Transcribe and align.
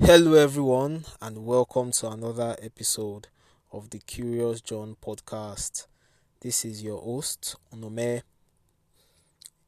Hello, 0.00 0.34
everyone, 0.34 1.04
and 1.20 1.44
welcome 1.46 1.92
to 1.92 2.08
another 2.08 2.56
episode 2.60 3.28
of 3.70 3.90
the 3.90 3.98
Curious 3.98 4.60
John 4.60 4.96
podcast. 5.00 5.86
This 6.40 6.66
is 6.66 6.82
your 6.82 7.00
host, 7.00 7.56
Onome. 7.74 8.20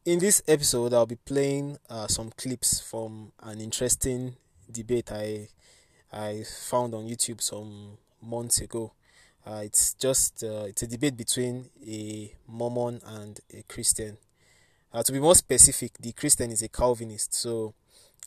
In 0.05 0.19
this 0.19 0.43
episode, 0.47 0.93
I'll 0.93 1.07
be 1.07 1.17
playing 1.17 1.79
uh, 1.89 2.07
some 2.09 2.31
clips 2.37 2.79
from 2.79 3.33
an 3.43 3.63
interesting 3.63 4.37
debate 4.71 5.11
I 5.11 5.49
I 6.13 6.45
found 6.69 6.93
on 6.95 7.07
YouTube 7.09 7.41
some 7.41 7.97
months 8.21 8.61
ago. 8.61 8.93
Uh, 9.47 9.63
it's 9.65 9.95
just 9.95 10.45
uh, 10.45 10.65
it's 10.67 10.83
a 10.83 10.87
debate 10.87 11.17
between 11.17 11.71
a 11.87 12.35
Mormon 12.47 13.01
and 13.07 13.41
a 13.57 13.63
Christian. 13.63 14.19
Uh, 14.93 15.03
to 15.03 15.11
be 15.11 15.21
more 15.21 15.35
specific, 15.35 15.93
the 15.99 16.13
Christian 16.13 16.51
is 16.51 16.61
a 16.61 16.69
Calvinist, 16.69 17.33
so 17.33 17.73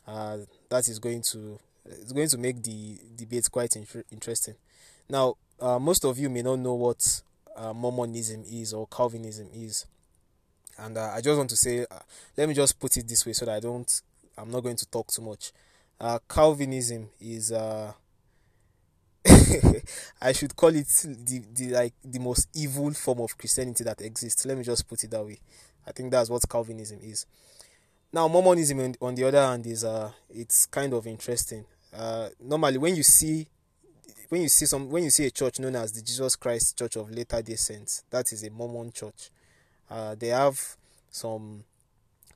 uh, 0.08 0.38
that 0.70 0.88
is 0.88 0.98
going 0.98 1.22
to 1.22 1.60
it's 1.86 2.12
going 2.12 2.30
to 2.30 2.40
make 2.40 2.64
the 2.64 2.98
debate 3.16 3.52
quite 3.52 3.76
in- 3.76 4.04
interesting. 4.12 4.56
Now, 5.08 5.36
uh, 5.60 5.78
most 5.78 6.06
of 6.06 6.18
you 6.18 6.28
may 6.28 6.42
not 6.42 6.58
know 6.58 6.74
what 6.74 7.22
uh, 7.56 7.74
Mormonism 7.74 8.44
is 8.52 8.74
or 8.74 8.88
Calvinism 8.88 9.50
is, 9.54 9.86
and 10.78 10.98
uh, 10.98 11.12
I 11.14 11.22
just 11.22 11.38
want 11.38 11.50
to 11.50 11.56
say, 11.56 11.86
uh, 11.90 12.00
let 12.38 12.48
me 12.48 12.54
just 12.54 12.80
put 12.80 12.98
it 12.98 13.08
this 13.08 13.26
way 13.26 13.34
so 13.34 13.46
that 13.46 13.56
I 13.56 13.60
don't, 13.60 14.02
I'm 14.38 14.50
not 14.52 14.62
going 14.62 14.78
to 14.78 14.86
talk 14.88 15.08
too 15.08 15.22
much. 15.22 15.52
Uh, 16.00 16.20
Calvinism 16.28 17.10
is, 17.20 17.52
uh, 17.52 17.94
I 20.22 20.32
should 20.32 20.56
call 20.56 20.76
it 20.76 20.88
the, 20.88 21.44
the 21.54 21.70
like 21.70 21.94
the 22.04 22.20
most 22.20 22.50
evil 22.56 22.92
form 22.94 23.20
of 23.20 23.38
Christianity 23.38 23.84
that 23.84 24.02
exists. 24.02 24.46
Let 24.46 24.58
me 24.58 24.64
just 24.64 24.88
put 24.88 25.04
it 25.04 25.12
that 25.12 25.24
way. 25.24 25.40
I 25.86 25.92
think 25.92 26.12
that's 26.12 26.30
what 26.30 26.48
Calvinism 26.50 27.00
is. 27.04 27.26
Now, 28.14 28.28
Mormonism, 28.28 28.94
on 29.02 29.16
the 29.16 29.24
other 29.24 29.42
hand, 29.42 29.66
is 29.68 29.84
uh, 29.84 30.12
it's 30.30 30.66
kind 30.66 30.94
of 30.94 31.08
interesting. 31.08 31.66
Uh, 31.96 32.30
normally, 32.42 32.78
when 32.78 32.96
you 32.96 33.04
see 33.04 33.48
when 34.32 34.44
you 34.44 34.48
see 34.48 34.66
some 34.66 34.90
when 34.90 35.04
you 35.04 35.10
see 35.10 35.26
a 35.26 35.30
church 35.30 35.60
known 35.60 35.76
as 35.76 35.92
the 35.92 36.02
Jesus 36.02 36.38
Christ 36.38 36.80
Church 36.80 36.96
of 36.96 37.12
Latter 37.12 37.42
Day 37.42 37.58
Saints, 37.58 38.06
that 38.12 38.32
is 38.32 38.44
a 38.44 38.50
Mormon 38.50 38.94
church. 38.94 39.30
Uh, 39.90 40.16
they 40.16 40.30
have 40.30 40.58
some 41.10 41.66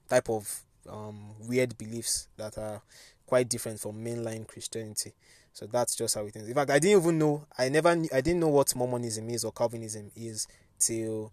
type 0.09 0.29
of 0.29 0.61
um, 0.89 1.35
weird 1.47 1.77
beliefs 1.77 2.27
that 2.35 2.57
are 2.57 2.81
quite 3.25 3.47
different 3.47 3.79
from 3.79 4.03
mainline 4.03 4.45
Christianity. 4.45 5.13
So 5.53 5.67
that's 5.67 5.95
just 5.95 6.15
how 6.15 6.25
it 6.25 6.35
is. 6.35 6.49
In 6.49 6.53
fact, 6.53 6.69
I 6.69 6.79
didn't 6.79 7.01
even 7.01 7.17
know. 7.17 7.45
I 7.57 7.69
never. 7.69 7.87
I 7.87 8.19
didn't 8.19 8.41
know 8.41 8.49
what 8.49 8.75
Mormonism 8.75 9.29
is 9.29 9.45
or 9.45 9.53
Calvinism 9.53 10.11
is 10.17 10.49
till 10.77 11.31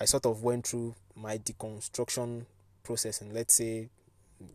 I 0.00 0.06
sort 0.06 0.26
of 0.26 0.42
went 0.42 0.66
through 0.66 0.96
my 1.14 1.38
deconstruction 1.38 2.46
process 2.82 3.20
and 3.20 3.32
let's 3.32 3.54
say 3.54 3.88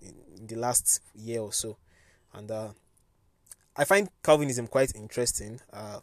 in 0.02 0.46
the 0.46 0.58
last 0.58 1.02
year 1.16 1.40
or 1.40 1.54
so 1.54 1.78
and 2.34 2.52
uh, 2.52 2.68
i 3.78 3.84
find 3.84 4.10
calvinism 4.24 4.68
quite 4.68 4.94
interesting. 4.96 5.60
Uh, 5.72 6.00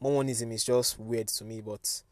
mormonism 0.00 0.52
is 0.52 0.64
just 0.64 0.98
weird 0.98 1.28
to 1.28 1.44
me 1.44 1.60
but 1.60 2.02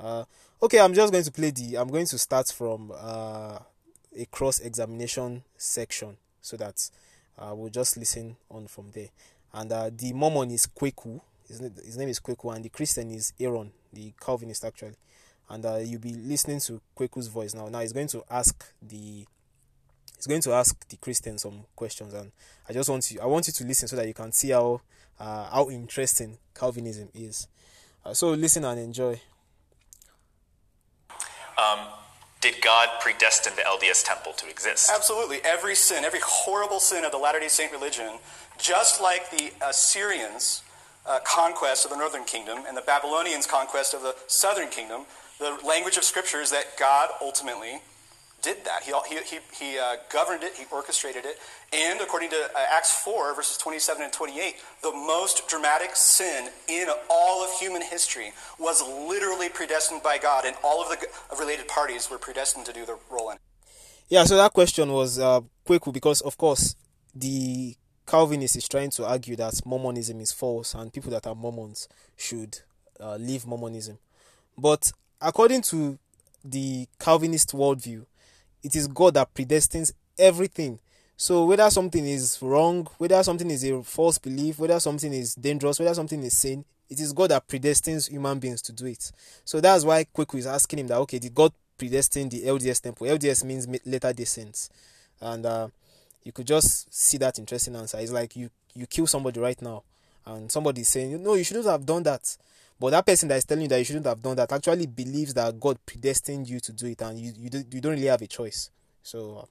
uh, 0.00 0.24
okay 0.62 0.80
i'm 0.80 0.94
just 0.94 1.12
going 1.12 1.24
to 1.24 1.32
play 1.32 1.50
the 1.50 1.76
i'm 1.76 1.88
going 1.88 2.06
to 2.06 2.16
start 2.16 2.48
from 2.48 2.92
uh, 2.96 3.58
a 4.16 4.24
cross 4.30 4.60
examination 4.60 5.42
section 5.56 6.16
so 6.40 6.56
that 6.56 6.90
uh, 7.38 7.54
we'll 7.54 7.70
just 7.70 7.96
listen 7.96 8.36
on 8.50 8.66
from 8.66 8.90
there. 8.92 9.08
And 9.52 9.70
uh, 9.70 9.90
the 9.96 10.12
mormon 10.12 10.50
is 10.50 10.66
kweku. 10.66 11.20
His, 11.46 11.60
his 11.60 11.96
name 11.96 12.08
is 12.08 12.20
kweku 12.20 12.54
and 12.54 12.64
the 12.64 12.68
christian 12.68 13.10
is 13.10 13.32
aaron 13.38 13.70
the 13.92 14.12
calvinist 14.20 14.64
actually. 14.64 14.96
And 15.48 15.64
uh, 15.64 15.76
you'll 15.76 16.00
be 16.00 16.12
listening 16.14 16.60
to 16.60 16.80
Kweku's 16.94 17.28
voice 17.28 17.54
now. 17.54 17.68
Now 17.68 17.80
he's 17.80 17.94
going 17.94 18.08
to 18.08 18.22
ask 18.30 18.66
the 18.82 19.26
he's 20.18 20.26
going 20.26 20.42
to 20.42 20.52
ask 20.52 20.86
the 20.88 20.96
Christian 20.96 21.38
some 21.38 21.64
questions, 21.74 22.12
and 22.12 22.32
I 22.68 22.72
just 22.72 22.90
want 22.90 23.10
you 23.10 23.20
I 23.20 23.26
want 23.26 23.46
you 23.46 23.52
to 23.52 23.64
listen 23.64 23.88
so 23.88 23.96
that 23.96 24.06
you 24.06 24.14
can 24.14 24.32
see 24.32 24.50
how 24.50 24.82
uh, 25.18 25.48
how 25.50 25.70
interesting 25.70 26.38
Calvinism 26.54 27.08
is. 27.14 27.48
Uh, 28.04 28.12
so 28.12 28.30
listen 28.30 28.64
and 28.64 28.78
enjoy. 28.80 29.20
Um, 31.56 31.78
did 32.40 32.60
God 32.62 32.88
predestine 33.00 33.56
the 33.56 33.62
LDS 33.62 34.04
temple 34.04 34.32
to 34.34 34.48
exist? 34.48 34.90
Absolutely. 34.94 35.38
Every 35.44 35.74
sin, 35.74 36.04
every 36.04 36.20
horrible 36.22 36.78
sin 36.78 37.04
of 37.04 37.10
the 37.10 37.18
Latter 37.18 37.40
day 37.40 37.48
Saint 37.48 37.72
religion, 37.72 38.18
just 38.58 39.00
like 39.00 39.30
the 39.30 39.52
Assyrians' 39.64 40.62
uh, 41.04 41.18
conquest 41.24 41.84
of 41.84 41.90
the 41.90 41.96
northern 41.96 42.24
kingdom 42.24 42.58
and 42.66 42.76
the 42.76 42.82
Babylonians' 42.82 43.46
conquest 43.46 43.92
of 43.92 44.02
the 44.02 44.14
southern 44.28 44.68
kingdom, 44.68 45.06
the 45.40 45.58
language 45.66 45.96
of 45.96 46.04
Scripture 46.04 46.40
is 46.40 46.50
that 46.50 46.76
God 46.78 47.10
ultimately 47.20 47.80
did 48.48 48.64
that. 48.64 48.82
He, 48.82 48.92
he, 49.08 49.16
he, 49.24 49.38
he 49.60 49.78
uh, 49.78 49.96
governed 50.10 50.42
it, 50.42 50.54
he 50.54 50.64
orchestrated 50.72 51.24
it. 51.26 51.38
And 51.72 52.00
according 52.00 52.30
to 52.30 52.36
uh, 52.36 52.76
Acts 52.76 52.92
4, 53.04 53.34
verses 53.34 53.58
27 53.58 54.02
and 54.02 54.12
28, 54.12 54.54
the 54.82 54.92
most 54.92 55.46
dramatic 55.48 55.94
sin 55.94 56.48
in 56.66 56.88
all 57.10 57.44
of 57.44 57.50
human 57.58 57.82
history 57.82 58.32
was 58.58 58.82
literally 58.82 59.50
predestined 59.50 60.02
by 60.02 60.16
God, 60.18 60.44
and 60.46 60.56
all 60.64 60.82
of 60.82 60.88
the 60.88 61.06
related 61.38 61.68
parties 61.68 62.10
were 62.10 62.18
predestined 62.18 62.64
to 62.66 62.72
do 62.72 62.86
the 62.86 62.96
role 63.10 63.30
in 63.30 63.36
it. 63.36 63.42
Yeah, 64.08 64.24
so 64.24 64.36
that 64.38 64.54
question 64.54 64.90
was 64.90 65.18
uh, 65.18 65.40
quick 65.66 65.82
because, 65.92 66.22
of 66.22 66.38
course, 66.38 66.74
the 67.14 67.76
Calvinist 68.06 68.56
is 68.56 68.66
trying 68.66 68.90
to 68.92 69.06
argue 69.06 69.36
that 69.36 69.60
Mormonism 69.66 70.18
is 70.20 70.32
false 70.32 70.72
and 70.74 70.90
people 70.90 71.10
that 71.10 71.26
are 71.26 71.34
Mormons 71.34 71.86
should 72.16 72.60
uh, 72.98 73.16
leave 73.16 73.46
Mormonism. 73.46 73.98
But 74.56 74.90
according 75.20 75.60
to 75.62 75.98
the 76.42 76.86
Calvinist 76.98 77.52
worldview, 77.52 78.06
it 78.62 78.74
is 78.74 78.86
God 78.86 79.14
that 79.14 79.32
predestines 79.34 79.92
everything. 80.18 80.78
So 81.16 81.44
whether 81.46 81.68
something 81.70 82.06
is 82.06 82.38
wrong, 82.40 82.86
whether 82.98 83.22
something 83.22 83.50
is 83.50 83.64
a 83.64 83.82
false 83.82 84.18
belief, 84.18 84.58
whether 84.58 84.78
something 84.78 85.12
is 85.12 85.34
dangerous, 85.34 85.78
whether 85.78 85.94
something 85.94 86.22
is 86.22 86.36
sin, 86.36 86.64
it 86.88 87.00
is 87.00 87.12
God 87.12 87.30
that 87.30 87.46
predestines 87.46 88.08
human 88.08 88.38
beings 88.38 88.62
to 88.62 88.72
do 88.72 88.86
it. 88.86 89.10
So 89.44 89.60
that's 89.60 89.84
why 89.84 90.04
Kweku 90.04 90.38
is 90.38 90.46
asking 90.46 90.80
him 90.80 90.86
that 90.88 90.98
okay, 90.98 91.18
did 91.18 91.34
God 91.34 91.52
predestine 91.78 92.28
the 92.28 92.42
LDS 92.42 92.82
temple? 92.82 93.06
LDS 93.06 93.44
means 93.44 93.66
latter 93.84 94.12
day 94.12 94.24
saints, 94.24 94.70
and 95.20 95.44
uh, 95.44 95.68
you 96.24 96.32
could 96.32 96.46
just 96.46 96.92
see 96.92 97.18
that 97.18 97.38
interesting 97.38 97.76
answer. 97.76 97.98
It's 97.98 98.12
like 98.12 98.36
you 98.36 98.50
you 98.74 98.86
kill 98.86 99.06
somebody 99.06 99.40
right 99.40 99.60
now, 99.60 99.82
and 100.24 100.50
somebody 100.50 100.82
is 100.82 100.88
saying 100.88 101.22
no, 101.22 101.34
you 101.34 101.44
shouldn't 101.44 101.66
have 101.66 101.84
done 101.84 102.04
that. 102.04 102.36
But 102.80 102.90
that 102.90 103.06
person 103.06 103.28
that 103.28 103.36
is 103.36 103.44
telling 103.44 103.62
you 103.62 103.68
that 103.68 103.78
you 103.78 103.84
shouldn't 103.84 104.06
have 104.06 104.22
done 104.22 104.36
that 104.36 104.52
actually 104.52 104.86
believes 104.86 105.34
that 105.34 105.58
God 105.58 105.78
predestined 105.84 106.48
you 106.48 106.60
to 106.60 106.72
do 106.72 106.86
it, 106.86 107.02
and 107.02 107.18
you 107.18 107.32
you, 107.36 107.50
do, 107.50 107.64
you 107.70 107.80
don't 107.80 107.92
really 107.92 108.06
have 108.06 108.22
a 108.22 108.26
choice. 108.26 108.70
So 109.02 109.38
uh, 109.38 109.44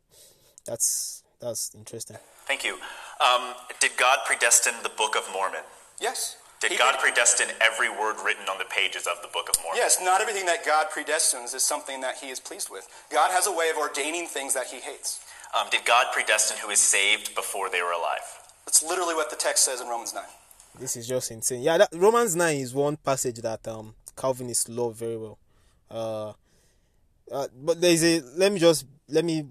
that's 0.66 1.24
that's 1.40 1.76
interesting. 1.76 2.18
Thank 2.46 2.64
you. 2.64 2.78
Um, 3.20 3.54
did 3.80 3.92
God 3.98 4.20
predestine 4.26 4.82
the 4.84 4.90
Book 4.90 5.16
of 5.16 5.28
Mormon? 5.34 5.62
Yes. 6.00 6.38
Did 6.60 6.72
he 6.72 6.78
God 6.78 6.94
did. 6.94 7.02
predestine 7.02 7.50
every 7.62 7.90
word 7.90 8.16
written 8.26 8.50
on 8.50 8.58
the 8.58 8.66
pages 8.66 9.06
of 9.06 9.22
the 9.22 9.28
Book 9.28 9.50
of 9.50 9.56
Mormon? 9.62 9.78
Yes, 9.78 10.00
not 10.02 10.22
everything 10.22 10.46
that 10.48 10.66
God 10.66 10.88
predestines 10.90 11.54
is 11.54 11.64
something 11.64 12.02
that 12.02 12.16
he 12.18 12.30
is 12.30 12.40
pleased 12.40 12.70
with. 12.72 12.88
God 13.12 13.32
has 13.32 13.46
a 13.46 13.52
way 13.52 13.70
of 13.70 13.78
ordaining 13.78 14.26
things 14.26 14.56
that 14.56 14.68
he 14.68 14.80
hates. 14.80 15.22
Um, 15.54 15.68
did 15.70 15.86
God 15.86 16.08
predestine 16.14 16.58
who 16.58 16.70
is 16.72 16.80
saved 16.80 17.36
before 17.36 17.70
they 17.70 17.82
were 17.82 17.92
alive? 17.92 18.26
That's 18.66 18.82
literally 18.82 19.14
what 19.14 19.30
the 19.30 19.36
text 19.36 19.66
says 19.66 19.82
in 19.82 19.88
Romans 19.88 20.14
9. 20.14 20.24
This 20.80 20.96
is 20.96 21.08
just 21.08 21.32
insane. 21.32 21.62
Yeah, 21.62 21.78
that, 21.80 21.90
Romans 21.94 22.36
9 22.36 22.58
is 22.58 22.74
one 22.74 22.98
passage 22.98 23.38
that 23.38 23.68
um, 23.68 23.96
Calvinists 24.16 24.70
love 24.70 24.96
very 24.96 25.18
well. 25.18 25.38
Uh, 25.90 26.34
uh, 27.32 27.48
but 27.64 27.82
there 27.82 27.92
is 27.92 28.04
a 28.04 28.22
let 28.38 28.52
me 28.52 28.60
just 28.60 28.86
let 29.10 29.26
me 29.26 29.48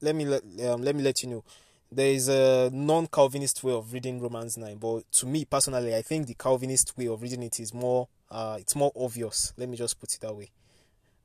let 0.00 0.14
me 0.14 0.24
let, 0.24 0.42
um, 0.66 0.82
let 0.82 0.94
me 0.94 1.02
let 1.02 1.22
you 1.22 1.28
know 1.28 1.44
there 1.92 2.12
is 2.12 2.28
a 2.28 2.70
non-Calvinist 2.72 3.64
way 3.64 3.72
of 3.72 3.92
reading 3.92 4.20
Romans 4.20 4.56
9, 4.56 4.76
but 4.76 5.10
to 5.10 5.26
me 5.26 5.44
personally, 5.44 5.94
I 5.94 6.02
think 6.02 6.28
the 6.28 6.34
Calvinist 6.34 6.96
way 6.96 7.08
of 7.08 7.20
reading 7.20 7.42
it 7.42 7.58
is 7.58 7.74
more 7.74 8.08
uh, 8.30 8.56
it's 8.60 8.76
more 8.76 8.92
obvious. 8.94 9.52
Let 9.56 9.68
me 9.68 9.76
just 9.76 9.98
put 9.98 10.14
it 10.14 10.20
that 10.20 10.34
way. 10.34 10.50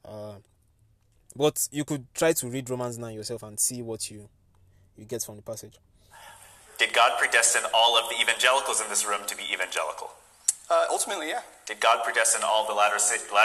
Uh, 0.04 0.36
but 1.36 1.68
you 1.72 1.84
could 1.84 2.06
try 2.14 2.34
to 2.34 2.48
read 2.48 2.70
Romans 2.70 2.98
9 2.98 3.14
yourself 3.14 3.44
and 3.44 3.60
see 3.60 3.82
what 3.82 4.10
you 4.10 4.28
you 4.98 5.06
get 5.06 5.24
from 5.24 5.36
the 5.36 5.42
passage. 5.42 5.78
Did 6.78 6.94
God 6.94 7.18
predestine 7.18 7.64
all 7.74 7.98
of 7.98 8.10
the 8.10 8.20
evangelicals 8.22 8.82
in 8.82 8.90
this 8.90 9.06
room 9.06 9.22
to 9.28 9.36
be 9.36 9.44
evangelical? 9.52 10.12
Uh, 10.70 10.86
ultimately, 10.90 11.30
yeah. 11.30 11.42
Did 11.66 11.80
God 11.80 12.04
predestine 12.04 12.44
all 12.44 12.68
the 12.68 12.74
Latter 12.74 12.98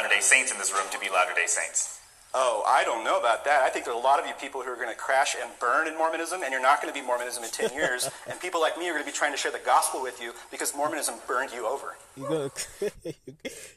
Day 0.09 0.21
Saints 0.21 0.53
in 0.53 0.59
this 0.59 0.73
room 0.73 0.87
to 0.91 0.99
be 0.99 1.09
Latter 1.09 1.35
Day 1.35 1.47
Saints? 1.47 2.01
Oh, 2.33 2.63
I 2.67 2.85
don't 2.85 3.03
know 3.03 3.19
about 3.19 3.45
that. 3.45 3.63
I 3.63 3.71
think 3.71 3.85
there 3.85 3.93
are 3.93 4.01
a 4.01 4.03
lot 4.03 4.21
of 4.21 4.27
you 4.27 4.33
people 4.41 4.63
who 4.63 4.71
are 4.71 4.77
going 4.77 4.89
to 4.89 4.95
crash 4.95 5.35
and 5.41 5.51
burn 5.59 5.89
in 5.89 5.99
Mormonism, 5.99 6.43
and 6.45 6.53
you're 6.53 6.63
not 6.63 6.81
going 6.81 6.93
to 6.93 6.99
be 6.99 7.05
Mormonism 7.05 7.43
in 7.43 7.51
10 7.51 7.73
years. 7.73 8.09
and 8.31 8.41
people 8.41 8.61
like 8.61 8.79
me 8.79 8.89
are 8.89 8.93
going 8.93 9.05
to 9.05 9.11
be 9.11 9.17
trying 9.17 9.33
to 9.33 9.37
share 9.37 9.51
the 9.51 9.59
gospel 9.59 10.01
with 10.01 10.23
you 10.23 10.33
because 10.51 10.75
Mormonism 10.75 11.17
burned 11.27 11.51
you 11.53 11.67
over. 11.67 11.97
You're 12.17 12.29
going 12.29 12.51
to, 12.81 13.15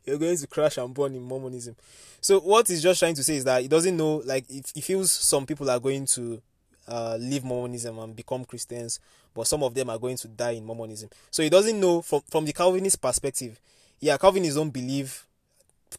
you're 0.05 0.19
going 0.19 0.37
to 0.37 0.47
crash 0.47 0.77
and 0.77 0.93
burn 0.93 1.15
in 1.15 1.23
Mormonism. 1.23 1.75
so 2.21 2.39
what 2.39 2.67
he's 2.67 2.83
just 2.83 2.99
trying 2.99 3.15
to 3.15 3.23
say 3.23 3.37
is 3.37 3.43
that 3.43 3.63
he 3.63 3.67
doesn't 3.67 3.97
know, 3.97 4.21
like, 4.23 4.45
if 4.49 4.71
he 4.75 4.81
feels 4.81 5.11
some 5.11 5.47
people 5.47 5.69
are 5.69 5.79
going 5.79 6.05
to 6.07 6.39
uh, 6.87 7.17
leave 7.19 7.43
Mormonism 7.43 7.97
and 7.99 8.15
become 8.15 8.45
Christians, 8.45 8.99
but 9.33 9.47
some 9.47 9.63
of 9.63 9.73
them 9.73 9.89
are 9.89 9.97
going 9.97 10.17
to 10.17 10.27
die 10.27 10.51
in 10.51 10.65
Mormonism. 10.65 11.09
So 11.31 11.43
he 11.43 11.49
doesn't 11.49 11.79
know 11.79 12.01
from 12.01 12.21
from 12.29 12.45
the 12.45 12.53
Calvinist 12.53 13.01
perspective. 13.01 13.59
Yeah, 13.99 14.17
Calvinists 14.17 14.55
don't 14.55 14.69
believe 14.69 15.25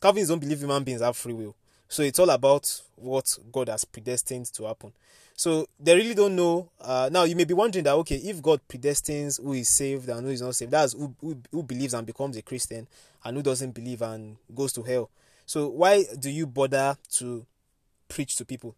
Calvinists 0.01 0.31
don't 0.31 0.41
believe 0.41 0.61
human 0.61 0.85
beings 0.85 1.01
have 1.01 1.17
free 1.17 1.33
will. 1.33 1.55
So 1.89 2.03
it's 2.03 2.19
all 2.19 2.31
about 2.31 2.83
what 2.97 3.39
God 3.53 3.69
has 3.69 3.85
predestined 3.85 4.47
to 4.55 4.65
happen. 4.65 4.93
So 5.37 5.67
they 5.81 5.95
really 5.95 6.15
don't 6.15 6.37
know. 6.37 6.69
Uh, 6.81 7.09
now 7.11 7.25
you 7.25 7.35
may 7.35 7.45
be 7.45 7.55
wondering 7.55 7.85
that 7.85 7.95
okay, 7.95 8.17
if 8.17 8.41
God 8.41 8.61
predestines 8.69 9.43
who 9.43 9.53
is 9.53 9.69
saved 9.69 10.09
and 10.09 10.25
who 10.25 10.33
is 10.33 10.43
not 10.43 10.55
saved, 10.55 10.71
that's 10.71 10.93
who, 10.93 11.15
who, 11.21 11.37
who 11.51 11.63
believes 11.63 11.95
and 11.95 12.07
becomes 12.07 12.37
a 12.37 12.43
Christian, 12.43 12.87
and 13.25 13.37
who 13.37 13.43
doesn't 13.43 13.73
believe 13.73 14.03
and 14.03 14.37
goes 14.55 14.73
to 14.75 14.83
hell. 14.83 15.11
So 15.47 15.69
why 15.69 16.05
do 16.19 16.31
you 16.31 16.47
bother 16.47 16.97
to 17.15 17.45
preach 18.09 18.37
to 18.37 18.45
people 18.45 18.75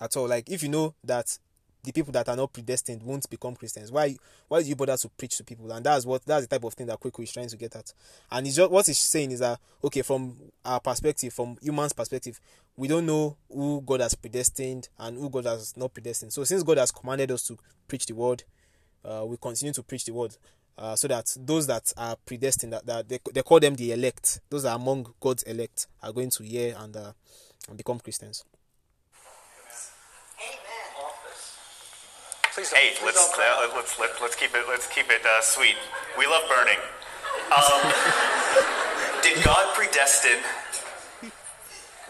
at 0.00 0.16
all? 0.16 0.28
Like 0.28 0.48
if 0.50 0.62
you 0.62 0.68
know 0.68 0.94
that 1.04 1.38
the 1.86 1.92
people 1.92 2.12
that 2.12 2.28
are 2.28 2.36
not 2.36 2.52
predestined 2.52 3.00
won't 3.02 3.30
become 3.30 3.54
Christians. 3.54 3.92
Why 3.92 4.16
why 4.48 4.60
do 4.60 4.68
you 4.68 4.74
bother 4.74 4.96
to 4.96 5.08
preach 5.10 5.36
to 5.38 5.44
people? 5.44 5.70
And 5.70 5.86
that's 5.86 6.04
what 6.04 6.24
that's 6.26 6.46
the 6.46 6.48
type 6.48 6.64
of 6.64 6.74
thing 6.74 6.88
that 6.88 7.00
Kwaku 7.00 7.22
is 7.22 7.32
trying 7.32 7.48
to 7.48 7.56
get 7.56 7.76
at. 7.76 7.92
And 8.30 8.44
he's 8.44 8.56
just 8.56 8.70
what 8.70 8.86
he's 8.86 8.98
saying 8.98 9.30
is 9.30 9.38
that 9.38 9.60
okay, 9.82 10.02
from 10.02 10.36
our 10.64 10.80
perspective, 10.80 11.32
from 11.32 11.56
humans' 11.62 11.92
perspective, 11.92 12.40
we 12.76 12.88
don't 12.88 13.06
know 13.06 13.36
who 13.48 13.80
God 13.86 14.00
has 14.00 14.14
predestined 14.14 14.88
and 14.98 15.16
who 15.16 15.30
God 15.30 15.46
has 15.46 15.76
not 15.76 15.94
predestined. 15.94 16.32
So 16.32 16.42
since 16.42 16.64
God 16.64 16.78
has 16.78 16.90
commanded 16.90 17.30
us 17.30 17.46
to 17.46 17.56
preach 17.86 18.06
the 18.06 18.14
word, 18.14 18.42
uh, 19.04 19.24
we 19.24 19.36
continue 19.36 19.72
to 19.72 19.82
preach 19.82 20.04
the 20.04 20.12
word. 20.12 20.36
Uh, 20.78 20.94
so 20.94 21.08
that 21.08 21.34
those 21.40 21.66
that 21.66 21.90
are 21.96 22.16
predestined, 22.26 22.70
that, 22.70 22.84
that 22.84 23.08
they, 23.08 23.18
they 23.32 23.42
call 23.42 23.58
them 23.58 23.74
the 23.76 23.92
elect, 23.92 24.40
those 24.50 24.66
are 24.66 24.76
among 24.76 25.06
God's 25.20 25.42
elect, 25.44 25.86
are 26.02 26.12
going 26.12 26.28
to 26.28 26.42
hear 26.42 26.76
and, 26.78 26.94
uh, 26.94 27.12
and 27.66 27.78
become 27.78 27.98
Christians. 27.98 28.44
Please 32.54 32.70
don't, 32.70 32.80
Hey, 32.80 32.90
please 32.96 33.04
let's 33.04 33.36
don't 33.36 33.40
uh, 33.40 33.76
let's 33.76 33.98
let, 33.98 34.10
let's 34.20 34.36
keep 34.36 34.54
it 34.54 34.64
let's 34.68 34.86
keep 34.86 35.10
it 35.10 35.24
uh, 35.24 35.40
sweet. 35.42 35.76
We 36.18 36.26
love 36.26 36.44
burning. 36.48 36.78
Um, 37.52 37.82
did 39.22 39.44
God 39.44 39.74
predestine 39.74 40.42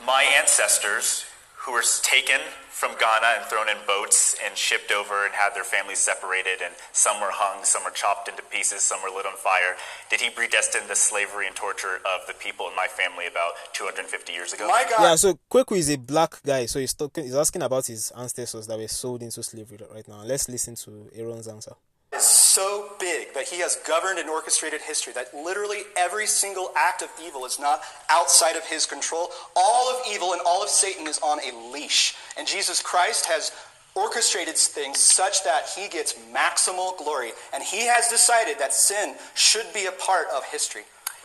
my 0.07 0.25
ancestors 0.39 1.25
who 1.67 1.73
were 1.73 1.83
taken 2.03 2.41
from 2.71 2.93
Ghana 2.93 3.41
and 3.41 3.45
thrown 3.47 3.69
in 3.69 3.77
boats 3.87 4.37
and 4.45 4.57
shipped 4.57 4.93
over 4.93 5.25
and 5.25 5.35
had 5.35 5.51
their 5.55 5.65
families 5.65 5.99
separated 5.99 6.63
and 6.63 6.73
some 6.93 7.21
were 7.21 7.33
hung, 7.33 7.65
some 7.65 7.83
were 7.83 7.91
chopped 7.91 8.29
into 8.29 8.43
pieces, 8.43 8.83
some 8.83 9.03
were 9.03 9.11
lit 9.11 9.27
on 9.27 9.37
fire? 9.37 9.75
Did 10.09 10.21
he 10.21 10.31
predestine 10.31 10.87
the 10.87 10.95
slavery 10.95 11.49
and 11.49 11.57
torture 11.57 11.97
of 11.97 12.27
the 12.29 12.35
people 12.35 12.69
in 12.69 12.77
my 12.77 12.87
family 12.87 13.27
about 13.27 13.53
250 13.73 14.33
years 14.33 14.53
ago? 14.53 14.69
My 14.69 14.85
God. 14.89 15.03
Yeah, 15.03 15.15
so 15.17 15.39
Kwaku 15.51 15.77
is 15.77 15.91
a 15.91 15.97
black 15.97 16.41
guy, 16.45 16.67
so 16.67 16.79
he's 16.79 16.95
talking, 16.95 17.25
he's 17.25 17.35
asking 17.35 17.63
about 17.63 17.87
his 17.87 18.13
ancestors 18.17 18.69
that 18.69 18.79
were 18.79 18.87
sold 18.87 19.23
into 19.23 19.43
slavery 19.43 19.79
right 19.93 20.07
now. 20.07 20.23
Let's 20.23 20.49
listen 20.49 20.77
to 20.77 21.11
Aaron's 21.17 21.49
answer. 21.49 21.73
Is 22.17 22.25
so 22.25 22.93
big 22.99 23.35
that 23.35 23.49
he 23.49 23.61
has 23.61 23.77
governed 23.87 24.19
and 24.19 24.29
orchestrated 24.29 24.81
history 24.81 25.13
that 25.13 25.35
literally 25.35 25.83
every 25.97 26.27
single 26.27 26.73
act 26.77 27.03
of 27.03 27.09
evil 27.25 27.45
is 27.45 27.59
not 27.59 27.83
outside 28.11 28.57
of 28.57 28.65
his 28.65 28.87
control. 28.87 29.31
All 29.55 29.91
of 29.91 30.03
evil 30.11 30.33
and 30.33 30.43
all 30.47 30.63
of 30.63 30.69
Satan 30.69 31.07
is 31.07 31.19
on 31.19 31.39
a 31.41 31.73
leash. 31.73 32.15
And 32.39 32.47
Jesus 32.47 32.83
Christ 32.83 33.27
has 33.27 33.53
orchestrated 33.95 34.57
things 34.57 34.99
such 34.99 35.43
that 35.45 35.69
he 35.75 35.89
gets 35.89 36.15
maximal 36.35 36.97
glory. 36.99 37.31
And 37.53 37.63
he 37.63 37.87
has 37.87 38.09
decided 38.09 38.59
that 38.59 38.75
sin 38.75 39.15
should 39.35 39.67
be 39.73 39.87
a 39.87 39.93
part 39.93 40.27
of 40.35 40.45
history. 40.45 40.83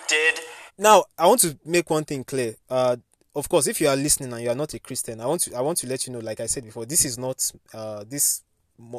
Did 0.07 0.39
Now, 0.77 1.05
I 1.17 1.27
want 1.27 1.41
to 1.41 1.57
make 1.65 1.89
one 1.89 2.05
thing 2.05 2.23
clear. 2.23 2.55
Uh, 2.69 2.97
of 3.35 3.47
course, 3.47 3.67
if 3.67 3.79
you 3.79 3.87
are 3.87 3.95
listening 3.95 4.33
and 4.33 4.41
you 4.41 4.49
are 4.49 4.55
not 4.55 4.73
a 4.73 4.79
Christian, 4.79 5.21
I 5.21 5.25
want 5.25 5.41
to 5.41 5.55
I 5.55 5.61
want 5.61 5.77
to 5.79 5.87
let 5.87 6.05
you 6.05 6.13
know, 6.13 6.19
like 6.19 6.39
I 6.41 6.47
said 6.47 6.65
before, 6.65 6.85
this 6.85 7.05
is 7.05 7.17
not 7.17 7.49
uh, 7.73 8.03
this 8.07 8.41
mo- 8.41 8.50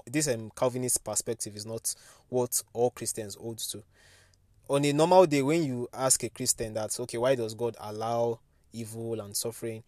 this 0.07 0.29
um, 0.29 0.51
Calvinist 0.57 1.05
perspective 1.05 1.57
is 1.57 1.67
not 1.67 1.95
what 2.29 2.63
all 2.73 2.91
Christians 2.91 3.35
hold 3.35 3.59
to. 3.59 3.83
On 4.69 4.85
a 4.85 4.93
normal 4.93 5.27
day, 5.27 5.43
when 5.43 5.65
you 5.65 5.89
ask 5.93 6.23
a 6.23 6.29
Christian 6.29 6.75
that 6.75 6.99
okay, 7.01 7.19
why 7.19 7.35
does 7.35 7.55
God 7.55 7.77
allow 7.81 8.41
evil 8.73 9.21
and 9.21 9.37
suffering? 9.37 9.83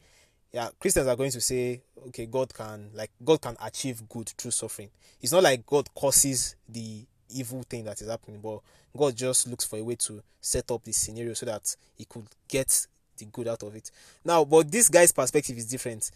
Yeah, 0.52 0.68
Christians 0.78 1.08
are 1.08 1.16
going 1.16 1.32
to 1.32 1.40
say, 1.40 1.82
okay, 2.08 2.26
God 2.26 2.52
can 2.54 2.90
like 2.94 3.10
God 3.22 3.40
can 3.40 3.56
achieve 3.62 4.08
good 4.08 4.28
through 4.36 4.52
suffering. 4.52 4.90
It's 5.20 5.32
not 5.32 5.42
like 5.42 5.66
God 5.66 5.88
causes 5.94 6.56
the 6.68 7.04
evil 7.30 7.62
thing 7.62 7.84
that 7.84 8.00
is 8.00 8.08
happening, 8.08 8.40
but 8.40 8.60
God 8.96 9.16
just 9.16 9.48
looks 9.48 9.64
for 9.64 9.78
a 9.78 9.82
way 9.82 9.96
to 9.96 10.22
set 10.40 10.70
up 10.70 10.84
this 10.84 10.96
scenario 10.96 11.34
so 11.34 11.46
that 11.46 11.74
he 11.96 12.04
could 12.04 12.26
get 12.48 12.86
the 13.18 13.24
good 13.26 13.48
out 13.48 13.62
of 13.62 13.74
it. 13.74 13.90
Now, 14.24 14.44
but 14.44 14.70
this 14.70 14.88
guy's 14.88 15.12
perspective 15.12 15.56
is 15.56 15.66
different. 15.66 16.10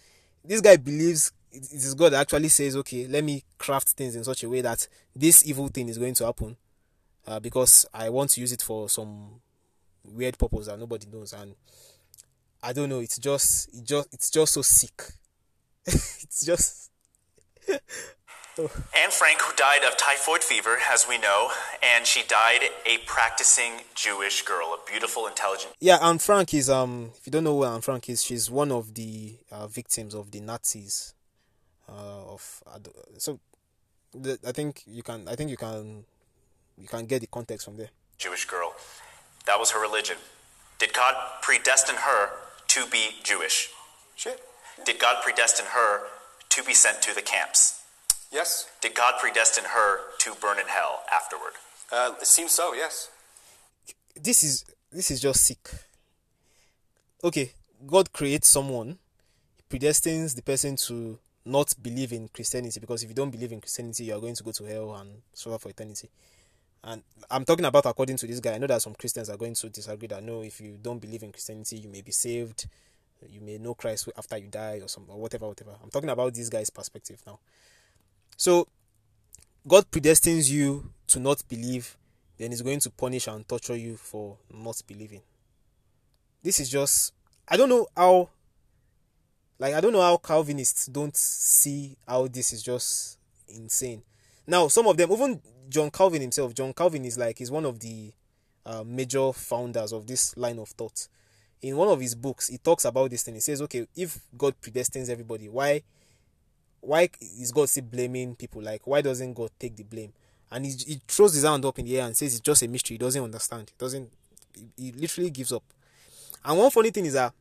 This 0.44 0.60
guy 0.60 0.76
believes 0.76 1.32
it 1.52 1.72
is 1.72 1.94
God 1.94 2.12
that 2.12 2.20
actually 2.20 2.48
says, 2.48 2.76
okay, 2.76 3.06
let 3.06 3.24
me 3.24 3.44
craft 3.58 3.90
things 3.90 4.14
in 4.16 4.24
such 4.24 4.44
a 4.44 4.48
way 4.48 4.60
that 4.60 4.86
this 5.14 5.46
evil 5.46 5.68
thing 5.68 5.88
is 5.88 5.98
going 5.98 6.14
to 6.14 6.26
happen 6.26 6.56
uh, 7.26 7.40
because 7.40 7.86
I 7.92 8.08
want 8.10 8.30
to 8.30 8.40
use 8.40 8.52
it 8.52 8.62
for 8.62 8.88
some 8.88 9.40
weird 10.04 10.38
purpose 10.38 10.66
that 10.66 10.78
nobody 10.78 11.06
knows. 11.10 11.32
And 11.32 11.54
I 12.62 12.72
don't 12.72 12.88
know, 12.88 13.00
it's 13.00 13.18
just, 13.18 13.74
it 13.74 13.84
just, 13.84 14.08
it's 14.12 14.30
just 14.30 14.52
so 14.54 14.62
sick. 14.62 15.02
it's 15.86 16.44
just, 16.44 16.90
Anne 18.58 19.10
Frank, 19.10 19.40
who 19.40 19.54
died 19.54 19.84
of 19.86 19.96
typhoid 19.96 20.42
fever, 20.42 20.78
as 20.92 21.06
we 21.08 21.16
know, 21.18 21.50
and 21.80 22.04
she 22.04 22.24
died 22.26 22.62
a 22.84 22.98
practicing 23.06 23.72
Jewish 23.94 24.42
girl, 24.42 24.74
a 24.74 24.90
beautiful, 24.90 25.26
intelligent 25.28 25.74
yeah. 25.78 25.98
Anne 26.02 26.18
Frank 26.18 26.52
is, 26.54 26.68
um, 26.68 27.12
if 27.16 27.26
you 27.26 27.30
don't 27.30 27.44
know 27.44 27.56
who 27.56 27.64
Anne 27.64 27.82
Frank 27.82 28.08
is, 28.08 28.24
she's 28.24 28.50
one 28.50 28.72
of 28.72 28.94
the 28.94 29.36
uh, 29.52 29.68
victims 29.68 30.14
of 30.14 30.32
the 30.32 30.40
Nazis. 30.40 31.14
Uh, 31.88 32.34
of 32.34 32.62
ad- 32.74 32.88
so, 33.16 33.40
the, 34.12 34.38
I 34.46 34.52
think 34.52 34.82
you 34.86 35.02
can, 35.02 35.26
I 35.26 35.34
think 35.34 35.50
you 35.50 35.56
can, 35.56 36.04
you 36.76 36.86
can 36.86 37.06
get 37.06 37.20
the 37.20 37.26
context 37.26 37.64
from 37.64 37.76
there. 37.76 37.88
Jewish 38.18 38.44
girl. 38.44 38.74
That 39.46 39.58
was 39.58 39.70
her 39.70 39.80
religion. 39.80 40.16
Did 40.78 40.92
God 40.92 41.14
predestine 41.40 41.96
her 41.96 42.30
to 42.68 42.86
be 42.86 43.16
Jewish? 43.22 43.70
Shit. 44.16 44.40
Did 44.84 44.98
God 44.98 45.22
predestine 45.22 45.66
her 45.66 46.02
to 46.50 46.62
be 46.62 46.74
sent 46.74 47.00
to 47.02 47.14
the 47.14 47.22
camps? 47.22 47.82
Yes. 48.30 48.66
Did 48.82 48.94
God 48.94 49.14
predestine 49.18 49.64
her 49.64 50.00
to 50.18 50.34
burn 50.40 50.58
in 50.58 50.66
hell 50.66 51.02
afterward? 51.10 51.54
Uh, 51.90 52.12
it 52.20 52.26
seems 52.26 52.52
so, 52.52 52.74
yes. 52.74 53.08
this 54.14 54.42
is 54.44 54.64
this 54.92 55.10
is 55.10 55.20
just 55.20 55.44
sick. 55.44 55.68
Okay, 57.22 57.52
God 57.86 58.12
creates 58.12 58.48
someone, 58.48 58.98
he 59.56 59.78
predestines 59.78 60.36
the 60.36 60.42
person 60.42 60.76
to 60.76 61.18
not 61.48 61.74
believe 61.82 62.12
in 62.12 62.28
Christianity 62.28 62.80
because 62.80 63.02
if 63.02 63.08
you 63.08 63.14
don't 63.14 63.30
believe 63.30 63.52
in 63.52 63.60
Christianity, 63.60 64.04
you 64.04 64.14
are 64.14 64.20
going 64.20 64.34
to 64.34 64.42
go 64.42 64.52
to 64.52 64.64
hell 64.64 64.94
and 64.94 65.10
suffer 65.32 65.58
for 65.58 65.70
eternity. 65.70 66.08
And 66.84 67.02
I'm 67.30 67.44
talking 67.44 67.64
about 67.64 67.86
according 67.86 68.16
to 68.18 68.26
this 68.26 68.40
guy. 68.40 68.54
I 68.54 68.58
know 68.58 68.66
that 68.68 68.82
some 68.82 68.94
Christians 68.94 69.28
are 69.30 69.36
going 69.36 69.54
to 69.54 69.68
disagree 69.68 70.08
that 70.08 70.22
no, 70.22 70.42
if 70.42 70.60
you 70.60 70.78
don't 70.80 71.00
believe 71.00 71.22
in 71.22 71.32
Christianity, 71.32 71.78
you 71.78 71.88
may 71.88 72.02
be 72.02 72.12
saved, 72.12 72.66
you 73.28 73.40
may 73.40 73.58
know 73.58 73.74
Christ 73.74 74.08
after 74.16 74.36
you 74.38 74.48
die 74.48 74.80
or 74.82 74.88
some 74.88 75.04
or 75.08 75.20
whatever, 75.20 75.48
whatever. 75.48 75.72
I'm 75.82 75.90
talking 75.90 76.10
about 76.10 76.34
this 76.34 76.48
guy's 76.48 76.70
perspective 76.70 77.20
now. 77.26 77.40
So 78.36 78.68
God 79.66 79.90
predestines 79.90 80.50
you 80.50 80.92
to 81.08 81.18
not 81.18 81.42
believe, 81.48 81.96
then 82.38 82.52
He's 82.52 82.62
going 82.62 82.80
to 82.80 82.90
punish 82.90 83.26
and 83.26 83.46
torture 83.48 83.76
you 83.76 83.96
for 83.96 84.38
not 84.52 84.80
believing. 84.86 85.22
This 86.42 86.60
is 86.60 86.70
just, 86.70 87.12
I 87.48 87.56
don't 87.56 87.68
know 87.68 87.88
how, 87.96 88.30
like, 89.58 89.74
I 89.74 89.80
don't 89.80 89.92
know 89.92 90.02
how 90.02 90.16
Calvinists 90.16 90.86
don't 90.86 91.16
see 91.16 91.96
how 92.06 92.28
this 92.28 92.52
is 92.52 92.62
just 92.62 93.18
insane. 93.48 94.02
Now, 94.46 94.68
some 94.68 94.86
of 94.86 94.96
them, 94.96 95.10
even 95.12 95.40
John 95.68 95.90
Calvin 95.90 96.22
himself, 96.22 96.54
John 96.54 96.72
Calvin 96.72 97.04
is 97.04 97.18
like, 97.18 97.38
he's 97.38 97.50
one 97.50 97.64
of 97.64 97.80
the 97.80 98.12
uh, 98.64 98.84
major 98.86 99.32
founders 99.32 99.92
of 99.92 100.06
this 100.06 100.36
line 100.36 100.58
of 100.58 100.68
thought. 100.68 101.08
In 101.60 101.76
one 101.76 101.88
of 101.88 102.00
his 102.00 102.14
books, 102.14 102.48
he 102.48 102.58
talks 102.58 102.84
about 102.84 103.10
this 103.10 103.24
thing. 103.24 103.34
He 103.34 103.40
says, 103.40 103.60
okay, 103.62 103.86
if 103.96 104.20
God 104.36 104.54
predestines 104.60 105.10
everybody, 105.10 105.48
why 105.48 105.82
why 106.80 107.08
is 107.20 107.50
God 107.50 107.68
still 107.68 107.84
blaming 107.84 108.36
people? 108.36 108.62
Like, 108.62 108.86
why 108.86 109.00
doesn't 109.00 109.34
God 109.34 109.50
take 109.58 109.74
the 109.76 109.82
blame? 109.82 110.12
And 110.50 110.64
he, 110.64 110.72
he 110.86 111.00
throws 111.06 111.34
his 111.34 111.44
hand 111.44 111.64
up 111.64 111.78
in 111.78 111.84
the 111.84 111.98
air 111.98 112.06
and 112.06 112.16
says 112.16 112.32
it's 112.32 112.40
just 112.40 112.62
a 112.62 112.68
mystery. 112.68 112.94
He 112.94 112.98
doesn't 112.98 113.22
understand. 113.22 113.70
He 113.70 113.74
doesn't. 113.76 114.10
He, 114.54 114.68
he 114.76 114.92
literally 114.92 115.30
gives 115.30 115.52
up. 115.52 115.64
And 116.44 116.58
one 116.58 116.70
funny 116.70 116.90
thing 116.90 117.06
is 117.06 117.14
that 117.14 117.34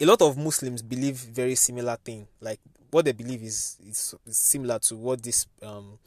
a 0.00 0.06
lot 0.06 0.22
of 0.22 0.36
Muslims 0.36 0.82
believe 0.82 1.16
very 1.16 1.54
similar 1.54 1.96
thing. 1.96 2.26
Like 2.40 2.60
what 2.90 3.04
they 3.04 3.12
believe 3.12 3.42
is 3.42 3.76
is, 3.86 4.14
is 4.26 4.38
similar 4.38 4.78
to 4.80 4.96
what 4.96 5.22
this 5.22 5.46
um 5.62 5.98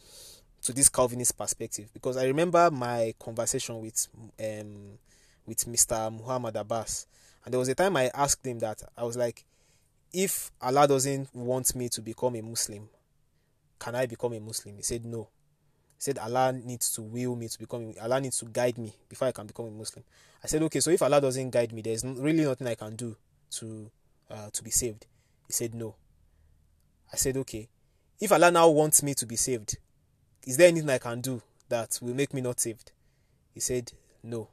to 0.63 0.74
this 0.74 0.89
Calvinist 0.89 1.38
perspective. 1.38 1.89
Because 1.93 2.17
I 2.17 2.25
remember 2.25 2.69
my 2.71 3.13
conversation 3.19 3.81
with 3.81 4.07
um 4.39 4.98
with 5.45 5.65
Mr. 5.65 6.12
Muhammad 6.12 6.55
Abbas, 6.55 7.07
and 7.43 7.53
there 7.53 7.60
was 7.60 7.67
a 7.67 7.75
time 7.75 7.98
I 7.98 8.10
asked 8.13 8.45
him 8.45 8.60
that 8.60 8.81
I 8.98 9.03
was 9.03 9.17
like, 9.17 9.43
if 10.13 10.51
Allah 10.62 10.88
doesn't 10.88 11.33
want 11.36 11.75
me 11.75 11.89
to 11.89 12.01
become 12.01 12.36
a 12.36 12.41
Muslim, 12.41 12.88
can 13.79 13.95
I 13.95 14.05
become 14.05 14.33
a 14.33 14.39
Muslim? 14.39 14.77
He 14.77 14.83
said 14.83 15.03
no. 15.03 15.27
He 15.98 16.03
said 16.05 16.17
Allah 16.17 16.53
needs 16.53 16.93
to 16.95 17.01
will 17.01 17.36
me 17.36 17.50
to 17.50 17.60
become. 17.60 17.93
Allah 18.01 18.21
needs 18.21 18.38
to 18.39 18.45
guide 18.45 18.77
me 18.77 18.93
before 19.10 19.27
I 19.27 19.31
can 19.33 19.48
become 19.48 19.65
a 19.65 19.71
Muslim. 19.71 20.05
I 20.41 20.48
said 20.48 20.62
okay. 20.63 20.79
So 20.79 20.91
if 20.91 21.01
Allah 21.01 21.19
doesn't 21.19 21.50
guide 21.50 21.74
me, 21.74 21.81
there's 21.81 22.05
really 22.05 22.45
nothing 22.45 22.67
I 22.67 22.75
can 22.75 22.95
do 22.95 23.17
to 23.51 23.91
uh, 24.29 24.50
to 24.51 24.63
be 24.63 24.72
saved? 24.72 25.05
He 25.48 25.53
said 25.53 25.75
no. 25.75 25.96
I 27.12 27.17
said 27.17 27.38
okay. 27.38 27.67
If 28.20 28.31
Allah 28.31 28.51
now 28.51 28.70
wants 28.70 29.03
me 29.03 29.13
to 29.15 29.25
be 29.25 29.36
saved, 29.36 29.77
is 30.46 30.58
there 30.58 30.67
anything 30.67 30.89
I 30.89 30.98
can 30.98 31.22
do 31.22 31.41
that 31.70 32.00
will 32.01 32.13
make 32.13 32.34
me 32.34 32.41
not 32.41 32.60
saved? 32.60 32.91
He 33.53 33.60
said 33.60 33.91
no. 34.24 34.48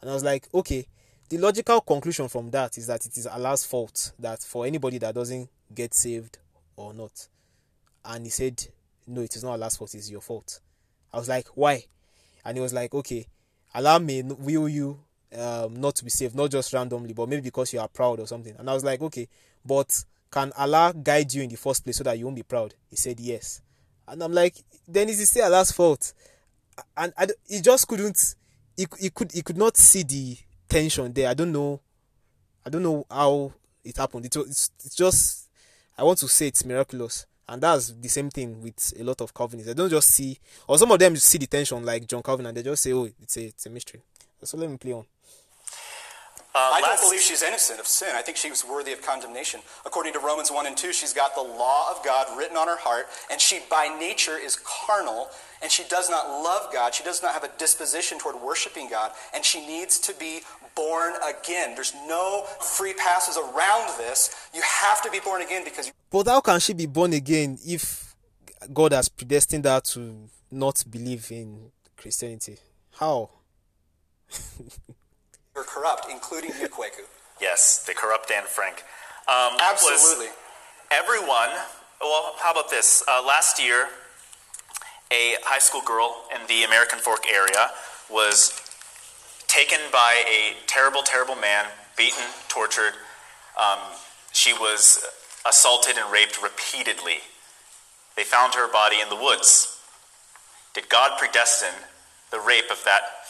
And 0.00 0.10
I 0.10 0.14
was 0.14 0.24
like, 0.24 0.48
okay. 0.54 0.86
The 1.30 1.38
logical 1.38 1.80
conclusion 1.80 2.28
from 2.28 2.50
that 2.50 2.76
is 2.76 2.86
that 2.86 3.06
it 3.06 3.16
is 3.16 3.26
Allah's 3.26 3.64
fault 3.64 4.12
that 4.18 4.42
for 4.42 4.66
anybody 4.66 4.98
that 4.98 5.14
doesn't 5.14 5.48
get 5.74 5.94
saved 5.94 6.38
or 6.76 6.92
not. 6.92 7.28
And 8.04 8.26
he 8.26 8.30
said, 8.30 8.62
no, 9.06 9.22
it 9.22 9.34
is 9.34 9.42
not 9.42 9.52
Allah's 9.52 9.76
fault, 9.76 9.94
it's 9.94 10.10
your 10.10 10.20
fault. 10.20 10.60
I 11.12 11.16
was 11.18 11.28
like, 11.28 11.48
why? 11.54 11.86
And 12.44 12.56
he 12.56 12.60
was 12.60 12.74
like, 12.74 12.94
okay, 12.94 13.26
Allah 13.74 13.98
may 13.98 14.22
will 14.22 14.68
you 14.68 15.00
um, 15.38 15.76
not 15.76 15.94
to 15.96 16.04
be 16.04 16.10
saved, 16.10 16.34
not 16.34 16.50
just 16.50 16.72
randomly, 16.72 17.12
but 17.12 17.28
maybe 17.28 17.42
because 17.42 17.72
you 17.72 17.80
are 17.80 17.88
proud 17.88 18.20
or 18.20 18.26
something. 18.26 18.54
And 18.58 18.68
I 18.68 18.74
was 18.74 18.84
like, 18.84 19.00
okay, 19.02 19.28
but 19.64 20.04
can 20.30 20.52
Allah 20.56 20.92
guide 21.00 21.32
you 21.32 21.42
in 21.42 21.50
the 21.50 21.56
first 21.56 21.84
place 21.84 21.96
so 21.96 22.04
that 22.04 22.18
you 22.18 22.24
won't 22.24 22.36
be 22.36 22.42
proud? 22.42 22.74
He 22.90 22.96
said, 22.96 23.20
yes. 23.20 23.62
And 24.06 24.22
I'm 24.22 24.32
like, 24.32 24.56
then 24.86 25.08
is 25.08 25.20
it 25.20 25.26
still 25.26 25.44
Allah's 25.44 25.72
fault? 25.72 26.12
And 26.96 27.12
I, 27.16 27.28
he 27.48 27.60
just 27.60 27.86
couldn't, 27.86 28.34
he, 28.76 28.86
he 28.98 29.10
could, 29.10 29.32
he 29.32 29.42
could 29.42 29.56
not 29.56 29.76
see 29.76 30.02
the 30.02 30.36
tension 30.68 31.12
there. 31.12 31.28
I 31.28 31.34
don't 31.34 31.52
know, 31.52 31.80
I 32.66 32.70
don't 32.70 32.82
know 32.82 33.06
how 33.10 33.52
it 33.84 33.96
happened. 33.96 34.26
It, 34.26 34.36
it's, 34.36 34.70
it's 34.84 34.94
just, 34.94 35.48
I 35.96 36.02
want 36.02 36.18
to 36.18 36.28
say 36.28 36.48
it's 36.48 36.64
miraculous. 36.64 37.26
And 37.48 37.62
that's 37.62 37.90
the 37.90 38.08
same 38.08 38.30
thing 38.30 38.62
with 38.62 38.94
a 38.98 39.04
lot 39.04 39.20
of 39.20 39.34
Calvinists. 39.34 39.68
They 39.68 39.74
don't 39.74 39.90
just 39.90 40.08
see, 40.08 40.38
or 40.66 40.78
some 40.78 40.90
of 40.90 40.98
them 40.98 41.14
see 41.16 41.38
the 41.38 41.46
tension 41.46 41.84
like 41.84 42.06
John 42.06 42.22
Calvin, 42.22 42.46
and 42.46 42.56
they 42.56 42.62
just 42.62 42.82
say, 42.82 42.92
"Oh, 42.94 43.04
it's 43.04 43.36
a 43.36 43.44
it's 43.44 43.66
a 43.66 43.70
mystery." 43.70 44.00
So 44.44 44.56
let 44.56 44.70
me 44.70 44.76
play 44.76 44.92
on. 44.92 45.04
Uh, 46.56 46.70
I 46.72 46.80
don't 46.80 47.00
believe 47.00 47.20
she's 47.20 47.42
innocent 47.42 47.80
of 47.80 47.86
sin. 47.86 48.10
I 48.14 48.22
think 48.22 48.36
she 48.36 48.48
was 48.48 48.64
worthy 48.64 48.92
of 48.92 49.02
condemnation. 49.02 49.60
According 49.84 50.12
to 50.12 50.20
Romans 50.20 50.52
1 50.52 50.66
and 50.66 50.76
2, 50.76 50.92
she's 50.92 51.12
got 51.12 51.34
the 51.34 51.42
law 51.42 51.90
of 51.90 52.04
God 52.04 52.28
written 52.38 52.56
on 52.56 52.68
her 52.68 52.76
heart, 52.76 53.06
and 53.28 53.40
she 53.40 53.58
by 53.68 53.88
nature 53.98 54.38
is 54.38 54.56
carnal, 54.62 55.30
and 55.62 55.70
she 55.70 55.82
does 55.90 56.08
not 56.08 56.28
love 56.28 56.72
God. 56.72 56.94
She 56.94 57.02
does 57.02 57.22
not 57.24 57.32
have 57.32 57.42
a 57.42 57.50
disposition 57.58 58.20
toward 58.20 58.36
worshiping 58.36 58.88
God, 58.88 59.10
and 59.34 59.44
she 59.44 59.66
needs 59.66 59.98
to 59.98 60.14
be 60.14 60.42
born 60.76 61.14
again. 61.28 61.74
There's 61.74 61.94
no 62.06 62.44
free 62.60 62.94
passes 62.94 63.36
around 63.36 63.88
this. 63.98 64.30
You 64.54 64.62
have 64.62 65.02
to 65.02 65.10
be 65.10 65.18
born 65.18 65.42
again 65.42 65.64
because. 65.64 65.88
You- 65.88 65.92
but 66.08 66.28
how 66.28 66.40
can 66.40 66.60
she 66.60 66.72
be 66.72 66.86
born 66.86 67.14
again 67.14 67.58
if 67.66 68.14
God 68.72 68.92
has 68.92 69.08
predestined 69.08 69.64
her 69.64 69.80
to 69.80 70.28
not 70.52 70.84
believe 70.88 71.32
in 71.32 71.72
Christianity? 71.96 72.58
How? 73.00 73.30
Are 75.56 75.64
corrupt, 75.64 76.06
including 76.10 76.50
you, 76.60 76.68
Kweku. 76.68 77.04
Yes, 77.40 77.84
they 77.84 77.94
corrupt 77.94 78.28
Dan 78.28 78.44
Frank. 78.44 78.82
Um, 79.28 79.56
Absolutely. 79.60 80.28
Everyone, 80.90 81.50
well, 82.00 82.34
how 82.38 82.52
about 82.52 82.70
this? 82.70 83.02
Uh, 83.08 83.22
last 83.26 83.62
year, 83.62 83.88
a 85.10 85.36
high 85.42 85.58
school 85.58 85.82
girl 85.82 86.24
in 86.34 86.46
the 86.48 86.64
American 86.64 86.98
Fork 86.98 87.24
area 87.32 87.70
was 88.10 88.60
taken 89.46 89.78
by 89.92 90.22
a 90.28 90.54
terrible, 90.66 91.02
terrible 91.02 91.36
man, 91.36 91.66
beaten, 91.96 92.24
tortured. 92.48 92.94
Um, 93.60 93.78
she 94.32 94.52
was 94.52 95.04
assaulted 95.46 95.96
and 95.96 96.10
raped 96.12 96.42
repeatedly. 96.42 97.18
They 98.16 98.24
found 98.24 98.54
her 98.54 98.70
body 98.70 99.00
in 99.00 99.08
the 99.08 99.16
woods. 99.16 99.80
Did 100.74 100.88
God 100.88 101.18
predestine 101.18 101.74
the 102.30 102.40
rape 102.40 102.70
of 102.70 102.82
that 102.84 103.23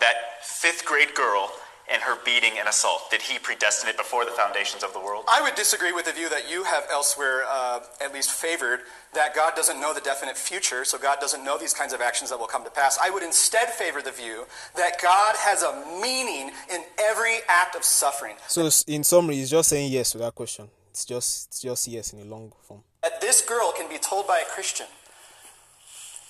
that 0.00 0.14
fifth 0.42 0.84
grade 0.84 1.14
girl 1.14 1.50
and 1.90 2.00
her 2.02 2.16
beating 2.24 2.52
and 2.58 2.68
assault? 2.68 3.10
Did 3.10 3.20
he 3.22 3.38
predestine 3.38 3.90
it 3.90 3.96
before 3.96 4.24
the 4.24 4.30
foundations 4.30 4.84
of 4.84 4.92
the 4.92 5.00
world? 5.00 5.24
I 5.28 5.42
would 5.42 5.54
disagree 5.56 5.92
with 5.92 6.06
the 6.06 6.12
view 6.12 6.28
that 6.30 6.48
you 6.48 6.62
have 6.64 6.84
elsewhere 6.90 7.42
uh, 7.48 7.80
at 8.00 8.14
least 8.14 8.30
favored, 8.30 8.80
that 9.12 9.34
God 9.34 9.54
doesn't 9.56 9.80
know 9.80 9.92
the 9.92 10.00
definite 10.00 10.36
future, 10.36 10.84
so 10.84 10.98
God 10.98 11.18
doesn't 11.20 11.44
know 11.44 11.58
these 11.58 11.74
kinds 11.74 11.92
of 11.92 12.00
actions 12.00 12.30
that 12.30 12.38
will 12.38 12.46
come 12.46 12.64
to 12.64 12.70
pass. 12.70 12.98
I 13.02 13.10
would 13.10 13.22
instead 13.22 13.68
favor 13.68 14.00
the 14.00 14.12
view 14.12 14.46
that 14.76 15.02
God 15.02 15.34
has 15.38 15.62
a 15.62 16.00
meaning 16.00 16.52
in 16.72 16.82
every 16.98 17.38
act 17.48 17.74
of 17.74 17.84
suffering. 17.84 18.36
So, 18.46 18.70
in 18.86 19.02
summary, 19.02 19.36
he's 19.36 19.50
just 19.50 19.68
saying 19.68 19.92
yes 19.92 20.12
to 20.12 20.18
that 20.18 20.34
question. 20.34 20.68
It's 20.90 21.04
just, 21.04 21.48
it's 21.48 21.60
just 21.60 21.88
yes 21.88 22.12
in 22.12 22.20
a 22.20 22.24
long 22.24 22.52
form. 22.62 22.82
That 23.02 23.20
this 23.20 23.40
girl 23.40 23.72
can 23.76 23.88
be 23.88 23.98
told 23.98 24.26
by 24.26 24.38
a 24.38 24.44
Christian 24.44 24.86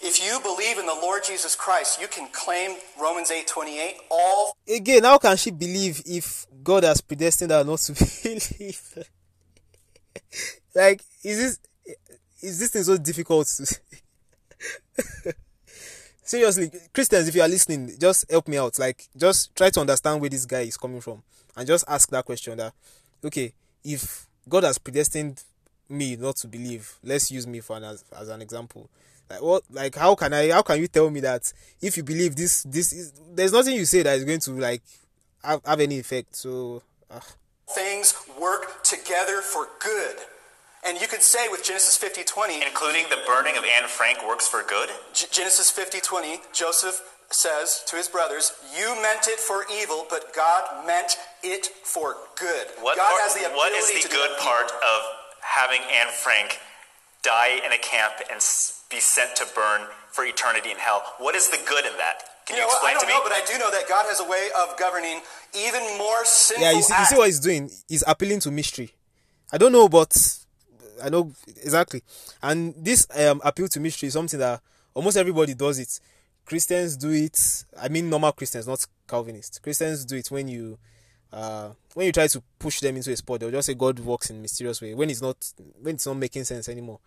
if 0.02 0.25
you 0.25 0.40
believe 0.40 0.78
in 0.78 0.87
the 0.87 0.95
Lord 0.95 1.23
Jesus 1.25 1.54
Christ, 1.54 2.00
you 2.00 2.09
can 2.09 2.28
claim 2.33 2.76
Romans 3.00 3.30
8:28 3.30 3.95
all 4.11 4.57
Again, 4.69 5.04
how 5.04 5.19
can 5.19 5.37
she 5.37 5.50
believe 5.50 6.02
if 6.07 6.47
God 6.62 6.85
has 6.85 7.00
predestined 7.00 7.50
her 7.50 7.64
not 7.64 7.78
to 7.80 7.92
believe? 8.23 9.07
like 10.75 11.02
is 11.23 11.38
this 11.38 11.59
is 12.42 12.59
this 12.59 12.71
thing 12.71 12.83
so 12.83 12.97
difficult 12.97 13.47
to 13.47 15.35
Seriously, 16.23 16.71
Christians, 16.95 17.26
if 17.28 17.35
you 17.35 17.42
are 17.42 17.49
listening, 17.49 17.90
just 17.99 18.30
help 18.30 18.47
me 18.47 18.57
out. 18.57 18.78
Like, 18.78 19.09
just 19.16 19.54
try 19.57 19.69
to 19.71 19.80
understand 19.80 20.21
where 20.21 20.30
this 20.30 20.47
guy 20.47 20.61
is 20.61 20.76
coming 20.76 21.00
from, 21.00 21.25
and 21.57 21.66
just 21.66 21.85
ask 21.88 22.09
that 22.11 22.25
question. 22.25 22.57
That, 22.57 22.73
okay, 23.25 23.52
if 23.83 24.28
God 24.49 24.62
has 24.62 24.78
predestined 24.78 25.42
me 25.88 26.14
not 26.14 26.37
to 26.37 26.47
believe, 26.47 26.99
let's 27.02 27.33
use 27.33 27.49
me 27.49 27.59
for 27.59 27.76
an, 27.78 27.85
as, 27.85 28.04
as 28.16 28.28
an 28.28 28.42
example 28.42 28.88
like 29.30 29.42
what? 29.42 29.62
Like 29.70 29.94
how 29.94 30.14
can 30.14 30.32
I? 30.32 30.50
How 30.50 30.62
can 30.62 30.80
you 30.80 30.88
tell 30.88 31.08
me 31.08 31.20
that 31.20 31.52
if 31.80 31.96
you 31.96 32.02
believe 32.02 32.37
this, 32.37 32.64
this 32.64 32.92
is 32.92 33.12
there's 33.32 33.52
nothing 33.52 33.76
you 33.76 33.84
say 33.84 34.02
that 34.02 34.18
is 34.18 34.25
going 34.25 34.40
to 34.40 34.52
like 34.52 34.82
have, 35.44 35.60
have 35.64 35.80
any 35.80 35.99
effect. 35.99 36.34
So 36.34 36.82
uh. 37.10 37.20
things 37.68 38.14
work 38.40 38.82
together 38.82 39.40
for 39.40 39.68
good. 39.78 40.16
And 40.84 40.99
you 40.99 41.06
could 41.06 41.20
say 41.20 41.49
with 41.49 41.62
Genesis 41.62 41.96
50 41.96 42.25
20, 42.25 42.62
including 42.62 43.04
the 43.10 43.18
burning 43.26 43.56
of 43.56 43.64
Anne 43.64 43.88
Frank 43.88 44.26
works 44.26 44.49
for 44.49 44.62
good. 44.62 44.88
G- 45.12 45.26
Genesis 45.30 45.70
50 45.70 46.00
20, 46.00 46.40
Joseph 46.52 47.02
says 47.30 47.84
to 47.87 47.96
his 47.96 48.08
brothers, 48.08 48.52
You 48.76 48.94
meant 49.00 49.28
it 49.28 49.38
for 49.38 49.64
evil, 49.72 50.06
but 50.08 50.34
God 50.34 50.87
meant 50.87 51.16
it 51.42 51.66
for 51.66 52.16
good. 52.38 52.66
What 52.80 52.96
God 52.96 53.10
part, 53.10 53.20
has 53.22 53.34
the 53.34 53.40
ability 53.40 53.56
What 53.56 53.72
is 53.75 54.02
the 54.02 54.08
good 54.08 54.38
part 54.38 54.72
of 54.72 55.00
having 55.42 55.80
Anne 55.82 56.12
Frank 56.12 56.58
die 57.22 57.60
in 57.64 57.72
a 57.72 57.78
camp 57.78 58.14
and 58.30 58.40
be 58.90 59.00
sent 59.00 59.37
to 59.37 59.47
burn 59.54 59.87
for 60.11 60.25
eternity 60.25 60.70
in 60.70 60.76
hell. 60.76 61.02
What 61.18 61.35
is 61.35 61.49
the 61.49 61.59
good 61.66 61.85
in 61.85 61.97
that? 61.97 62.23
Can 62.47 62.56
you, 62.56 62.62
you 62.62 62.68
know, 62.68 62.73
explain 62.73 62.90
I 62.90 62.94
don't 62.94 63.00
to 63.02 63.06
me? 63.06 63.12
know, 63.14 63.20
but 63.23 63.32
I 63.32 63.44
do 63.47 63.59
know 63.59 63.70
that 63.70 63.88
God 63.88 64.04
has 64.09 64.20
a 64.20 64.28
way 64.28 64.49
of 64.59 64.76
governing 64.76 65.20
even 65.56 65.82
more 65.99 66.25
sinful. 66.25 66.64
Yeah, 66.64 66.73
you 66.73 66.82
see, 66.82 66.94
you 66.99 67.04
see 67.06 67.16
what 67.16 67.26
he's 67.26 67.40
doing? 67.40 67.70
He's 67.88 68.04
appealing 68.06 68.40
to 68.40 68.50
mystery. 68.50 68.90
I 69.52 69.59
don't 69.59 69.73
know, 69.73 69.88
but 69.88 70.16
I 71.02 71.09
know 71.09 71.32
exactly. 71.62 72.02
And 72.42 72.75
this 72.76 73.06
um, 73.16 73.40
appeal 73.44 73.68
to 73.68 73.80
mystery 73.80 74.09
is 74.09 74.14
something 74.14 74.38
that 74.38 74.61
almost 74.94 75.16
everybody 75.16 75.54
does 75.54 75.78
it. 75.78 76.00
Christians 76.44 76.97
do 76.97 77.11
it. 77.11 77.64
I 77.80 77.88
mean, 77.88 78.11
normal 78.11 78.32
Christians, 78.32 78.66
not 78.66 78.85
Calvinists. 79.06 79.59
Christians 79.61 80.04
do 80.04 80.16
it 80.16 80.30
when 80.30 80.49
you 80.49 80.78
uh, 81.32 81.70
when 81.94 82.06
you 82.06 82.12
try 82.12 82.26
to 82.26 82.42
push 82.59 82.80
them 82.80 82.97
into 82.97 83.12
a 83.12 83.16
spot. 83.16 83.40
They'll 83.40 83.52
just 83.52 83.66
say 83.66 83.75
God 83.75 84.00
works 84.00 84.30
in 84.30 84.42
mysterious 84.42 84.82
way 84.82 84.94
when 84.94 85.11
it's 85.11 85.23
not 85.23 85.37
when 85.80 85.94
it's 85.94 86.06
not 86.06 86.16
making 86.16 86.44
sense 86.44 86.68
anymore 86.68 86.99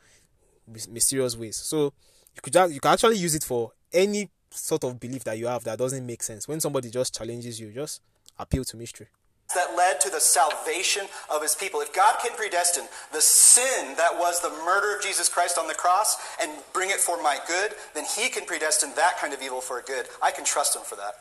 mysterious 0.67 1.37
ways. 1.37 1.57
So 1.57 1.93
you 2.35 2.41
could 2.41 2.55
you 2.73 2.79
can 2.79 2.93
actually 2.93 3.17
use 3.17 3.35
it 3.35 3.43
for 3.43 3.71
any 3.91 4.29
sort 4.49 4.83
of 4.83 4.99
belief 4.99 5.23
that 5.23 5.37
you 5.37 5.47
have 5.47 5.63
that 5.63 5.77
doesn't 5.77 6.05
make 6.05 6.23
sense. 6.23 6.47
When 6.47 6.59
somebody 6.59 6.89
just 6.89 7.15
challenges 7.15 7.59
you, 7.59 7.71
just 7.71 8.01
appeal 8.37 8.63
to 8.65 8.77
mystery. 8.77 9.07
That 9.55 9.75
led 9.75 9.99
to 10.01 10.09
the 10.09 10.19
salvation 10.19 11.05
of 11.29 11.41
his 11.41 11.53
people. 11.53 11.81
If 11.81 11.93
God 11.93 12.15
can 12.23 12.31
predestine 12.35 12.85
the 13.11 13.21
sin 13.21 13.95
that 13.97 14.17
was 14.17 14.41
the 14.41 14.49
murder 14.49 14.95
of 14.95 15.03
Jesus 15.03 15.29
Christ 15.29 15.59
on 15.59 15.67
the 15.67 15.75
cross 15.75 16.17
and 16.41 16.51
bring 16.73 16.89
it 16.89 16.97
for 16.97 17.21
my 17.21 17.37
good, 17.47 17.73
then 17.93 18.05
he 18.17 18.29
can 18.29 18.45
predestine 18.45 18.95
that 18.95 19.17
kind 19.19 19.33
of 19.33 19.41
evil 19.43 19.61
for 19.61 19.81
good. 19.85 20.07
I 20.23 20.31
can 20.31 20.43
trust 20.43 20.75
him 20.75 20.81
for 20.83 20.95
that. 20.95 21.15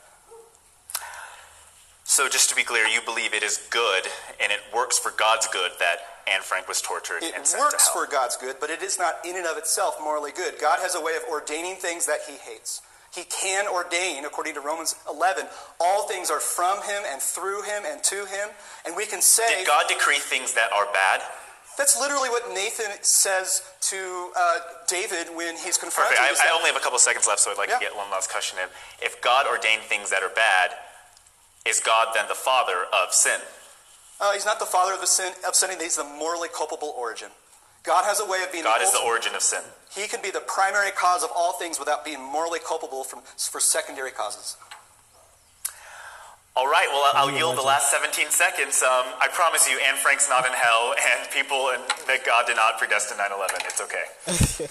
So, 2.12 2.28
just 2.28 2.50
to 2.50 2.54
be 2.54 2.62
clear, 2.62 2.84
you 2.84 3.00
believe 3.00 3.32
it 3.32 3.42
is 3.42 3.56
good 3.70 4.04
and 4.38 4.52
it 4.52 4.60
works 4.68 4.98
for 4.98 5.12
God's 5.16 5.48
good 5.48 5.72
that 5.80 5.96
Anne 6.28 6.42
Frank 6.42 6.68
was 6.68 6.82
tortured 6.82 7.22
it 7.22 7.32
and 7.34 7.46
sent 7.46 7.62
works 7.62 7.88
to 7.88 7.90
hell. 7.90 8.04
for 8.04 8.12
God's 8.12 8.36
good, 8.36 8.56
but 8.60 8.68
it 8.68 8.82
is 8.82 8.98
not 8.98 9.24
in 9.24 9.34
and 9.34 9.46
of 9.46 9.56
itself 9.56 9.96
morally 9.98 10.30
good. 10.30 10.60
God 10.60 10.78
has 10.80 10.94
a 10.94 11.00
way 11.00 11.16
of 11.16 11.22
ordaining 11.32 11.76
things 11.76 12.04
that 12.04 12.20
he 12.28 12.36
hates. 12.36 12.82
He 13.16 13.24
can 13.24 13.64
ordain, 13.66 14.26
according 14.26 14.52
to 14.56 14.60
Romans 14.60 14.94
11, 15.08 15.46
all 15.80 16.06
things 16.06 16.30
are 16.30 16.38
from 16.38 16.84
him 16.84 17.00
and 17.08 17.22
through 17.22 17.62
him 17.62 17.84
and 17.88 18.04
to 18.04 18.28
him. 18.28 18.52
And 18.84 18.94
we 18.94 19.06
can 19.06 19.22
say. 19.22 19.48
Did 19.48 19.66
God 19.66 19.88
decree 19.88 20.20
things 20.20 20.52
that 20.52 20.68
are 20.70 20.92
bad? 20.92 21.22
That's 21.78 21.98
literally 21.98 22.28
what 22.28 22.52
Nathan 22.52 22.92
says 23.00 23.62
to 23.88 24.30
uh, 24.36 24.58
David 24.86 25.32
when 25.34 25.56
he's 25.56 25.78
confronted. 25.78 26.18
Perfect. 26.18 26.44
I, 26.44 26.52
I, 26.52 26.54
only 26.54 26.68
have 26.68 26.76
a 26.76 26.84
couple 26.84 26.98
seconds 26.98 27.26
left, 27.26 27.40
so 27.40 27.50
I'd 27.50 27.56
like 27.56 27.70
yeah. 27.70 27.80
to 27.80 27.84
get 27.88 27.96
one 27.96 28.10
last 28.10 28.30
question 28.30 28.58
in. 28.62 28.68
If 29.00 29.22
God 29.22 29.46
ordained 29.48 29.80
things 29.88 30.10
that 30.10 30.22
are 30.22 30.28
bad, 30.36 30.76
is 31.66 31.80
God 31.80 32.08
then 32.14 32.26
the 32.28 32.34
father 32.34 32.86
of 32.92 33.12
sin? 33.12 33.40
Uh, 34.20 34.32
he's 34.32 34.46
not 34.46 34.58
the 34.58 34.66
father 34.66 34.94
of 34.94 35.00
the 35.00 35.06
sin 35.06 35.32
of 35.46 35.54
sinning. 35.54 35.78
He's 35.80 35.96
the 35.96 36.04
morally 36.04 36.48
culpable 36.54 36.94
origin. 36.96 37.28
God 37.82 38.04
has 38.04 38.20
a 38.20 38.26
way 38.26 38.42
of 38.42 38.52
being. 38.52 38.64
God 38.64 38.78
the 38.80 38.84
is 38.84 38.92
the 38.92 39.02
origin 39.04 39.34
of 39.34 39.42
sin. 39.42 39.62
He 39.90 40.06
can 40.06 40.22
be 40.22 40.30
the 40.30 40.42
primary 40.46 40.92
cause 40.92 41.24
of 41.24 41.30
all 41.34 41.52
things 41.54 41.78
without 41.78 42.04
being 42.04 42.22
morally 42.22 42.60
culpable 42.64 43.02
from, 43.02 43.20
for 43.36 43.60
secondary 43.60 44.12
causes. 44.12 44.56
All 46.54 46.66
right, 46.66 46.86
well, 46.92 47.10
I'll 47.14 47.30
you 47.30 47.38
yield 47.38 47.56
the 47.56 47.62
last 47.62 47.90
17 47.90 48.28
seconds. 48.28 48.82
Um, 48.82 49.06
I 49.18 49.28
promise 49.32 49.68
you, 49.68 49.80
Anne 49.88 49.96
Frank's 49.96 50.28
not 50.28 50.44
in 50.44 50.52
hell, 50.52 50.94
and 51.18 51.30
people 51.30 51.70
and 51.70 51.82
that 52.06 52.24
God 52.26 52.46
did 52.46 52.56
not 52.56 52.78
predestine 52.78 53.16
9 53.16 53.30
11. 53.32 53.56
It's 53.64 53.80
okay. 53.80 54.68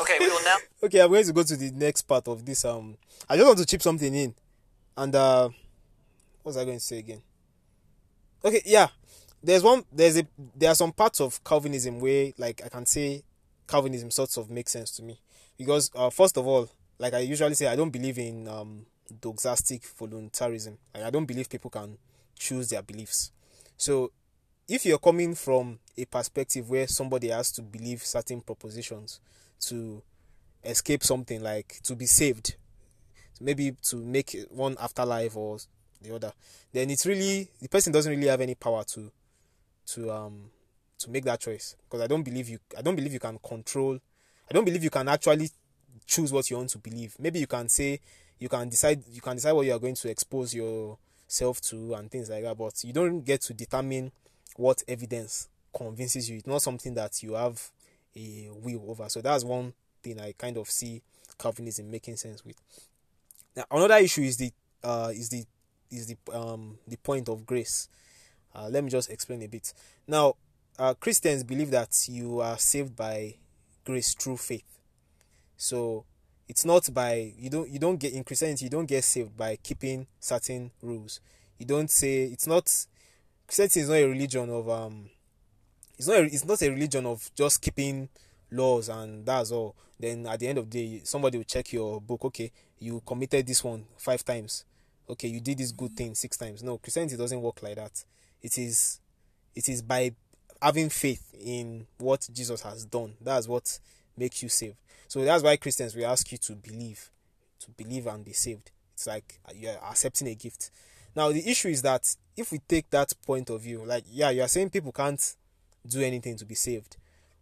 okay, 0.00 0.16
we 0.20 0.28
will 0.28 0.44
now. 0.44 0.56
Okay, 0.84 1.00
I'm 1.00 1.10
going 1.10 1.24
to 1.24 1.32
go 1.32 1.42
to 1.42 1.56
the 1.56 1.72
next 1.72 2.02
part 2.02 2.28
of 2.28 2.46
this. 2.46 2.64
Um, 2.64 2.96
I 3.28 3.36
just 3.36 3.46
want 3.46 3.58
to 3.58 3.66
chip 3.66 3.82
something 3.82 4.14
in, 4.14 4.32
and 4.96 5.14
uh, 5.14 5.48
what 5.48 5.54
was 6.48 6.56
I 6.56 6.64
going 6.64 6.78
to 6.78 6.84
say 6.84 6.98
again? 6.98 7.22
Okay, 8.44 8.62
yeah, 8.64 8.88
there's 9.42 9.62
one. 9.62 9.84
There's 9.92 10.18
a. 10.18 10.26
There 10.56 10.70
are 10.70 10.74
some 10.74 10.92
parts 10.92 11.20
of 11.20 11.42
Calvinism 11.44 12.00
where, 12.00 12.32
like, 12.38 12.62
I 12.64 12.68
can 12.68 12.86
say, 12.86 13.22
Calvinism 13.66 14.10
sorts 14.10 14.36
of 14.36 14.50
makes 14.50 14.72
sense 14.72 14.90
to 14.92 15.02
me 15.02 15.20
because, 15.56 15.90
uh, 15.94 16.10
first 16.10 16.36
of 16.36 16.46
all, 16.46 16.68
like 16.98 17.14
I 17.14 17.18
usually 17.18 17.54
say, 17.54 17.66
I 17.66 17.76
don't 17.76 17.90
believe 17.90 18.18
in 18.18 18.48
um 18.48 18.86
doxastic 19.20 19.86
voluntarism. 19.98 20.78
Like, 20.94 21.04
I 21.04 21.10
don't 21.10 21.26
believe 21.26 21.50
people 21.50 21.70
can 21.70 21.98
choose 22.38 22.70
their 22.70 22.82
beliefs. 22.82 23.30
So, 23.76 24.12
if 24.68 24.86
you're 24.86 24.98
coming 24.98 25.34
from 25.34 25.78
a 25.96 26.04
perspective 26.04 26.70
where 26.70 26.86
somebody 26.86 27.28
has 27.28 27.52
to 27.52 27.62
believe 27.62 28.02
certain 28.02 28.40
propositions 28.40 29.20
to 29.66 30.02
escape 30.64 31.04
something 31.04 31.42
like 31.42 31.80
to 31.82 31.94
be 31.94 32.06
saved 32.06 32.56
maybe 33.40 33.72
to 33.82 33.96
make 33.96 34.36
one 34.50 34.76
afterlife 34.80 35.36
or 35.36 35.58
the 36.02 36.14
other 36.14 36.32
then 36.72 36.90
it's 36.90 37.06
really 37.06 37.48
the 37.60 37.68
person 37.68 37.92
doesn't 37.92 38.10
really 38.14 38.28
have 38.28 38.40
any 38.40 38.54
power 38.54 38.84
to 38.84 39.10
to 39.86 40.10
um 40.10 40.50
to 40.98 41.10
make 41.10 41.24
that 41.24 41.40
choice. 41.40 41.76
Because 41.84 42.02
i 42.02 42.06
don't 42.06 42.22
believe 42.22 42.48
you 42.48 42.58
i 42.76 42.82
don't 42.82 42.96
believe 42.96 43.12
you 43.12 43.20
can 43.20 43.38
control 43.38 43.98
i 44.50 44.52
don't 44.52 44.64
believe 44.64 44.84
you 44.84 44.90
can 44.90 45.08
actually 45.08 45.50
choose 46.06 46.32
what 46.32 46.50
you 46.50 46.56
want 46.56 46.70
to 46.70 46.78
believe. 46.78 47.14
Maybe 47.18 47.38
you 47.38 47.46
can 47.46 47.68
say 47.68 48.00
you 48.38 48.48
can 48.48 48.68
decide 48.68 49.02
you 49.10 49.20
can 49.20 49.36
decide 49.36 49.52
what 49.52 49.66
you 49.66 49.72
are 49.72 49.78
going 49.78 49.94
to 49.94 50.10
expose 50.10 50.54
yourself 50.54 51.60
to 51.62 51.94
and 51.94 52.10
things 52.10 52.30
like 52.30 52.42
that 52.42 52.56
but 52.56 52.82
you 52.84 52.92
don't 52.92 53.20
get 53.20 53.42
to 53.42 53.54
determine 53.54 54.10
what 54.56 54.82
evidence 54.88 55.48
convinces 55.76 56.28
you. 56.28 56.38
It's 56.38 56.46
not 56.46 56.62
something 56.62 56.94
that 56.94 57.22
you 57.22 57.34
have 57.34 57.70
a 58.16 58.48
will 58.50 58.90
over. 58.90 59.08
So 59.08 59.20
that's 59.20 59.44
one 59.44 59.72
thing 60.02 60.20
i 60.20 60.32
kind 60.32 60.56
of 60.56 60.70
see 60.70 61.02
calvinism 61.38 61.90
making 61.90 62.16
sense 62.16 62.44
with. 62.44 62.56
Now 63.56 63.64
another 63.70 63.96
issue 63.96 64.22
is 64.22 64.36
the 64.36 64.50
uh 64.82 65.10
is 65.12 65.28
the 65.28 65.44
is 65.90 66.06
the 66.06 66.16
um 66.32 66.78
the 66.86 66.96
point 66.96 67.28
of 67.28 67.46
grace. 67.46 67.88
Uh, 68.54 68.68
let 68.70 68.82
me 68.82 68.90
just 68.90 69.10
explain 69.10 69.42
a 69.42 69.46
bit. 69.46 69.72
Now 70.06 70.36
uh, 70.78 70.94
christians 70.94 71.44
believe 71.44 71.70
that 71.70 72.06
you 72.08 72.40
are 72.40 72.58
saved 72.58 72.96
by 72.96 73.34
grace 73.84 74.14
through 74.14 74.36
faith. 74.36 74.78
So 75.56 76.04
it's 76.48 76.64
not 76.64 76.92
by 76.92 77.32
you 77.36 77.50
don't 77.50 77.68
you 77.68 77.78
don't 77.78 77.98
get 77.98 78.12
in 78.12 78.24
christianity 78.24 78.64
you 78.64 78.70
don't 78.70 78.86
get 78.86 79.04
saved 79.04 79.36
by 79.36 79.56
keeping 79.56 80.06
certain 80.20 80.70
rules. 80.82 81.20
You 81.58 81.66
don't 81.66 81.90
say 81.90 82.24
it's 82.24 82.46
not 82.46 82.64
christianity 83.46 83.80
is 83.80 83.88
not 83.88 83.96
a 83.96 84.06
religion 84.06 84.50
of 84.50 84.68
um 84.68 85.10
it's 85.98 86.06
not 86.06 86.18
a, 86.18 86.24
it's 86.24 86.44
not 86.44 86.62
a 86.62 86.70
religion 86.70 87.06
of 87.06 87.30
just 87.34 87.60
keeping 87.60 88.08
laws 88.50 88.88
and 88.88 89.26
that's 89.26 89.50
all. 89.50 89.74
Then 89.98 90.26
at 90.26 90.38
the 90.38 90.46
end 90.48 90.58
of 90.58 90.70
the 90.70 90.98
day 90.98 91.00
somebody 91.04 91.38
will 91.38 91.44
check 91.44 91.72
your 91.72 92.00
book 92.00 92.24
okay 92.26 92.52
you 92.78 93.02
committed 93.04 93.46
this 93.46 93.64
one 93.64 93.84
five 93.96 94.24
times 94.24 94.64
okay 95.08 95.28
you 95.28 95.40
did 95.40 95.58
this 95.58 95.72
good 95.72 95.96
thing 95.96 96.14
six 96.14 96.36
times. 96.36 96.62
No 96.62 96.78
christianity 96.78 97.16
doesn't 97.16 97.40
work 97.40 97.62
like 97.62 97.76
that. 97.76 98.04
It 98.42 98.58
is 98.58 99.00
it 99.54 99.68
is 99.68 99.82
by 99.82 100.12
having 100.60 100.88
faith 100.88 101.34
in 101.40 101.86
what 101.98 102.28
jesus 102.32 102.62
has 102.62 102.84
done. 102.84 103.14
That's 103.20 103.48
what 103.48 103.78
makes 104.16 104.42
you 104.42 104.48
saved. 104.48 104.76
So 105.08 105.24
that's 105.24 105.42
why 105.42 105.56
christians 105.56 105.94
we 105.94 106.04
ask 106.04 106.30
you 106.30 106.38
to 106.38 106.54
believe 106.54 107.10
to 107.60 107.70
believe 107.70 108.06
and 108.06 108.24
be 108.24 108.32
saved. 108.32 108.70
It's 108.94 109.06
like 109.06 109.40
uh, 109.48 109.52
you're 109.54 109.78
accepting 109.90 110.28
a 110.28 110.34
gift. 110.34 110.70
Now 111.16 111.32
the 111.32 111.48
issue 111.48 111.68
is 111.68 111.82
that 111.82 112.14
if 112.36 112.52
we 112.52 112.58
take 112.68 112.90
that 112.90 113.12
point 113.26 113.50
of 113.50 113.62
view 113.62 113.84
like 113.84 114.04
yeah 114.08 114.30
you 114.30 114.42
are 114.42 114.48
saying 114.48 114.70
people 114.70 114.92
can't 114.92 115.34
do 115.86 116.00
anything 116.02 116.36
to 116.36 116.44
be 116.44 116.54
saved. 116.54 116.96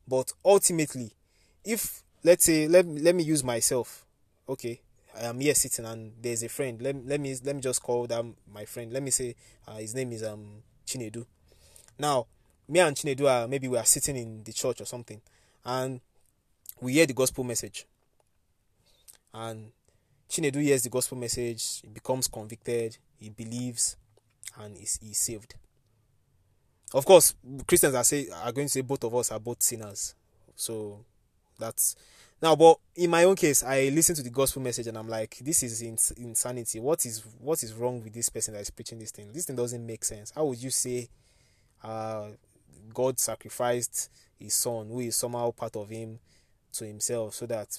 But 0.07 0.33
ultimately 0.45 1.13
if 1.65 2.03
let's 2.23 2.45
say 2.45 2.69
let, 2.69 2.87
let 2.87 3.15
me 3.15 3.25
use 3.25 3.43
myself. 3.43 4.05
Okay 4.49 4.81
i 5.21 5.25
am 5.25 5.41
here 5.41 5.55
sitting 5.55 5.85
and 5.85 6.13
there's 6.21 6.43
a 6.43 6.49
friend. 6.49 6.81
Let, 6.81 7.07
let 7.07 7.21
me 7.21 7.35
let 7.45 7.55
me 7.57 7.63
just 7.63 7.83
call 7.83 8.07
them 8.07 8.37
my 8.53 8.65
friend. 8.65 8.93
Let 8.93 9.03
me 9.03 9.11
say 9.11 9.35
uh, 9.67 9.77
his 9.77 9.95
name 9.95 10.13
is 10.13 10.23
um 10.23 10.63
chinedu. 10.87 11.27
Now 11.99 12.27
me 12.69 12.81
and 12.81 12.97
chinedu 12.97 13.29
are 13.31 13.49
maybe 13.49 13.69
we 13.69 13.79
are 13.79 13.85
sitting 13.85 14.17
in 14.17 14.45
the 14.45 14.53
church 14.53 14.81
or 14.81 14.85
something 14.85 15.21
and 15.65 16.01
we 16.81 16.95
hear 16.95 17.07
the 17.07 17.13
gospel 17.15 17.45
message. 17.45 17.87
And 19.33 19.73
chinedu 20.29 20.63
hears 20.63 20.83
the 20.83 20.91
gospel 20.91 21.19
message 21.19 21.81
he 21.83 21.89
becomes 21.89 22.29
convicted 22.29 22.99
he 23.19 23.31
believes 23.31 23.97
and 24.59 24.77
is 24.77 24.99
he's 25.03 25.19
saved. 25.19 25.55
Of 26.93 27.05
course 27.05 27.35
christians 27.67 27.95
are 27.95 28.05
say 28.05 28.29
are 28.31 28.53
going 28.53 28.67
to 28.67 28.73
say 28.73 28.81
both 28.83 29.05
of 29.05 29.15
us 29.15 29.33
are 29.33 29.41
both 29.41 29.63
sinners. 29.63 30.15
So 30.55 31.05
that's 31.59 31.97
now 32.43 32.55
but 32.55 32.79
in 32.95 33.11
my 33.11 33.25
own 33.25 33.37
case 33.37 33.63
i 33.63 33.89
listen 33.89 34.15
to 34.15 34.23
the 34.23 34.31
gospel 34.31 34.63
message 34.63 34.87
and 34.87 34.99
i'm 34.99 35.09
like 35.09 35.37
this 35.41 35.63
is 35.63 35.83
ins- 35.83 36.13
insanity. 36.13 36.81
What 36.81 37.05
is 37.07 37.23
what 37.39 37.63
is 37.63 37.73
wrong 37.75 38.03
with 38.03 38.13
this 38.13 38.29
person 38.29 38.55
that 38.55 38.61
is 38.61 38.71
preaching 38.71 38.99
this 38.99 39.11
thing? 39.11 39.33
This 39.33 39.47
thing 39.47 39.57
doesn't 39.57 39.85
make 39.85 40.05
sense. 40.05 40.33
How 40.35 40.45
would 40.45 40.63
you 40.63 40.71
say 40.71 41.09
uh 41.83 42.29
god 42.93 43.19
sacrificed 43.19 44.11
his 44.39 44.55
son 44.55 44.89
who 44.89 45.01
is 45.01 45.17
somehow 45.17 45.51
part 45.51 45.77
of 45.77 45.89
him 45.89 46.19
to 46.73 46.85
himself 46.85 47.35
so 47.35 47.47
that 47.47 47.79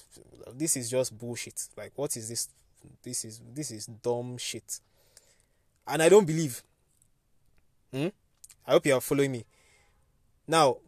this 0.54 0.76
is 0.76 0.90
just 0.90 1.16
bullshit? 1.16 1.68
Like 1.76 1.92
what 1.94 2.16
is 2.16 2.28
this 2.28 2.48
this 3.02 3.24
is 3.24 3.40
this 3.54 3.70
is 3.70 3.86
dumb 3.86 4.38
shit. 4.38 4.80
And 5.86 6.02
i 6.02 6.08
don't 6.08 6.26
believe. 6.26 6.62
Hmm? 7.92 8.08
i 8.66 8.72
hope 8.72 8.86
you 8.86 8.94
are 8.94 9.00
following 9.00 9.32
me. 9.32 9.44
Now 10.46 10.78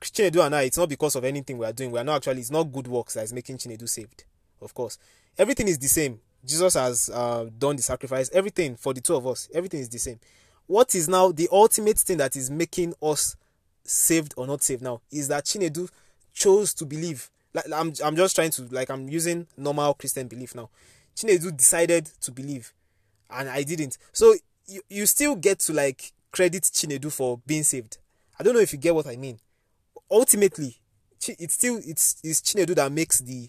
chinedu 0.00 0.44
and 0.44 0.54
i 0.54 0.62
it's 0.62 0.78
not 0.78 0.88
because 0.88 1.16
of 1.16 1.24
anything 1.24 1.58
we 1.58 1.66
are 1.66 1.72
doing. 1.72 1.90
We 1.90 1.98
are 1.98 2.04
not 2.04 2.16
actually 2.16 2.40
it's 2.40 2.50
not 2.50 2.64
good 2.64 2.86
works 2.86 3.14
that 3.14 3.24
is 3.24 3.32
making 3.32 3.58
chinedu 3.58 3.88
saved 3.88 4.24
of 4.60 4.74
course. 4.74 4.98
Everything 5.38 5.68
is 5.68 5.78
the 5.78 5.88
same. 5.88 6.18
Jesus 6.44 6.74
has 6.74 7.10
uh, 7.12 7.46
done 7.58 7.76
the 7.76 7.82
sacrifice. 7.82 8.30
Everything 8.32 8.76
for 8.76 8.94
the 8.94 9.00
two 9.00 9.16
of 9.16 9.26
us 9.26 9.48
everything 9.54 9.80
is 9.80 9.88
the 9.88 9.98
same. 9.98 10.18
What 10.66 10.94
is 10.94 11.08
now 11.08 11.32
the 11.32 11.48
ultimate 11.52 11.98
thing 11.98 12.18
that 12.18 12.36
is 12.36 12.50
making 12.50 12.94
us 13.02 13.36
saved 13.84 14.34
or 14.36 14.46
not 14.46 14.62
saved 14.62 14.82
now 14.82 15.00
is 15.10 15.28
that 15.28 15.44
chinedu 15.44 15.88
chose 16.32 16.74
to 16.74 16.86
believe. 16.86 17.30
Like 17.54 17.66
i'm, 17.74 17.92
I'm 18.04 18.16
just 18.16 18.34
trying 18.34 18.50
to 18.50 18.62
like 18.70 18.90
i'm 18.90 19.08
using 19.08 19.46
normal 19.56 19.94
christian 19.94 20.28
belief 20.28 20.54
now. 20.54 20.70
Chinedu 21.16 21.56
decided 21.56 22.10
to 22.20 22.30
believe 22.30 22.72
and 23.30 23.48
i 23.48 23.62
didn't. 23.62 23.98
So 24.12 24.34
you, 24.66 24.82
you 24.88 25.06
still 25.06 25.34
get 25.36 25.60
to 25.60 25.72
like 25.72 26.12
credit 26.32 26.64
chinedu 26.64 27.10
for 27.10 27.40
being 27.46 27.62
saved. 27.62 27.98
I 28.38 28.42
don't 28.42 28.52
know 28.52 28.60
if 28.60 28.72
you 28.72 28.78
get 28.78 28.94
what 28.94 29.06
i 29.06 29.16
mean 29.16 29.38
ultimately 30.10 30.76
it's 31.38 31.54
still 31.54 31.80
it's 31.84 32.16
it's 32.22 32.40
chinedu 32.40 32.74
that 32.74 32.92
makes 32.92 33.20
the 33.20 33.48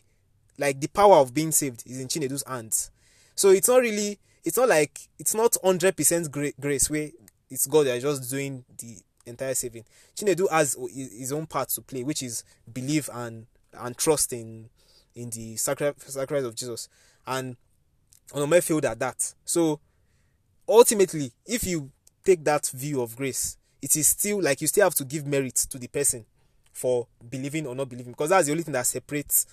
like 0.58 0.80
the 0.80 0.88
power 0.88 1.18
of 1.18 1.34
being 1.34 1.52
saved 1.52 1.84
is 1.86 2.00
in 2.00 2.08
chinedu's 2.08 2.44
hands. 2.48 2.92
So 3.36 3.50
it's 3.50 3.68
not 3.68 3.82
really 3.82 4.20
it's 4.44 4.58
not 4.58 4.70
like 4.70 5.00
it's 5.20 5.36
not 5.36 5.54
100% 5.64 6.32
gra- 6.32 6.54
grace 6.60 6.90
where 6.90 7.10
it's 7.50 7.68
god 7.68 7.88
that 7.88 7.98
is 7.98 8.04
just 8.04 8.30
doing 8.30 8.66
the 8.78 8.98
entire 9.26 9.54
saving. 9.54 9.84
Chinedu 10.16 10.50
has 10.50 10.78
his 10.94 11.32
own 11.32 11.46
part 11.46 11.70
to 11.70 11.82
play 11.82 12.04
which 12.04 12.24
is 12.24 12.44
believe 12.72 13.10
and 13.14 13.46
and 13.74 13.98
trust 13.98 14.34
in 14.34 14.70
in 15.16 15.30
the 15.30 15.56
sacri- 15.58 15.94
sacrifice 16.00 16.46
of 16.46 16.56
jesus. 16.56 16.90
And 17.26 17.58
onome 18.32 18.64
failed 18.64 18.86
at 18.86 19.00
that. 19.00 19.34
So 19.46 19.80
ultimately 20.68 21.32
if 21.46 21.66
you 21.66 21.92
take 22.24 22.44
that 22.44 22.66
view 22.74 23.02
of 23.02 23.16
grace 23.16 23.58
it 23.82 23.96
is 23.96 24.08
still 24.08 24.42
like 24.42 24.60
you 24.60 24.68
still 24.68 24.86
have 24.86 24.96
to 24.96 25.06
give 25.06 25.26
merit 25.26 25.56
to 25.56 25.78
the 25.78 25.88
person 25.88 26.26
for 26.78 27.08
believing 27.28 27.66
or 27.66 27.74
not 27.74 27.90
believing 27.90 28.12
because 28.14 28.30
that's 28.30 28.46
the 28.46 28.52
only 28.52 28.64
thing 28.64 28.74
that 28.74 28.86
separates 28.86 29.48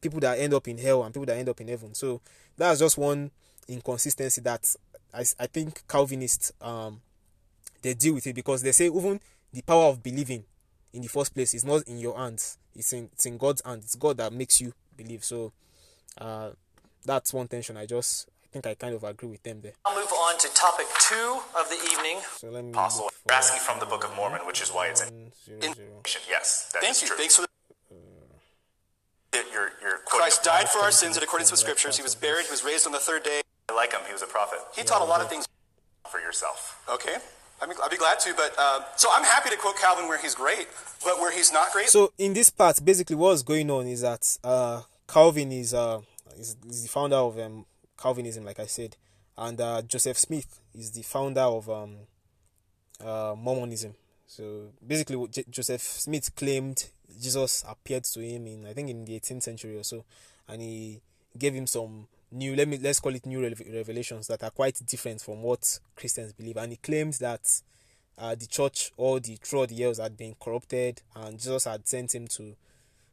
people 0.00 0.20
that 0.20 0.38
end 0.38 0.54
up 0.54 0.68
in 0.68 0.78
hell 0.78 1.02
and 1.02 1.12
people 1.12 1.26
that 1.26 1.36
end 1.36 1.48
up 1.48 1.60
in 1.60 1.66
heaven. 1.66 1.92
So 1.92 2.20
that's 2.56 2.78
just 2.78 2.96
one 2.96 3.30
inconsistency 3.66 4.40
that 4.40 4.74
i, 5.12 5.20
I 5.38 5.46
think 5.46 5.86
calvinists 5.86 6.52
um 6.62 7.02
they 7.82 7.92
deal 7.92 8.14
with 8.14 8.26
it 8.26 8.34
because 8.34 8.62
they 8.62 8.72
say 8.72 8.86
even 8.86 9.20
the 9.52 9.60
power 9.62 9.86
of 9.86 10.02
believing 10.02 10.44
in 10.94 11.02
the 11.02 11.08
first 11.08 11.34
place 11.34 11.52
is 11.52 11.64
not 11.64 11.82
in 11.86 11.98
your 11.98 12.16
hands. 12.16 12.58
It's 12.74 12.92
in 12.92 13.10
it's 13.12 13.26
in 13.26 13.36
god's 13.38 13.62
hand. 13.64 13.82
It's 13.84 13.94
god 13.96 14.16
that 14.18 14.32
makes 14.32 14.60
you 14.60 14.72
believe. 14.96 15.24
So 15.24 15.52
uh 16.20 16.50
that's 17.04 17.32
one 17.32 17.46
tension 17.48 17.76
i 17.76 17.86
just 17.86 18.28
think 18.62 18.66
i 18.66 18.74
kind 18.74 18.94
of 18.94 19.04
agree 19.04 19.28
with 19.28 19.42
them 19.42 19.60
there 19.60 19.72
I'll 19.84 19.94
move 19.94 20.12
on 20.12 20.38
to 20.38 20.48
topic 20.54 20.86
two 21.08 21.40
of 21.58 21.68
the 21.68 21.78
evening. 21.92 22.18
so 22.36 22.50
let 22.50 22.64
me 22.64 22.70
Apostle. 22.70 23.04
look 23.04 23.14
We're 23.26 23.34
asking 23.34 23.60
from 23.60 23.78
the 23.80 23.86
Book 23.86 24.04
of 24.04 24.14
Mormon, 24.16 24.40
which 24.46 24.60
is 24.62 24.70
why 24.70 24.88
it's 24.88 25.02
in. 25.02 25.08
one 25.14 25.32
zero 25.44 25.74
zero. 25.74 26.02
Yes, 26.28 26.70
that 26.72 26.82
Thank 26.82 26.96
is 26.96 27.02
you. 27.02 27.08
true. 27.08 27.16
Thanks 27.16 27.36
for 27.36 27.42
the 27.42 27.48
You're, 29.52 29.70
you're 29.82 29.98
Christ 30.06 30.42
died 30.42 30.68
for 30.68 30.80
our 30.80 30.90
sins 30.90 31.16
in 31.16 31.22
accordance 31.22 31.50
with 31.50 31.60
scriptures. 31.60 31.96
He 31.96 32.02
was 32.02 32.14
buried. 32.14 32.46
He 32.46 32.50
was 32.50 32.64
raised 32.64 32.86
on 32.86 32.92
the 32.92 32.98
third 32.98 33.22
day. 33.22 33.40
I 33.68 33.74
like 33.74 33.92
him. 33.92 34.00
He 34.06 34.12
was 34.12 34.22
a 34.22 34.26
prophet. 34.26 34.58
He 34.74 34.82
taught 34.82 35.02
a 35.02 35.04
lot 35.04 35.20
of 35.20 35.28
things. 35.28 35.46
For 36.10 36.20
yourself. 36.20 36.82
Okay. 36.90 37.16
I'd 37.60 37.68
be, 37.68 37.74
I'd 37.84 37.90
be 37.90 37.96
glad 37.96 38.18
to, 38.20 38.32
but 38.34 38.54
uh, 38.56 38.80
so 38.96 39.08
I'm 39.12 39.24
happy 39.24 39.50
to 39.50 39.56
quote 39.56 39.76
Calvin 39.78 40.06
where 40.08 40.18
he's 40.18 40.34
great, 40.34 40.68
but 41.04 41.18
where 41.20 41.32
he's 41.32 41.52
not 41.52 41.72
great, 41.72 41.88
So 41.88 42.12
in 42.16 42.32
this 42.32 42.50
part, 42.50 42.82
basically, 42.84 43.16
what's 43.16 43.42
going 43.42 43.68
on 43.70 43.86
is 43.88 44.00
that 44.02 44.38
uh, 44.44 44.82
Calvin 45.08 45.50
is 45.52 45.74
uh 45.74 46.00
is, 46.38 46.56
is 46.68 46.84
the 46.84 46.88
founder 46.88 47.16
of 47.16 47.36
um, 47.38 47.66
Calvinism, 48.00 48.44
like 48.44 48.60
I 48.60 48.66
said, 48.66 48.96
and 49.36 49.60
uh, 49.60 49.82
Joseph 49.82 50.18
Smith 50.18 50.60
is 50.74 50.92
the 50.92 51.02
founder 51.02 51.42
of 51.42 51.68
um, 51.68 51.96
uh, 53.04 53.34
Mormonism. 53.36 53.94
So 54.26 54.72
basically, 54.86 55.26
J- 55.28 55.44
Joseph 55.50 55.82
Smith 55.82 56.34
claimed 56.34 56.88
Jesus 57.20 57.64
appeared 57.68 58.04
to 58.04 58.20
him 58.20 58.46
in 58.46 58.66
I 58.66 58.72
think 58.72 58.90
in 58.90 59.04
the 59.04 59.18
18th 59.18 59.42
century 59.42 59.76
or 59.76 59.84
so, 59.84 60.04
and 60.48 60.60
he 60.60 61.00
gave 61.36 61.54
him 61.54 61.66
some 61.66 62.08
new 62.30 62.54
let 62.54 62.68
me 62.68 62.78
let's 62.78 63.00
call 63.00 63.14
it 63.14 63.24
new 63.24 63.40
revelations 63.40 64.26
that 64.26 64.42
are 64.42 64.50
quite 64.50 64.80
different 64.86 65.20
from 65.20 65.42
what 65.42 65.78
Christians 65.96 66.32
believe, 66.32 66.56
and 66.56 66.72
he 66.72 66.76
claimed 66.76 67.14
that 67.14 67.62
uh, 68.18 68.34
the 68.34 68.46
church 68.46 68.92
all 68.96 69.20
the 69.20 69.36
throughout 69.36 69.68
the 69.68 69.76
years 69.76 69.98
had 69.98 70.16
been 70.16 70.34
corrupted, 70.40 71.02
and 71.16 71.38
Jesus 71.38 71.64
had 71.64 71.86
sent 71.88 72.14
him 72.14 72.28
to 72.28 72.54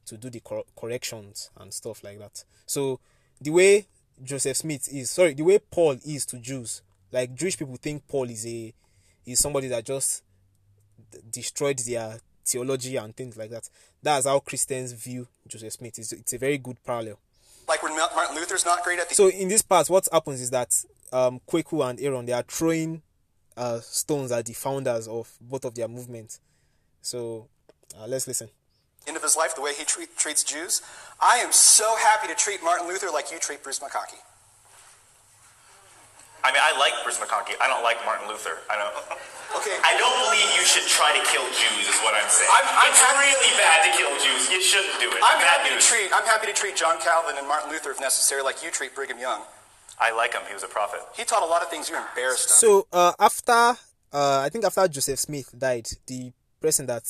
to 0.07 0.17
do 0.17 0.29
the 0.29 0.39
cor- 0.39 0.65
corrections 0.75 1.49
and 1.57 1.73
stuff 1.73 2.03
like 2.03 2.19
that. 2.19 2.43
So 2.65 2.99
the 3.41 3.51
way 3.51 3.87
Joseph 4.23 4.57
Smith 4.57 4.87
is 4.91 5.11
sorry, 5.11 5.33
the 5.33 5.43
way 5.43 5.59
Paul 5.59 5.97
is 6.05 6.25
to 6.27 6.39
Jews, 6.39 6.81
like 7.11 7.35
Jewish 7.35 7.57
people 7.57 7.75
think 7.75 8.07
Paul 8.07 8.29
is 8.29 8.45
a 8.45 8.73
is 9.25 9.39
somebody 9.39 9.67
that 9.67 9.85
just 9.85 10.23
destroyed 11.31 11.79
their 11.79 12.19
theology 12.45 12.95
and 12.95 13.15
things 13.15 13.37
like 13.37 13.49
that. 13.49 13.69
That's 14.01 14.25
how 14.25 14.39
Christians 14.39 14.91
view 14.93 15.27
Joseph 15.47 15.73
Smith. 15.73 15.97
It's, 15.97 16.11
it's 16.11 16.33
a 16.33 16.37
very 16.37 16.57
good 16.57 16.77
parallel. 16.83 17.19
Like 17.67 17.81
when 17.81 17.95
Martin 17.95 18.35
Luther's 18.35 18.65
not 18.65 18.83
great 18.83 18.99
at 18.99 19.09
the. 19.09 19.15
So 19.15 19.29
in 19.29 19.47
this 19.47 19.63
part, 19.63 19.89
what 19.89 20.07
happens 20.11 20.41
is 20.41 20.51
that 20.51 20.69
um, 21.11 21.41
Kwaku 21.47 21.89
and 21.89 21.99
Aaron 21.99 22.25
they 22.25 22.33
are 22.33 22.43
throwing 22.43 23.01
uh, 23.57 23.79
stones 23.79 24.31
at 24.31 24.45
the 24.45 24.53
founders 24.53 25.07
of 25.07 25.31
both 25.41 25.65
of 25.65 25.73
their 25.75 25.87
movements. 25.87 26.39
So 27.01 27.47
uh, 27.99 28.05
let's 28.07 28.27
listen. 28.27 28.49
End 29.07 29.17
of 29.17 29.23
his 29.23 29.35
life, 29.35 29.55
the 29.55 29.61
way 29.61 29.73
he 29.73 29.85
treat, 29.85 30.17
treats 30.17 30.43
Jews. 30.43 30.81
I 31.21 31.37
am 31.37 31.51
so 31.51 31.95
happy 31.97 32.27
to 32.27 32.35
treat 32.35 32.63
Martin 32.63 32.87
Luther 32.87 33.07
like 33.13 33.31
you 33.31 33.39
treat 33.39 33.61
Bruce 33.63 33.79
McConkie. 33.79 34.21
I 36.45 36.53
mean, 36.53 36.61
I 36.61 36.77
like 36.77 36.93
Bruce 37.01 37.17
McConkie. 37.17 37.57
I 37.57 37.65
don't 37.65 37.81
like 37.81 37.97
Martin 38.05 38.29
Luther. 38.29 38.61
I 38.69 38.77
don't. 38.77 38.93
Okay. 39.55 39.77
I 39.87 39.95
don't 39.95 40.11
believe 40.25 40.43
you 40.57 40.65
should 40.67 40.83
try 40.83 41.15
to 41.15 41.23
kill 41.31 41.45
Jews. 41.53 41.87
Is 41.87 41.95
what 42.03 42.11
I'm 42.11 42.27
saying. 42.27 42.49
I'm, 42.51 42.65
I'm 42.65 42.91
it's 42.91 42.99
happy, 42.99 43.23
really 43.23 43.51
bad 43.55 43.87
to 43.87 43.91
kill 43.95 44.11
Jews. 44.19 44.51
You 44.51 44.59
shouldn't 44.59 44.99
do 44.99 45.07
it. 45.07 45.21
I'm 45.23 45.39
bad 45.39 45.63
happy 45.63 45.69
news. 45.71 45.85
to 45.85 45.95
treat. 45.95 46.09
I'm 46.11 46.25
happy 46.25 46.47
to 46.47 46.51
treat 46.51 46.75
John 46.75 46.99
Calvin 46.99 47.37
and 47.37 47.47
Martin 47.47 47.71
Luther 47.71 47.91
if 47.91 48.01
necessary, 48.01 48.41
like 48.41 48.65
you 48.65 48.71
treat 48.71 48.93
Brigham 48.95 49.17
Young. 49.19 49.41
I 50.01 50.11
like 50.11 50.33
him. 50.33 50.41
He 50.49 50.53
was 50.53 50.63
a 50.63 50.67
prophet. 50.67 50.99
He 51.15 51.23
taught 51.23 51.43
a 51.43 51.45
lot 51.45 51.61
of 51.61 51.69
things 51.69 51.87
you're 51.87 52.01
embarrassed 52.01 52.49
of. 52.49 52.55
So 52.57 52.87
uh, 52.91 53.13
after 53.17 53.79
uh, 54.11 54.43
I 54.43 54.49
think 54.49 54.65
after 54.65 54.87
Joseph 54.89 55.19
Smith 55.19 55.53
died, 55.57 55.87
the 56.07 56.33
person 56.59 56.85
that 56.87 57.03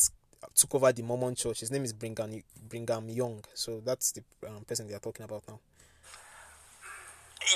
took 0.55 0.75
over 0.75 0.91
the 0.91 1.03
Mormon 1.03 1.35
Church, 1.35 1.59
his 1.59 1.71
name 1.71 1.83
is 1.83 1.93
Brigham 1.93 2.41
Brigham 2.69 3.09
Young. 3.09 3.43
So 3.53 3.81
that's 3.83 4.11
the 4.11 4.23
um, 4.47 4.63
person 4.65 4.87
they 4.87 4.93
are 4.93 4.99
talking 4.99 5.23
about 5.23 5.43
now. 5.47 5.59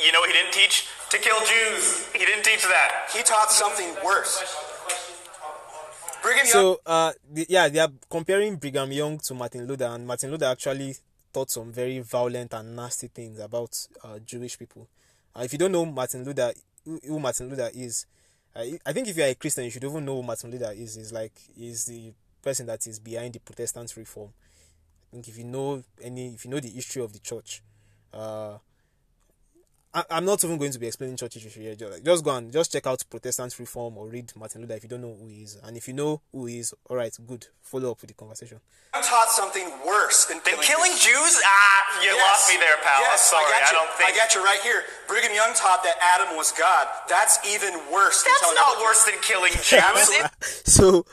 You 0.06 0.12
know, 0.12 0.24
he 0.24 0.34
didn't 0.34 0.54
teach 0.54 0.88
to 1.10 1.18
kill 1.18 1.40
Jews. 1.40 2.08
He 2.14 2.20
didn't 2.20 2.44
teach 2.44 2.62
that. 2.64 3.10
He 3.16 3.24
taught 3.24 3.52
something 3.52 3.96
worse. 4.06 4.44
Brigham 6.22 6.46
Young. 6.46 6.52
So 6.52 6.80
uh, 6.86 7.14
the, 7.32 7.46
yeah, 7.50 7.70
they 7.70 7.80
are 7.80 7.90
comparing 8.10 8.58
Brigham 8.58 8.92
Young 8.92 9.18
to 9.20 9.34
Martin 9.34 9.66
Luther, 9.66 9.86
and 9.86 10.06
Martin 10.06 10.32
Luther 10.32 10.46
actually 10.46 10.96
taught 11.34 11.50
some 11.50 11.72
very 11.72 12.00
violent 12.00 12.54
and 12.54 12.76
nasty 12.76 13.08
things 13.08 13.40
about 13.40 13.88
uh, 14.04 14.20
Jewish 14.20 14.58
people. 14.58 14.88
Uh, 15.36 15.42
if 15.44 15.54
you 15.54 15.60
don't 15.60 15.72
know 15.72 15.86
Martin 15.86 16.26
Luther, 16.26 16.54
who, 16.86 17.20
Martin 17.20 17.50
Luther 17.50 17.70
is, 17.74 18.06
uh, 18.56 18.64
I 18.86 18.94
think 18.94 19.08
if 19.08 19.18
you 19.18 19.24
are 19.24 19.28
a 19.28 19.36
Christian, 19.36 19.64
you 19.64 19.72
should 19.72 19.84
even 19.84 20.06
know 20.06 20.16
who 20.16 20.24
Martin 20.24 20.52
Luther 20.52 20.74
is. 20.76 20.98
Is 20.98 21.12
like 21.14 21.34
is 21.58 21.86
the 21.86 22.14
person 22.41 22.65
that 22.67 22.86
is 22.88 22.99
behind 22.99 23.34
the 23.34 23.39
Protestant 23.39 23.95
reform. 23.97 24.30
I 25.12 25.15
think 25.15 25.28
if 25.28 25.38
you 25.38 25.45
know 25.45 25.84
any, 26.02 26.34
if 26.34 26.45
you 26.45 26.52
know 26.52 26.60
the 26.60 26.69
history 26.69 27.02
of 27.04 27.13
the 27.13 27.19
church, 27.19 27.62
uh, 28.13 28.58
I, 29.91 30.04
am 30.12 30.25
not 30.25 30.43
even 30.43 30.58
going 30.60 30.71
to 30.71 30.78
be 30.78 30.86
explaining 30.86 31.17
church 31.17 31.34
history 31.34 31.63
here. 31.63 31.73
Just, 31.73 32.06
just 32.06 32.23
go 32.23 32.36
and 32.36 32.52
just 32.54 32.71
check 32.71 32.86
out 32.86 33.04
Protestant 33.10 33.58
reform 33.58 33.97
or 33.97 34.08
read 34.08 34.32
Martin 34.36 34.62
Luther 34.62 34.75
if 34.75 34.84
you 34.84 34.89
don't 34.89 35.02
know 35.02 35.17
who 35.19 35.25
he 35.28 35.41
is. 35.41 35.58
And 35.63 35.75
if 35.75 35.88
you 35.88 35.95
know 35.95 36.21
who 36.32 36.45
he 36.45 36.60
is, 36.60 36.75
all 36.88 36.97
right, 36.97 37.15
good. 37.25 37.47
Follow 37.63 37.91
up 37.91 38.02
with 38.02 38.10
the 38.10 38.13
conversation. 38.13 38.60
I 38.93 39.02
taught 39.02 39.30
something 39.30 39.65
worse 39.86 40.25
than 40.25 40.41
Then 40.45 40.62
killing, 40.62 40.67
killing 40.67 40.91
Jews? 40.91 41.41
Ah, 41.43 42.02
you 42.04 42.13
Yes. 42.13 42.21
lost 42.21 42.49
me 42.49 42.58
there, 42.58 42.78
pal. 42.84 43.02
Yes, 43.02 43.34
I'm 43.34 43.41
sorry. 43.41 43.45
I, 43.45 43.60
got 43.60 43.71
you. 43.71 43.78
don't 43.78 43.93
think 43.97 44.10
I 44.13 44.15
got 44.15 44.36
you 44.36 44.43
right 44.45 44.62
here. 44.62 44.84
Brigham 45.08 45.34
Young 45.34 45.54
taught 45.56 45.82
that 45.84 45.97
Adam 46.02 46.38
was 46.38 46.52
God. 46.52 46.88
That's 47.10 47.39
even 47.49 47.73
worse 47.91 48.21
that's 48.21 48.41
telling 48.41 48.56
not 48.56 48.78
worse 48.82 49.06
than 49.06 49.15
killing 49.21 49.54
Jews. 49.58 50.10
so, 50.69 51.06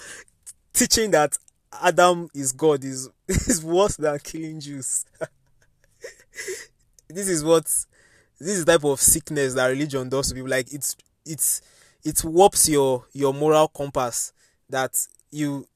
teaching 0.77 1.11
that 1.11 1.37
Adam 1.83 2.29
is 2.35 2.53
God 2.53 2.85
is 2.85 3.09
is 3.29 3.65
worse 3.65 3.97
than 3.97 4.19
killing 4.21 4.61
Jews. 4.61 5.05
this 7.09 7.29
is 7.29 7.43
what 7.43 7.65
this 7.65 8.59
is 8.59 8.65
type 8.65 8.85
of 8.85 9.01
sickness 9.01 9.55
that 9.55 9.67
religion 9.69 10.09
does 10.09 10.29
to 10.29 10.35
people. 10.35 10.51
Like 10.51 10.73
it's 10.73 10.97
it's 11.25 11.63
it 12.05 12.23
warps 12.25 12.69
your 12.69 13.05
your 13.13 13.33
moral 13.33 13.69
compass 13.69 14.33
that 14.69 14.95
you 15.31 15.67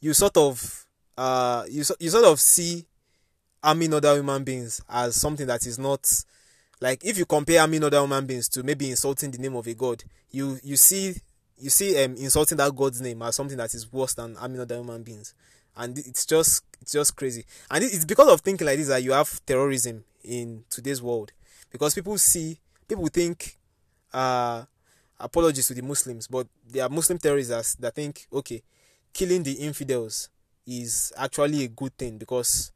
you 0.00 0.14
sort 0.14 0.36
of 0.36 0.86
uh 1.18 1.64
you 1.68 1.82
you 1.98 2.10
sort 2.10 2.24
of 2.24 2.40
see 2.40 2.86
harming 3.62 3.92
other 3.94 4.14
human 4.14 4.44
beings 4.44 4.80
as 4.88 5.16
something 5.16 5.46
that 5.46 5.66
is 5.66 5.78
not 5.78 6.08
like 6.80 7.04
if 7.04 7.18
you 7.18 7.26
compare 7.26 7.58
harming 7.58 7.82
other 7.82 8.00
human 8.00 8.26
beings 8.26 8.48
to 8.48 8.62
maybe 8.62 8.90
insulting 8.90 9.30
the 9.30 9.38
name 9.38 9.56
of 9.56 9.66
a 9.66 9.74
god 9.74 10.04
you 10.30 10.58
you 10.62 10.76
see 10.76 11.14
you 11.58 11.70
see 11.70 12.02
um 12.02 12.14
insulting 12.16 12.58
that 12.58 12.74
god's 12.74 13.00
name 13.00 13.22
as 13.22 13.34
something 13.34 13.56
that 13.56 13.72
is 13.74 13.90
worse 13.92 14.14
than 14.14 14.34
harming 14.34 14.60
other 14.60 14.76
human 14.76 15.02
beings 15.02 15.34
and 15.76 15.98
it's 15.98 16.26
just 16.26 16.64
it's 16.80 16.92
just 16.92 17.16
crazy 17.16 17.44
and 17.70 17.84
it's 17.84 18.04
because 18.04 18.28
of 18.28 18.40
thinking 18.40 18.66
like 18.66 18.78
this 18.78 18.88
that 18.88 19.02
you 19.02 19.12
have 19.12 19.44
terrorism 19.46 20.04
in 20.22 20.64
today's 20.70 21.02
world 21.02 21.32
because 21.70 21.94
people 21.94 22.16
see 22.18 22.58
people 22.88 23.06
think 23.08 23.56
uh 24.12 24.64
apologies 25.18 25.66
to 25.66 25.74
the 25.74 25.82
muslims 25.82 26.26
but 26.26 26.46
there 26.68 26.84
are 26.84 26.88
muslim 26.88 27.18
terrorists 27.18 27.74
that, 27.76 27.94
think 27.94 28.26
okay 28.32 28.62
killing 29.12 29.42
the 29.42 29.52
infidels 29.52 30.28
is 30.66 31.12
actually 31.16 31.64
a 31.64 31.68
good 31.68 31.96
thing 31.96 32.18
because 32.18 32.72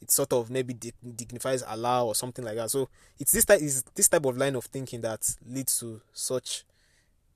it 0.00 0.10
sort 0.10 0.32
of 0.32 0.50
maybe 0.50 0.74
dignifies 0.74 1.62
Allah 1.62 2.04
or 2.04 2.14
something 2.14 2.44
like 2.44 2.56
that. 2.56 2.70
So 2.70 2.88
it's 3.18 3.32
this 3.32 3.44
type 3.44 3.60
is 3.60 3.82
this 3.94 4.08
type 4.08 4.24
of 4.24 4.36
line 4.36 4.54
of 4.54 4.64
thinking 4.66 5.00
that 5.02 5.20
leads 5.46 5.78
to 5.80 6.00
such 6.12 6.64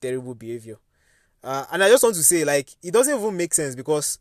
terrible 0.01 0.35
behavior. 0.35 0.77
Uh, 1.43 1.65
and 1.73 1.83
I 1.83 1.89
just 1.89 2.03
want 2.03 2.17
to 2.17 2.23
say, 2.23 2.45
like, 2.45 2.71
it 2.83 2.93
doesn't 2.93 3.19
even 3.19 3.37
make 3.37 3.55
sense 3.55 3.75
because 3.75 4.19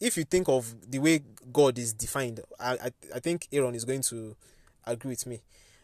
if 0.00 0.16
you 0.16 0.24
think 0.24 0.48
of 0.48 0.72
the 0.88 0.98
way 0.98 1.20
God 1.52 1.78
is 1.78 1.92
defined, 1.92 2.40
I 2.58 2.72
I, 2.72 2.90
I 3.16 3.18
think 3.20 3.48
Aaron 3.52 3.74
is 3.74 3.84
going 3.84 4.02
to 4.02 4.36
agree 4.86 5.10
with 5.10 5.26
me. 5.26 5.40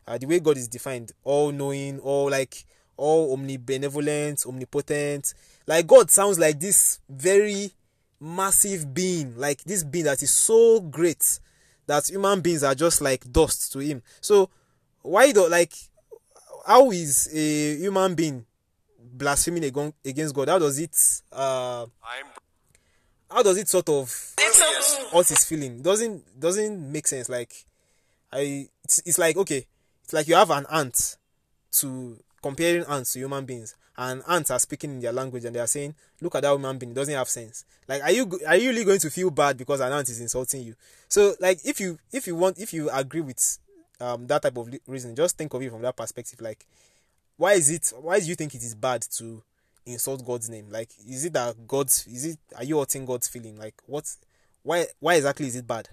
Uh, 0.06 0.18
the 0.18 0.26
way 0.26 0.38
God 0.38 0.56
is 0.56 0.68
defined, 0.68 1.12
all 1.24 1.50
knowing, 1.50 1.98
all 2.00 2.30
like 2.30 2.64
all 2.96 3.36
omnibenevolent, 3.36 4.46
omnipotent. 4.46 5.34
Like 5.66 5.86
God 5.86 6.10
sounds 6.10 6.38
like 6.38 6.60
this 6.60 7.00
very 7.08 7.72
massive 8.20 8.94
being, 8.94 9.36
like 9.36 9.64
this 9.64 9.82
being 9.82 10.04
that 10.04 10.22
is 10.22 10.30
so 10.30 10.80
great 10.80 11.40
that 11.86 12.06
human 12.08 12.40
beings 12.40 12.62
are 12.62 12.74
just 12.74 13.00
like 13.00 13.30
dust 13.30 13.72
to 13.72 13.78
him. 13.80 14.02
So 14.20 14.50
why 15.02 15.32
do 15.32 15.48
like 15.48 15.72
how 16.66 16.90
is 16.90 17.28
a 17.34 17.76
human 17.78 18.14
being 18.14 18.46
blaspheming 19.16 19.64
against 20.04 20.34
God? 20.34 20.48
How 20.48 20.58
does 20.58 20.78
it 20.78 21.22
uh 21.32 21.86
how 23.30 23.42
does 23.42 23.56
it 23.56 23.68
sort 23.68 23.88
of 23.88 24.34
what 25.10 25.26
feeling? 25.26 25.82
Doesn't 25.82 26.40
doesn't 26.40 26.92
make 26.92 27.06
sense. 27.06 27.28
Like 27.28 27.52
i 28.34 28.68
it's, 28.82 29.00
it's 29.06 29.18
like 29.18 29.36
okay 29.36 29.64
it's 30.02 30.12
like 30.12 30.26
you 30.26 30.34
have 30.34 30.50
an 30.50 30.66
ant 30.72 31.16
to 31.70 32.18
comparing 32.42 32.84
ants 32.86 33.12
to 33.12 33.20
human 33.20 33.44
beings 33.44 33.76
and 33.96 34.22
ants 34.28 34.50
are 34.50 34.58
speaking 34.58 34.90
in 34.90 35.00
their 35.00 35.12
language 35.12 35.44
and 35.44 35.54
they 35.54 35.60
are 35.60 35.68
saying 35.68 35.94
look 36.20 36.34
at 36.34 36.42
that 36.42 36.52
human 36.52 36.76
being 36.76 36.92
it 36.92 36.94
doesn't 36.94 37.14
have 37.14 37.28
sense. 37.28 37.64
Like 37.88 38.02
are 38.02 38.10
you 38.10 38.38
are 38.46 38.56
you 38.56 38.70
really 38.70 38.84
going 38.84 38.98
to 39.00 39.10
feel 39.10 39.30
bad 39.30 39.56
because 39.56 39.80
an 39.80 39.92
ant 39.92 40.08
is 40.08 40.20
insulting 40.20 40.62
you? 40.62 40.74
So 41.08 41.34
like 41.40 41.60
if 41.64 41.80
you 41.80 41.98
if 42.12 42.26
you 42.26 42.34
want 42.34 42.58
if 42.58 42.72
you 42.72 42.90
agree 42.90 43.20
with 43.20 43.58
um 44.00 44.26
that 44.26 44.42
type 44.42 44.56
of 44.56 44.68
li- 44.68 44.80
reason 44.86 45.14
just 45.14 45.38
think 45.38 45.54
of 45.54 45.62
it 45.62 45.70
from 45.70 45.82
that 45.82 45.96
perspective. 45.96 46.40
Like 46.40 46.66
why 47.36 47.52
is 47.54 47.70
it 47.70 47.92
why 48.00 48.20
do 48.20 48.26
you 48.26 48.34
think 48.34 48.54
it 48.54 48.62
is 48.62 48.74
bad 48.74 49.02
to 49.02 49.42
insult 49.86 50.24
god's 50.24 50.48
name 50.48 50.66
like 50.70 50.90
is 51.08 51.24
it 51.24 51.32
that 51.32 51.66
god's 51.66 52.06
is 52.06 52.24
it 52.24 52.38
are 52.56 52.64
you 52.64 52.78
hurting 52.78 53.04
god's 53.04 53.28
feeling 53.28 53.56
like 53.58 53.74
what 53.86 54.04
why 54.62 54.86
why 55.00 55.14
exactly 55.14 55.46
is 55.46 55.56
it 55.56 55.66
bad 55.66 55.88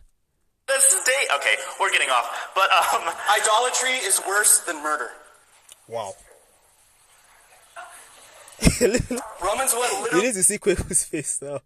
the 0.68 0.80
state. 0.80 1.28
Okay, 1.36 1.56
we're 1.82 1.92
getting 1.92 2.10
off. 2.10 2.50
But 2.56 2.70
um, 2.72 3.14
Idolatry 3.42 3.92
is 4.08 4.22
worse 4.26 4.60
than 4.60 4.82
murder. 4.82 5.10
wow 5.88 6.14
Romans 9.44 9.74
1 9.74 10.06
you 10.14 10.22
need 10.22 10.36
to 10.36 10.44
see 10.44 10.58
Kweku's 10.60 11.04
face 11.04 11.42
now 11.42 11.60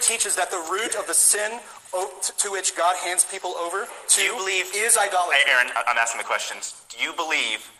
teaches 0.00 0.36
that 0.36 0.50
the 0.50 0.58
root 0.70 0.94
of 0.96 1.06
the 1.06 1.14
sin 1.14 1.60
to- 1.92 2.32
to 2.36 2.50
which 2.52 2.76
God 2.76 2.94
hands 2.96 3.24
people 3.24 3.54
over 3.56 3.86
to 4.08 4.16
do 4.16 4.22
you 4.22 4.36
believe? 4.36 4.66
is 4.74 4.96
idolatry. 4.96 5.38
Hey, 5.46 5.52
Aaron, 5.52 5.72
I'm 5.88 5.96
asking 5.96 6.18
the 6.18 6.24
questions. 6.24 6.74
Do 6.88 7.02
you 7.02 7.12
believe 7.14 7.70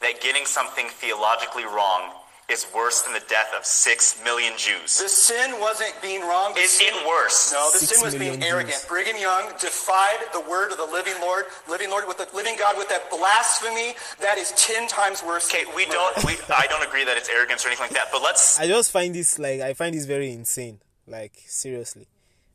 that 0.00 0.20
getting 0.20 0.46
something 0.46 0.88
theologically 0.88 1.64
wrong 1.64 2.12
is 2.50 2.66
worse 2.74 3.02
than 3.02 3.12
the 3.12 3.22
death 3.28 3.52
of 3.56 3.64
six 3.64 4.20
million 4.24 4.52
Jews. 4.56 4.98
The 4.98 5.08
sin 5.08 5.60
wasn't 5.60 5.94
being 6.02 6.20
wrong. 6.22 6.52
The 6.54 6.60
Is 6.60 6.72
sin, 6.72 6.88
it 6.90 7.06
worse? 7.06 7.52
No, 7.52 7.70
the 7.70 7.78
Six 7.78 7.94
sin 7.94 8.04
was 8.04 8.14
being 8.16 8.42
arrogant. 8.42 8.74
Jews. 8.74 8.86
Brigham 8.86 9.16
Young 9.16 9.52
defied 9.60 10.18
the 10.32 10.40
word 10.40 10.72
of 10.72 10.78
the 10.78 10.84
living 10.86 11.14
Lord, 11.20 11.44
living 11.68 11.90
Lord 11.90 12.08
with 12.08 12.18
the 12.18 12.26
living 12.34 12.56
God 12.58 12.76
with 12.76 12.88
that 12.88 13.08
blasphemy 13.08 13.94
that 14.20 14.36
is 14.36 14.50
ten 14.56 14.88
times 14.88 15.22
worse. 15.22 15.48
Okay, 15.48 15.64
we 15.76 15.86
murder. 15.86 15.92
don't. 15.92 16.24
We, 16.24 16.32
I 16.52 16.66
don't 16.68 16.84
agree 16.84 17.04
that 17.04 17.16
it's 17.16 17.28
arrogance 17.28 17.64
or 17.64 17.68
anything 17.68 17.84
like 17.84 17.94
that. 17.94 18.08
But 18.10 18.22
let's. 18.22 18.58
I 18.58 18.66
just 18.66 18.90
find 18.90 19.14
this 19.14 19.38
like 19.38 19.60
I 19.60 19.72
find 19.74 19.94
this 19.94 20.06
very 20.06 20.32
insane. 20.32 20.80
Like 21.06 21.34
seriously, 21.46 22.08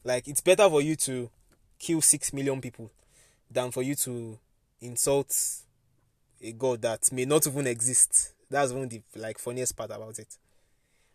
like 0.03 0.27
it's 0.27 0.41
better 0.41 0.69
for 0.69 0.81
you 0.81 0.97
to 1.07 1.29
kill 1.79 2.01
six 2.01 2.33
million 2.33 2.59
people 2.59 2.91
than 3.49 3.71
for 3.71 3.81
you 3.81 3.95
to 3.95 4.39
insult 4.81 5.33
a 6.41 6.51
god 6.51 6.81
that 6.81 7.11
may 7.11 7.25
not 7.25 7.47
even 7.47 7.67
exist. 7.67 8.33
That's 8.49 8.71
one 8.71 8.83
of 8.83 8.89
the 8.89 9.01
like 9.15 9.39
funniest 9.39 9.75
part 9.75 9.91
about 9.91 10.19
it. 10.19 10.37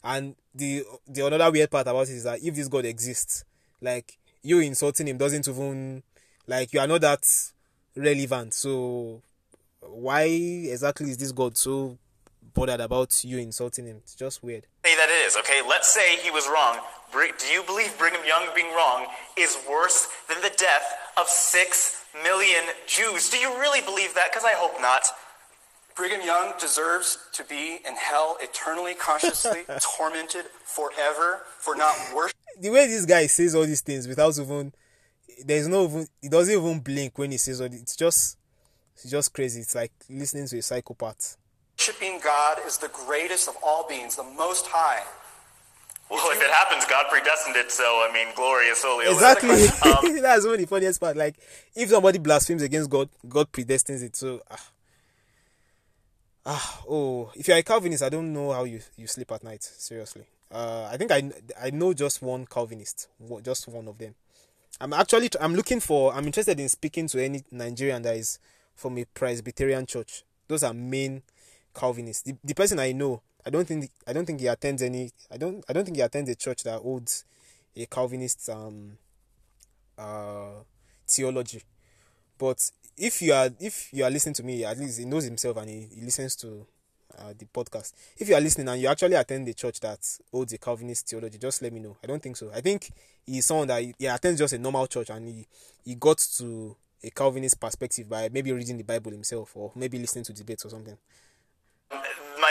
And 0.03 0.35
the 0.55 0.85
the 1.07 1.27
another 1.27 1.51
weird 1.51 1.71
part 1.71 1.87
about 1.87 2.09
it 2.09 2.15
is 2.15 2.25
that 2.25 2.43
if 2.43 2.55
this 2.55 2.69
god 2.69 2.85
exists, 2.85 3.45
like 3.81 4.19
you 4.43 4.61
insulting 4.61 5.09
him 5.09 5.19
doesn't 5.19 5.47
even 5.47 6.03
like 6.47 6.73
you 6.73 6.81
are 6.81 6.87
not 6.87 7.03
that 7.03 7.27
relevant. 7.97 8.55
So 8.55 9.23
why 9.81 10.25
exactly 10.25 11.11
is 11.11 11.19
this 11.19 11.33
god 11.33 11.57
so 11.57 11.99
bothered 12.55 12.81
about 12.81 13.25
you 13.25 13.39
insulting 13.39 13.87
him? 13.87 13.99
It's 13.99 14.15
just 14.15 14.43
weird. 14.43 14.67
say 14.85 14.97
that 14.97 15.09
it 15.09 15.27
is, 15.27 15.37
okay? 15.37 15.61
Let's 15.69 15.91
say 15.93 16.17
he 16.17 16.31
was 16.31 16.47
wrong. 16.49 16.79
Do 17.13 17.47
you 17.53 17.63
believe 17.65 17.97
Brigham 17.99 18.21
Young 18.25 18.47
being 18.55 18.73
wrong 18.73 19.07
is 19.37 19.59
worse 19.69 20.09
than 20.29 20.41
the 20.43 20.53
death 20.57 21.10
of 21.21 21.29
six 21.29 22.05
million 22.25 22.65
Jews? 22.87 23.29
Do 23.31 23.37
you 23.37 23.51
really 23.59 23.81
believe 23.81 24.15
that? 24.15 24.29
Because 24.31 24.45
I 24.45 24.53
hope 24.53 24.81
not. 24.81 25.07
Brigham 25.97 26.25
Young 26.25 26.55
deserves 26.59 27.19
to 27.35 27.45
be 27.45 27.79
in 27.87 27.95
hell 27.95 28.39
eternally, 28.41 28.95
consciously 28.95 29.65
tormented 29.99 30.47
forever 30.65 31.41
for 31.59 31.77
not 31.77 31.95
worshiping. 32.15 32.41
the 32.61 32.71
way 32.71 32.87
this 32.87 33.05
guy 33.05 33.27
says 33.27 33.55
all 33.55 33.67
these 33.67 33.83
things 33.83 34.09
without 34.09 34.39
even 34.39 34.73
there's 35.45 35.69
no 35.69 35.85
even 35.85 36.07
he 36.23 36.29
doesn't 36.29 36.55
even 36.55 36.81
blink 36.81 37.19
when 37.19 37.31
he 37.31 37.39
says 37.39 37.61
all 37.61 37.69
this. 37.69 37.83
It's 37.83 37.97
just 37.97 38.39
it's 38.95 39.11
just 39.11 39.33
crazy. 39.35 39.61
It's 39.61 39.75
like 39.75 39.93
listening 40.09 40.47
to 40.47 40.59
a 40.59 40.63
psychopath. 40.63 41.37
Worshiping 41.79 42.21
God 42.23 42.59
is 42.67 42.79
the 42.79 42.89
greatest 42.89 43.49
of 43.49 43.57
all 43.63 43.87
beings, 43.89 44.17
the 44.17 44.23
Most 44.23 44.67
High. 44.69 45.03
Well, 46.11 46.31
if 46.33 46.43
it 46.43 46.51
happens, 46.51 46.85
God 46.87 47.07
predestined 47.09 47.57
it, 47.57 47.71
so 47.71 47.85
I 47.85 48.11
mean, 48.13 48.27
gloria 48.35 48.75
soli. 48.75 49.07
Exactly. 49.07 49.51
Um, 49.91 50.23
That's 50.23 50.45
one 50.45 50.55
of 50.55 50.61
the 50.61 50.67
funniest 50.67 51.01
part. 51.01 51.17
Like 51.17 51.37
if 51.75 51.89
somebody 51.89 52.19
blasphemes 52.19 52.63
against 52.63 52.91
God, 52.91 53.09
God 53.29 53.51
predestines 53.53 54.03
it. 54.03 54.17
So 54.17 54.43
ah, 54.51 54.71
ah 56.47 56.83
oh, 56.89 57.31
if 57.35 57.47
you're 57.47 57.57
a 57.57 57.63
Calvinist, 57.63 58.03
I 58.03 58.09
don't 58.09 58.33
know 58.33 58.53
how 58.53 58.65
you 58.65 58.81
you 58.97 59.07
sleep 59.07 59.31
at 59.33 59.45
night. 59.45 59.63
Seriously. 59.63 60.25
Uh, 60.51 60.89
I 60.91 60.97
think 60.97 61.13
I 61.13 61.31
I 61.61 61.71
know 61.71 61.93
just 61.93 62.23
one 62.23 62.45
Calvinist, 62.47 63.09
just 63.43 63.69
one 63.69 63.87
of 63.87 63.97
them. 63.99 64.15
I'm 64.81 64.93
actually 64.93 65.29
I'm 65.41 65.55
looking 65.55 65.79
for 65.81 66.13
I'm 66.13 66.27
interested 66.27 66.59
in 66.59 66.69
speaking 66.69 67.07
to 67.09 67.23
any 67.23 67.45
Nigerian 67.51 68.03
that 68.03 68.17
is 68.17 68.39
from 68.75 68.99
a 68.99 69.05
Presbyterian 69.05 69.87
church. 69.87 70.25
Those 70.49 70.65
are 70.65 70.75
main 70.75 71.23
Calvinists. 71.75 72.23
The, 72.23 72.35
the 72.43 72.55
person 72.55 72.79
I 72.81 72.93
know, 72.93 73.23
I 73.45 73.51
don't 73.51 73.67
think 73.67 73.91
I 74.07 74.13
don't 74.13 74.27
think 74.27 74.41
he 74.41 74.47
attends 74.47 74.83
any 74.83 75.11
I 75.31 75.37
don't 75.37 75.65
I 75.69 75.73
don't 75.73 75.85
think 75.85 75.97
he 75.97 76.03
attends 76.03 76.31
a 76.31 76.35
church 76.35 76.63
that 76.65 76.81
holds 76.81 77.25
a 77.77 77.87
Calvinist 77.87 78.49
um 78.51 78.99
uh 79.99 80.63
theology. 81.07 81.63
But 82.39 82.71
if 82.97 83.23
you 83.23 83.33
are 83.33 83.51
if 83.61 83.93
you 83.93 84.05
are 84.05 84.11
listening 84.11 84.35
to 84.35 84.43
me, 84.43 84.65
at 84.65 84.79
least 84.79 84.99
he 84.99 85.05
knows 85.05 85.25
himself 85.25 85.57
and 85.57 85.69
he, 85.69 85.89
he 85.95 86.01
listens 86.03 86.37
to 86.37 86.67
uh, 87.19 87.33
the 87.37 87.47
podcast. 87.47 87.93
If 88.19 88.29
you 88.29 88.35
are 88.35 88.41
listening 88.41 88.69
and 88.69 88.81
you 88.81 88.89
actually 88.89 89.15
attend 89.15 89.49
a 89.49 89.55
church 89.55 89.81
that 89.81 89.99
holds 90.31 90.53
a 90.53 90.59
Calvinist 90.59 91.09
theology, 91.09 91.39
just 91.39 91.63
let 91.63 91.73
me 91.73 91.81
know. 91.81 91.97
I 92.03 92.07
don't 92.07 92.23
think 92.23 92.37
so. 92.37 92.51
I 92.55 92.61
think 92.61 92.91
he's 93.27 93.47
someone 93.47 93.69
that 93.69 93.83
he, 93.83 93.95
he 93.99 94.07
attends 94.07 94.39
just 94.39 94.55
a 94.55 94.59
normal 94.59 94.87
church 94.87 95.11
and 95.11 95.29
he, 95.29 95.47
he 95.85 95.95
got 95.95 96.19
to 96.39 96.77
a 97.03 97.11
Calvinist 97.11 97.61
perspective 97.61 98.09
by 98.09 98.29
maybe 98.33 98.53
reading 98.53 98.77
the 98.77 98.85
Bible 98.85 99.11
himself 99.11 99.57
or 99.57 99.73
maybe 99.75 99.99
listening 99.99 100.25
to 100.25 100.33
debates 100.33 100.65
or 100.65 100.71
something. 100.71 100.97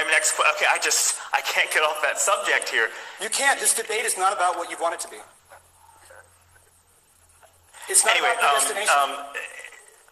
My 0.06 0.12
next 0.12 0.36
que- 0.36 0.46
okay, 0.56 0.66
I 0.72 0.78
just 0.80 1.18
I 1.34 1.42
can't 1.42 1.72
get 1.72 1.84
off 1.84 2.02
that 2.02 2.20
subject 2.20 2.70
here. 2.70 2.90
You 3.22 3.30
can't. 3.30 3.60
This 3.60 3.74
debate 3.74 4.06
is 4.06 4.18
not 4.18 4.34
about 4.34 4.58
what 4.58 4.70
you 4.70 4.78
want 4.82 4.94
it 4.96 5.00
to 5.02 5.10
be. 5.10 5.18
It's 7.90 8.06
not 8.06 8.16
Anyway, 8.16 8.32
about 8.38 8.44
um, 8.44 8.62
predestination. 8.62 8.96
um, 9.02 9.26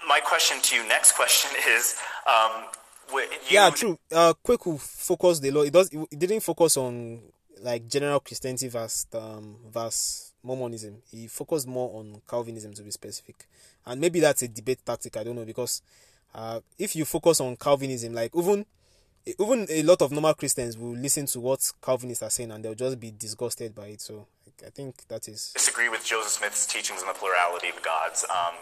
my 0.07 0.19
question 0.19 0.61
to 0.61 0.75
you, 0.75 0.87
next 0.87 1.11
question 1.13 1.51
is, 1.69 1.95
um, 2.25 2.63
you, 3.13 3.23
yeah, 3.49 3.69
true. 3.69 3.97
Uh, 4.11 4.33
Kweku 4.45 4.79
focused 4.79 5.45
a 5.45 5.51
lot. 5.51 5.61
It 5.67 5.73
does. 5.73 5.89
It 5.91 6.19
didn't 6.19 6.41
focus 6.41 6.75
on 6.77 7.21
like 7.61 7.87
general 7.87 8.19
Christianity 8.19 8.67
versus 8.67 9.07
um 9.13 9.57
versus 9.71 10.33
Mormonism. 10.43 11.01
He 11.11 11.27
focused 11.27 11.67
more 11.67 11.99
on 11.99 12.21
Calvinism 12.29 12.73
to 12.73 12.83
be 12.83 12.91
specific, 12.91 13.47
and 13.85 14.01
maybe 14.01 14.19
that's 14.19 14.41
a 14.41 14.47
debate 14.47 14.79
tactic. 14.85 15.15
I 15.17 15.23
don't 15.23 15.35
know 15.35 15.45
because 15.45 15.81
uh, 16.35 16.59
if 16.77 16.95
you 16.95 17.05
focus 17.05 17.39
on 17.39 17.55
Calvinism, 17.55 18.13
like 18.13 18.35
even 18.35 18.65
even 19.27 19.67
a 19.69 19.83
lot 19.83 20.01
of 20.01 20.11
normal 20.11 20.33
Christians 20.33 20.77
will 20.77 20.95
listen 20.95 21.25
to 21.27 21.39
what 21.39 21.71
Calvinists 21.81 22.23
are 22.23 22.29
saying 22.29 22.51
and 22.51 22.63
they'll 22.63 22.75
just 22.75 22.99
be 22.99 23.11
disgusted 23.11 23.75
by 23.75 23.87
it. 23.87 24.01
So 24.01 24.27
I 24.65 24.69
think 24.69 25.07
that 25.07 25.27
is 25.27 25.51
disagree 25.53 25.89
with 25.89 26.05
Joseph 26.05 26.31
Smith's 26.31 26.65
teachings 26.65 27.01
on 27.01 27.07
the 27.07 27.13
plurality 27.13 27.69
of 27.69 27.81
gods. 27.83 28.25
Um, 28.29 28.55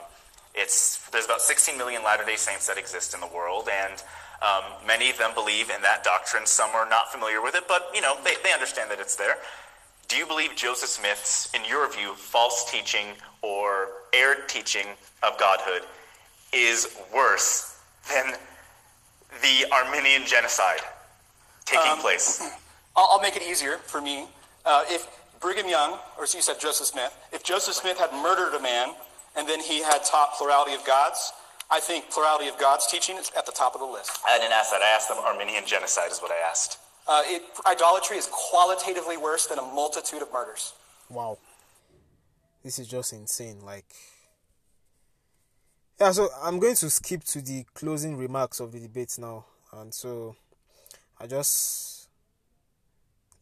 it's 0.53 1.07
there's 1.09 1.25
about 1.25 1.41
16 1.41 1.77
million 1.77 2.03
Latter-day 2.03 2.35
Saints 2.35 2.67
that 2.67 2.77
exist 2.77 3.13
in 3.13 3.19
the 3.19 3.27
world, 3.27 3.69
and 3.71 4.03
um, 4.41 4.63
many 4.87 5.09
of 5.09 5.17
them 5.17 5.33
believe 5.33 5.69
in 5.69 5.81
that 5.81 6.03
doctrine. 6.03 6.45
Some 6.45 6.71
are 6.71 6.89
not 6.89 7.11
familiar 7.11 7.41
with 7.41 7.55
it, 7.55 7.67
but 7.67 7.89
you 7.93 8.01
know 8.01 8.17
they, 8.23 8.33
they 8.43 8.53
understand 8.53 8.89
that 8.91 8.99
it's 8.99 9.15
there. 9.15 9.35
Do 10.07 10.17
you 10.17 10.25
believe 10.25 10.55
Joseph 10.55 10.89
Smith's, 10.89 11.49
in 11.53 11.65
your 11.65 11.91
view, 11.91 12.13
false 12.13 12.69
teaching 12.71 13.07
or 13.41 13.87
erred 14.13 14.47
teaching 14.47 14.85
of 15.23 15.37
godhood 15.39 15.81
is 16.53 16.95
worse 17.13 17.79
than 18.13 18.33
the 19.41 19.71
Armenian 19.71 20.25
genocide 20.25 20.81
taking 21.65 21.97
place? 21.97 22.41
I'll, 22.95 23.09
I'll 23.13 23.21
make 23.21 23.35
it 23.35 23.43
easier 23.43 23.77
for 23.77 24.01
me. 24.01 24.27
Uh, 24.65 24.83
if 24.87 25.07
Brigham 25.39 25.67
Young, 25.67 25.99
or 26.17 26.23
as 26.23 26.33
you 26.33 26.41
said, 26.41 26.59
Joseph 26.59 26.87
Smith, 26.87 27.15
if 27.31 27.43
Joseph 27.43 27.75
Smith 27.75 27.99
had 27.99 28.11
murdered 28.13 28.55
a 28.55 28.61
man 28.61 28.89
and 29.35 29.47
then 29.47 29.59
he 29.59 29.81
had 29.83 30.03
taught 30.03 30.33
plurality 30.37 30.73
of 30.73 30.85
gods, 30.85 31.33
I 31.69 31.79
think 31.79 32.09
plurality 32.09 32.47
of 32.47 32.57
gods 32.59 32.87
teaching 32.87 33.17
is 33.17 33.31
at 33.37 33.45
the 33.45 33.51
top 33.51 33.75
of 33.75 33.81
the 33.81 33.87
list. 33.87 34.19
I 34.27 34.37
didn't 34.37 34.53
ask 34.53 34.71
that. 34.71 34.81
I 34.81 34.95
asked 34.95 35.09
them 35.09 35.17
Armenian 35.17 35.65
genocide 35.65 36.11
is 36.11 36.19
what 36.19 36.31
I 36.31 36.49
asked. 36.49 36.79
Uh, 37.07 37.21
it, 37.25 37.43
idolatry 37.67 38.17
is 38.17 38.27
qualitatively 38.31 39.17
worse 39.17 39.45
than 39.45 39.59
a 39.59 39.61
multitude 39.61 40.21
of 40.21 40.31
murders. 40.33 40.73
wow. 41.09 41.37
This 42.63 42.79
is 42.79 42.87
just 42.87 43.13
insane. 43.13 43.61
Like 43.63 43.85
yeah. 45.99 46.11
So 46.11 46.29
I'm 46.43 46.59
going 46.59 46.75
to 46.75 46.89
skip 46.89 47.23
to 47.25 47.41
the 47.41 47.65
closing 47.73 48.17
remarks 48.17 48.59
of 48.59 48.71
the 48.71 48.79
debate 48.79 49.15
now, 49.17 49.45
and 49.73 49.93
so 49.93 50.35
I 51.19 51.27
just 51.27 52.09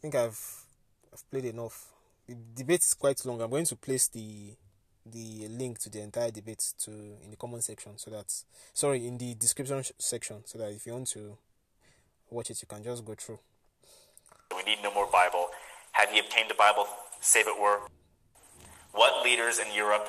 think 0.02 0.16
I've 0.16 0.66
I've 1.12 1.30
played 1.30 1.46
enough. 1.46 1.88
The 2.28 2.36
debate 2.56 2.82
is 2.82 2.94
quite 2.94 3.26
long. 3.26 3.42
I'm 3.42 3.50
going 3.50 3.66
to 3.66 3.76
place 3.76 4.08
the 4.08 4.56
the 5.06 5.48
link 5.50 5.80
to 5.80 5.89
the 5.89 6.02
entire 6.02 6.32
debate 6.32 6.74
to 6.80 6.92
in 6.92 7.30
the 7.30 7.36
comment 7.36 7.63
section 7.63 7.98
so 7.98 8.10
that 8.12 8.34
sorry 8.74 9.06
in 9.06 9.18
the 9.18 9.36
description 9.36 9.84
section 10.00 10.38
so 10.46 10.58
that 10.58 10.72
if 10.72 10.86
you 10.86 10.94
want 10.94 11.08
to 11.08 11.38
watch 12.30 12.50
it 12.50 12.62
you 12.62 12.68
can 12.68 12.82
just 12.84 13.04
go 13.04 13.13
through 13.13 13.39
We 14.56 14.63
need 14.63 14.78
no 14.82 14.94
more 14.94 15.08
Bible. 15.12 15.48
Had 15.92 16.10
he 16.10 16.20
obtained 16.20 16.50
the 16.50 16.56
Bible, 16.56 16.88
save 17.20 17.48
it 17.48 17.60
were? 17.62 17.82
What 18.94 19.24
leaders 19.26 19.60
in 19.60 19.74
Europe 19.76 20.08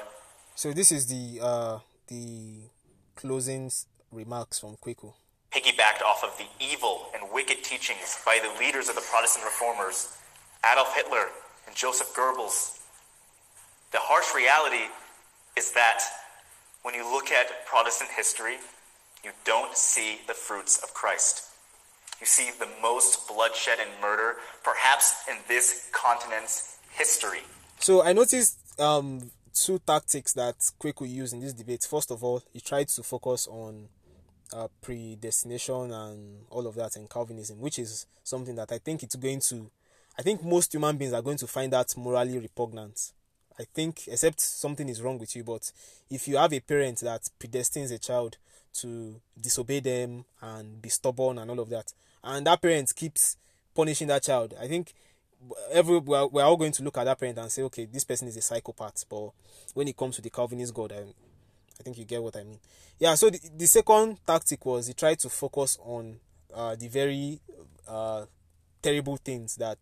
so 0.55 0.73
this 0.73 0.93
is 0.93 1.07
the 1.07 1.41
uh 1.43 1.79
the 2.09 2.71
closing 3.17 3.71
remarks 4.13 4.59
from 4.61 4.77
Kweku. 4.77 5.13
piggybacked 5.53 6.03
off 6.03 6.25
of 6.25 6.37
the 6.39 6.47
evil 6.61 7.07
and 7.15 7.23
wicked 7.33 7.63
teachings 7.63 8.19
by 8.27 8.39
the 8.43 8.51
leaders 8.59 8.89
of 8.89 8.95
the 8.97 9.01
Protestant 9.11 9.45
reformers, 9.45 10.17
Adolf 10.71 10.95
Hitler 10.95 11.27
and 11.67 11.77
Joseph 11.77 12.13
Goebbels? 12.15 12.81
The 13.93 13.99
harsh 14.01 14.35
reality 14.35 14.87
is 15.57 15.71
that 15.73 16.01
when 16.83 16.95
you 16.95 17.05
look 17.05 17.31
at 17.31 17.67
Protestant 17.67 18.11
history, 18.11 18.57
you 19.23 19.31
don't 19.45 19.77
see 19.77 20.19
the 20.27 20.35
fruits 20.35 20.83
of 20.83 20.93
Christ. 20.93 21.45
You 22.21 22.27
see 22.27 22.51
the 22.59 22.69
most 22.83 23.29
bloodshed 23.29 23.79
and 23.81 23.91
murder, 24.01 24.37
perhaps 24.65 25.15
in 25.31 25.37
this 25.49 25.89
continent's 25.93 26.79
history. 26.91 27.43
So 27.79 28.03
I 28.03 28.13
noticed 28.13 28.59
um 28.81 29.31
two 29.55 29.79
tactics 29.87 30.33
that 30.35 30.59
Kweku 30.81 31.09
used 31.09 31.33
in 31.33 31.41
this 31.41 31.53
debate. 31.53 31.87
First 31.89 32.11
of 32.11 32.23
all, 32.23 32.43
he 32.53 32.61
tried 32.61 32.89
to 32.89 33.03
focus 33.03 33.47
on 33.47 33.89
uh, 34.53 34.69
predestination 34.83 35.93
and 35.93 36.45
all 36.51 36.67
of 36.67 36.75
that 36.75 36.97
in 36.97 37.07
Calvinism, 37.07 37.61
which 37.61 37.79
is 37.79 38.07
something 38.23 38.55
that 38.57 38.73
I 38.73 38.79
think 38.79 39.03
it's 39.03 39.17
going 39.17 39.41
to. 39.49 39.71
I 40.19 40.23
think 40.23 40.45
most 40.45 40.73
human 40.73 40.97
beings 40.97 41.13
are 41.13 41.23
going 41.23 41.39
to 41.39 41.47
find 41.47 41.73
that 41.73 41.97
morally 41.97 42.39
repugnant. 42.39 43.13
I 43.59 43.65
think, 43.73 44.09
except 44.09 44.41
something 44.41 44.89
is 44.89 45.01
wrong 45.01 45.19
with 45.19 45.37
you, 45.37 45.45
but 45.45 45.71
if 46.11 46.27
you 46.27 46.37
have 46.37 46.53
a 46.53 46.61
parent 46.61 47.01
that 47.01 47.29
predestines 47.39 47.93
a 47.93 47.99
child 47.99 48.37
to 48.81 49.21
disobey 49.41 49.81
them 49.81 50.25
and 50.43 50.83
be 50.83 50.89
stubborn 50.89 51.39
and 51.39 51.51
all 51.51 51.61
of 51.61 51.69
that, 51.71 51.93
and 52.23 52.47
that 52.47 52.61
parent 52.61 52.93
keeps 52.95 53.37
punishing 53.75 54.09
that 54.09 54.23
child. 54.25 54.55
I 54.61 54.67
think 54.67 54.93
every 55.73 55.99
we're, 55.99 56.27
we're 56.27 56.43
all 56.43 56.57
going 56.57 56.73
to 56.73 56.83
look 56.83 56.99
at 56.99 57.05
that 57.05 57.19
parent 57.19 57.39
and 57.39 57.51
say, 57.51 57.63
okay, 57.63 57.87
this 57.87 58.05
person 58.05 58.29
is 58.29 58.37
a 58.37 58.43
psychopath. 58.43 59.05
But 59.09 59.31
when 59.75 59.89
it 59.89 59.97
comes 59.97 60.17
to 60.17 60.23
the 60.23 60.31
Calvinist 60.31 60.75
God, 60.75 60.93
I, 60.93 61.01
I 61.01 61.83
think 61.83 61.99
you 61.99 62.05
get 62.05 62.23
what 62.23 62.37
I 62.37 62.45
mean. 62.45 62.59
Yeah. 62.99 63.15
So 63.15 63.31
the, 63.31 63.41
the 63.57 63.67
second 63.67 64.19
tactic 64.27 64.65
was 64.65 64.87
he 64.87 64.95
tried 64.95 65.19
to 65.21 65.29
focus 65.29 65.79
on 65.83 66.17
uh, 66.55 66.77
the 66.77 66.89
very 66.89 67.41
uh, 67.89 68.25
terrible 68.83 69.17
things 69.17 69.57
that 69.57 69.79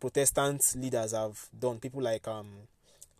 Protestant 0.00 0.74
leaders 0.76 1.12
have 1.12 1.48
done. 1.58 1.78
People 1.78 2.02
like 2.02 2.28
um 2.28 2.68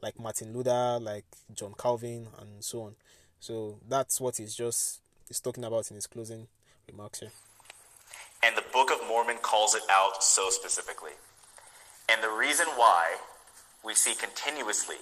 like 0.03 0.21
Martin 0.21 0.53
Luther, 0.53 0.99
like 1.01 1.25
John 1.55 1.75
Calvin, 1.79 2.27
and 2.39 2.63
so 2.63 2.83
on. 2.83 2.95
So 3.41 3.79
that's 3.89 4.21
what 4.21 4.37
he's 4.37 4.55
just 4.55 5.01
he's 5.29 5.41
talking 5.41 5.65
about 5.65 5.91
in 5.91 5.95
his 5.95 6.07
closing 6.07 6.47
remarks 6.87 7.21
here. 7.21 7.31
And 8.43 8.55
the 8.57 8.65
Book 8.73 8.91
of 8.91 9.07
Mormon 9.09 9.39
calls 9.39 9.75
it 9.75 9.83
out 9.91 10.23
so 10.23 10.51
specifically. 10.51 11.13
And 12.09 12.23
the 12.23 12.31
reason 12.31 12.67
why 12.77 13.17
we 13.85 13.95
see 13.95 14.15
continuously 14.15 14.97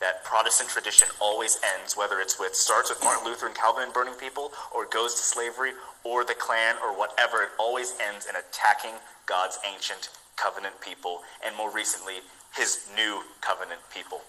that 0.00 0.24
Protestant 0.24 0.68
tradition 0.68 1.08
always 1.20 1.60
ends, 1.78 1.96
whether 1.96 2.18
it's 2.18 2.38
with 2.38 2.56
starts 2.56 2.90
with 2.90 3.02
Martin 3.04 3.24
Luther 3.24 3.46
and 3.46 3.54
Calvin 3.54 3.84
and 3.84 3.92
burning 3.92 4.14
people, 4.14 4.50
or 4.74 4.84
goes 4.84 5.14
to 5.14 5.22
slavery, 5.22 5.72
or 6.02 6.24
the 6.24 6.34
Klan, 6.34 6.74
or 6.82 6.98
whatever, 6.98 7.42
it 7.42 7.50
always 7.58 7.94
ends 8.02 8.26
in 8.26 8.34
attacking 8.34 8.98
God's 9.26 9.58
ancient 9.64 10.10
covenant 10.36 10.80
people, 10.80 11.20
and 11.46 11.56
more 11.56 11.70
recently, 11.70 12.14
his 12.56 12.88
new 12.96 13.22
covenant 13.40 13.80
people. 13.94 14.20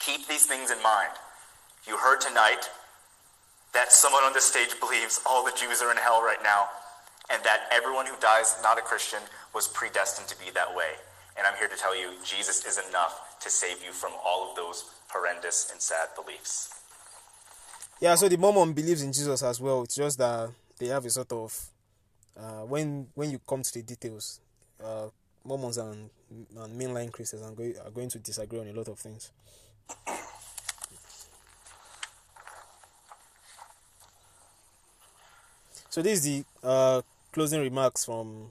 Keep 0.00 0.26
these 0.26 0.46
things 0.46 0.72
in 0.72 0.82
mind. 0.82 1.12
You 1.86 1.96
heard 1.96 2.20
tonight 2.20 2.68
that 3.72 3.92
someone 3.92 4.24
on 4.24 4.32
this 4.32 4.44
stage 4.44 4.78
believes 4.80 5.20
all 5.24 5.44
the 5.44 5.52
Jews 5.56 5.80
are 5.80 5.92
in 5.92 5.96
hell 5.96 6.22
right 6.22 6.42
now, 6.42 6.66
and 7.30 7.42
that 7.44 7.68
everyone 7.70 8.06
who 8.06 8.16
dies 8.20 8.56
not 8.64 8.78
a 8.78 8.82
Christian 8.82 9.20
was 9.54 9.68
predestined 9.68 10.26
to 10.28 10.38
be 10.44 10.50
that 10.50 10.74
way. 10.74 10.98
And 11.36 11.46
I'm 11.46 11.56
here 11.58 11.68
to 11.68 11.76
tell 11.76 11.96
you, 11.98 12.10
Jesus 12.24 12.64
is 12.66 12.78
enough 12.88 13.38
to 13.40 13.50
save 13.50 13.82
you 13.84 13.92
from 13.92 14.12
all 14.24 14.50
of 14.50 14.56
those 14.56 14.84
horrendous 15.08 15.70
and 15.72 15.80
sad 15.80 16.08
beliefs. 16.14 16.74
Yeah, 18.00 18.14
so 18.16 18.28
the 18.28 18.36
Mormon 18.36 18.72
believes 18.72 19.02
in 19.02 19.12
Jesus 19.12 19.42
as 19.42 19.60
well. 19.60 19.82
It's 19.82 19.94
just 19.94 20.18
that 20.18 20.50
they 20.78 20.88
have 20.88 21.04
a 21.04 21.10
sort 21.10 21.32
of 21.32 21.66
uh, 22.36 22.62
when 22.62 23.06
when 23.14 23.30
you 23.30 23.40
come 23.46 23.62
to 23.62 23.72
the 23.72 23.82
details, 23.82 24.40
uh, 24.82 25.08
Mormons 25.44 25.78
and, 25.78 26.10
and 26.30 26.80
mainline 26.80 27.12
Christians 27.12 27.42
are 27.42 27.52
going, 27.52 27.74
are 27.84 27.90
going 27.90 28.08
to 28.08 28.18
disagree 28.18 28.58
on 28.58 28.68
a 28.68 28.72
lot 28.72 28.88
of 28.88 28.98
things. 28.98 29.30
So 35.90 36.00
this 36.00 36.20
is 36.20 36.24
the 36.24 36.44
uh, 36.62 37.02
closing 37.32 37.60
remarks 37.60 38.06
from 38.06 38.50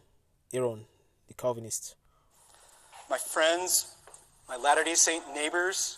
Aaron, 0.54 0.86
the 1.28 1.34
Calvinist. 1.34 1.96
My 3.12 3.18
friends, 3.18 3.88
my 4.48 4.56
Latter 4.56 4.86
day 4.86 4.96
Saint 4.96 5.26
neighbors. 5.36 5.98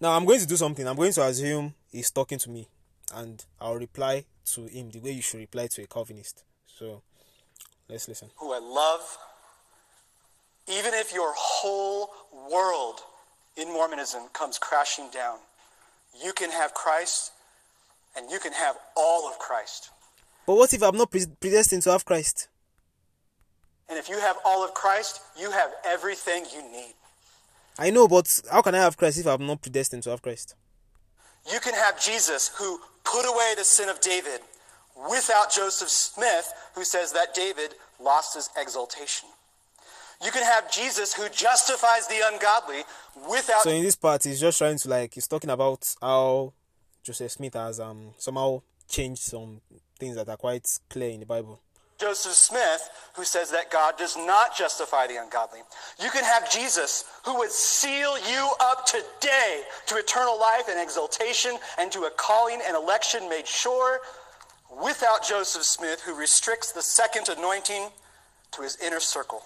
Now 0.00 0.16
I'm 0.16 0.24
going 0.24 0.40
to 0.40 0.48
do 0.48 0.56
something. 0.56 0.84
I'm 0.84 0.96
going 0.96 1.12
to 1.12 1.22
assume 1.22 1.74
he's 1.92 2.10
talking 2.10 2.38
to 2.38 2.50
me, 2.50 2.66
and 3.14 3.44
I'll 3.60 3.76
reply 3.76 4.24
to 4.46 4.66
him 4.66 4.90
the 4.90 4.98
way 4.98 5.12
you 5.12 5.22
should 5.22 5.38
reply 5.38 5.68
to 5.68 5.82
a 5.84 5.86
Calvinist. 5.86 6.42
So 6.66 7.02
let's 7.88 8.08
listen. 8.08 8.30
Who 8.38 8.52
I 8.52 8.58
love. 8.58 9.16
Even 10.66 10.92
if 10.94 11.14
your 11.14 11.32
whole 11.36 12.10
world 12.50 12.98
in 13.56 13.68
Mormonism 13.68 14.24
comes 14.32 14.58
crashing 14.58 15.10
down, 15.10 15.38
you 16.20 16.32
can 16.32 16.50
have 16.50 16.74
Christ 16.74 17.30
and 18.16 18.28
you 18.28 18.40
can 18.40 18.54
have 18.54 18.74
all 18.96 19.28
of 19.28 19.38
Christ. 19.38 19.90
But 20.48 20.56
what 20.56 20.74
if 20.74 20.82
I'm 20.82 20.96
not 20.96 21.12
predestined 21.12 21.82
to 21.82 21.92
have 21.92 22.04
Christ? 22.04 22.48
And 23.88 23.98
if 23.98 24.08
you 24.08 24.18
have 24.18 24.36
all 24.44 24.64
of 24.64 24.74
Christ, 24.74 25.20
you 25.38 25.50
have 25.50 25.70
everything 25.84 26.44
you 26.54 26.62
need. 26.62 26.94
I 27.78 27.90
know, 27.90 28.08
but 28.08 28.40
how 28.50 28.62
can 28.62 28.74
I 28.74 28.78
have 28.78 28.96
Christ 28.96 29.18
if 29.18 29.26
I'm 29.26 29.46
not 29.46 29.62
predestined 29.62 30.02
to 30.02 30.10
have 30.10 30.20
Christ? 30.20 30.54
You 31.50 31.60
can 31.60 31.74
have 31.74 32.00
Jesus 32.00 32.50
who 32.58 32.80
put 33.04 33.24
away 33.24 33.54
the 33.56 33.64
sin 33.64 33.88
of 33.88 34.00
David 34.00 34.40
without 35.08 35.52
Joseph 35.52 35.88
Smith, 35.88 36.52
who 36.74 36.84
says 36.84 37.12
that 37.12 37.34
David 37.34 37.74
lost 38.00 38.34
his 38.34 38.50
exaltation. 38.56 39.28
You 40.24 40.32
can 40.32 40.42
have 40.42 40.70
Jesus 40.70 41.14
who 41.14 41.28
justifies 41.28 42.08
the 42.08 42.20
ungodly 42.32 42.82
without. 43.30 43.62
So 43.62 43.70
in 43.70 43.84
this 43.84 43.94
part, 43.94 44.24
he's 44.24 44.40
just 44.40 44.58
trying 44.58 44.78
to 44.78 44.88
like 44.88 45.14
he's 45.14 45.28
talking 45.28 45.50
about 45.50 45.94
how 46.02 46.52
Joseph 47.04 47.30
Smith 47.30 47.54
has 47.54 47.78
um 47.78 48.14
somehow 48.18 48.62
changed 48.88 49.22
some 49.22 49.60
things 49.98 50.16
that 50.16 50.28
are 50.28 50.36
quite 50.36 50.66
clear 50.90 51.10
in 51.10 51.20
the 51.20 51.26
Bible. 51.26 51.60
Joseph 51.98 52.32
Smith, 52.32 52.88
who 53.14 53.24
says 53.24 53.50
that 53.50 53.70
God 53.70 53.98
does 53.98 54.16
not 54.16 54.56
justify 54.56 55.06
the 55.06 55.20
ungodly. 55.20 55.60
You 56.00 56.10
can 56.10 56.24
have 56.24 56.50
Jesus, 56.50 57.04
who 57.24 57.36
would 57.38 57.50
seal 57.50 58.16
you 58.18 58.50
up 58.60 58.86
today 58.86 59.62
to 59.86 59.96
eternal 59.96 60.38
life 60.38 60.68
and 60.70 60.80
exaltation 60.80 61.58
and 61.78 61.90
to 61.92 62.04
a 62.04 62.10
calling 62.10 62.60
and 62.64 62.76
election 62.76 63.28
made 63.28 63.46
sure, 63.46 64.00
without 64.82 65.24
Joseph 65.26 65.64
Smith, 65.64 66.02
who 66.02 66.14
restricts 66.14 66.72
the 66.72 66.82
second 66.82 67.28
anointing 67.28 67.88
to 68.52 68.62
his 68.62 68.76
inner 68.84 69.00
circle. 69.00 69.42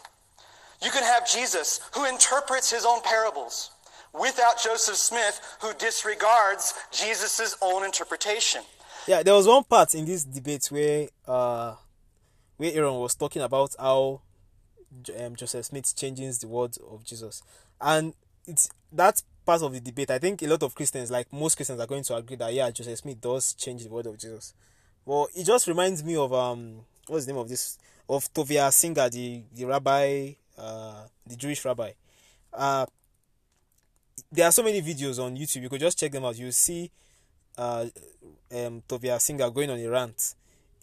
You 0.83 0.91
can 0.91 1.05
have 1.05 1.31
Jesus, 1.31 1.81
who 1.95 2.05
interprets 2.07 2.71
his 2.71 2.85
own 2.85 3.01
parables, 3.03 3.71
without 4.13 4.63
Joseph 4.63 4.97
Smith, 4.97 5.41
who 5.61 5.73
disregards 5.75 6.75
Jesus' 6.91 7.57
own 7.63 7.85
interpretation. 7.85 8.63
Yeah, 9.07 9.23
there 9.23 9.35
was 9.35 9.47
one 9.47 9.65
part 9.65 9.95
in 9.95 10.05
this 10.05 10.25
debate 10.25 10.67
where 10.71 11.09
uh, 11.27 11.75
where 12.63 12.73
Aaron 12.75 12.95
was 12.95 13.17
talking 13.17 13.43
about 13.43 13.75
how 13.77 14.21
um, 15.19 15.35
Joseph 15.35 15.67
Smith 15.67 15.97
changes 15.97 16.39
the 16.39 16.47
words 16.47 16.79
of 16.79 17.03
Jesus, 17.03 17.43
and 17.81 18.15
it's 18.47 18.71
that 18.93 19.21
part 19.45 19.63
of 19.63 19.73
the 19.73 19.81
debate. 19.81 20.13
I 20.13 20.21
think 20.21 20.43
a 20.43 20.47
lot 20.47 20.63
of 20.63 20.73
Christians, 20.73 21.11
like 21.11 21.33
most 21.33 21.57
Christians, 21.57 21.81
are 21.81 21.89
going 21.89 22.05
to 22.05 22.15
agree 22.15 22.37
that 22.37 22.55
yeah, 22.55 22.71
Joseph 22.71 23.01
Smith 23.01 23.21
does 23.21 23.55
change 23.55 23.83
the 23.83 23.91
word 23.91 24.07
of 24.07 24.17
Jesus. 24.17 24.55
Well, 25.05 25.27
it 25.35 25.45
just 25.45 25.67
reminds 25.67 26.05
me 26.05 26.15
of 26.15 26.33
um, 26.33 26.83
what's 27.09 27.27
the 27.27 27.33
name 27.33 27.41
of 27.41 27.49
this 27.49 27.79
of 28.09 28.33
Tovia 28.33 28.73
Singer, 28.73 29.09
the 29.09 29.43
the 29.53 29.65
rabbi, 29.65 30.35
uh, 30.57 31.07
the 31.27 31.35
Jewish 31.35 31.65
rabbi. 31.65 31.91
Uh, 32.53 32.87
there 34.31 34.47
are 34.47 34.53
so 34.53 34.63
many 34.63 34.81
videos 34.81 35.21
on 35.21 35.37
YouTube. 35.37 35.63
You 35.63 35.69
could 35.69 35.81
just 35.81 35.99
check 35.99 36.13
them 36.13 36.25
out. 36.25 36.39
You'll 36.39 36.53
see 36.53 36.93
uh, 37.59 37.87
um, 38.53 38.85
Tovia 38.89 39.21
Singer 39.21 39.51
going 39.51 39.71
on 39.71 39.81
a 39.81 39.87
rant 39.89 40.37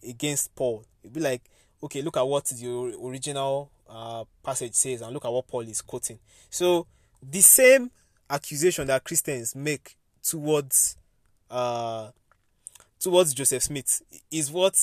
against 0.06 0.54
Paul. 0.56 0.84
It'd 1.02 1.14
be 1.14 1.22
like, 1.22 1.42
okay, 1.84 2.02
look 2.02 2.18
at 2.18 2.28
what 2.28 2.46
the 2.46 2.98
original 3.04 3.72
uh, 3.90 4.24
passage 4.44 4.74
says 4.74 5.02
and 5.02 5.14
look 5.14 5.26
at 5.26 5.32
what 5.32 5.48
Paul 5.48 5.62
is 5.62 5.82
quoting. 5.82 6.20
So 6.50 6.88
the 7.22 7.42
same 7.42 7.92
accusation 8.30 8.88
that 8.88 9.04
Christians 9.04 9.56
make 9.56 9.96
towards 10.22 10.96
uh, 11.50 12.10
towards 13.00 13.34
Joseph 13.34 13.64
Smith 13.64 14.02
is 14.32 14.52
what 14.52 14.76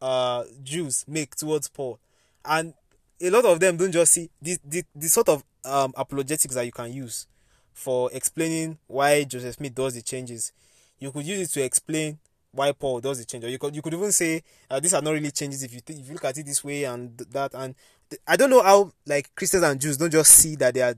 uh, 0.00 0.44
Jews 0.62 1.04
make 1.08 1.34
towards 1.34 1.68
Paul, 1.68 1.98
and 2.44 2.74
a 3.20 3.30
lot 3.30 3.44
of 3.44 3.60
them 3.60 3.76
don't 3.76 3.92
just 3.92 4.12
see 4.12 4.30
the 4.40 4.58
the, 4.64 4.84
the 4.94 5.08
sort 5.08 5.28
of 5.28 5.44
um, 5.64 5.92
apologetics 5.96 6.54
that 6.54 6.64
you 6.64 6.72
can 6.72 6.92
use 6.92 7.26
for 7.72 8.10
explaining 8.12 8.78
why 8.86 9.24
Joseph 9.24 9.56
Smith 9.56 9.74
does 9.74 9.94
the 9.94 10.02
changes 10.02 10.52
you 10.98 11.10
could 11.10 11.24
use 11.24 11.40
it 11.40 11.52
to 11.52 11.64
explain 11.64 12.18
why 12.52 12.72
Paul 12.72 13.00
does 13.00 13.18
the 13.18 13.24
change, 13.24 13.44
or 13.44 13.48
you 13.48 13.58
could 13.58 13.74
you 13.74 13.82
could 13.82 13.94
even 13.94 14.12
say 14.12 14.42
uh, 14.68 14.80
these 14.80 14.94
are 14.94 15.02
not 15.02 15.12
really 15.12 15.30
changes 15.30 15.62
if 15.62 15.72
you 15.72 15.80
th- 15.80 15.98
if 15.98 16.06
you 16.06 16.14
look 16.14 16.24
at 16.24 16.38
it 16.38 16.46
this 16.46 16.64
way 16.64 16.84
and 16.84 17.16
that. 17.30 17.54
And 17.54 17.74
th- 18.08 18.20
I 18.26 18.36
don't 18.36 18.50
know 18.50 18.62
how 18.62 18.92
like 19.06 19.34
Christians 19.34 19.62
and 19.62 19.80
Jews 19.80 19.96
don't 19.96 20.10
just 20.10 20.32
see 20.32 20.56
that 20.56 20.74
they 20.74 20.82
are 20.82 20.94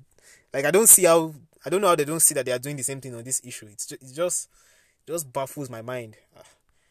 like 0.52 0.64
I 0.64 0.70
don't 0.70 0.88
see 0.88 1.04
how 1.04 1.34
I 1.64 1.70
don't 1.70 1.80
know 1.80 1.88
how 1.88 1.96
they 1.96 2.04
don't 2.04 2.20
see 2.20 2.34
that 2.34 2.46
they 2.46 2.52
are 2.52 2.58
doing 2.58 2.76
the 2.76 2.82
same 2.82 3.00
thing 3.00 3.14
on 3.14 3.22
this 3.22 3.40
issue. 3.44 3.66
It's 3.66 3.86
just, 3.86 4.02
it 4.02 4.14
just 4.14 4.48
just 5.06 5.32
baffles 5.32 5.68
my 5.68 5.82
mind. 5.82 6.16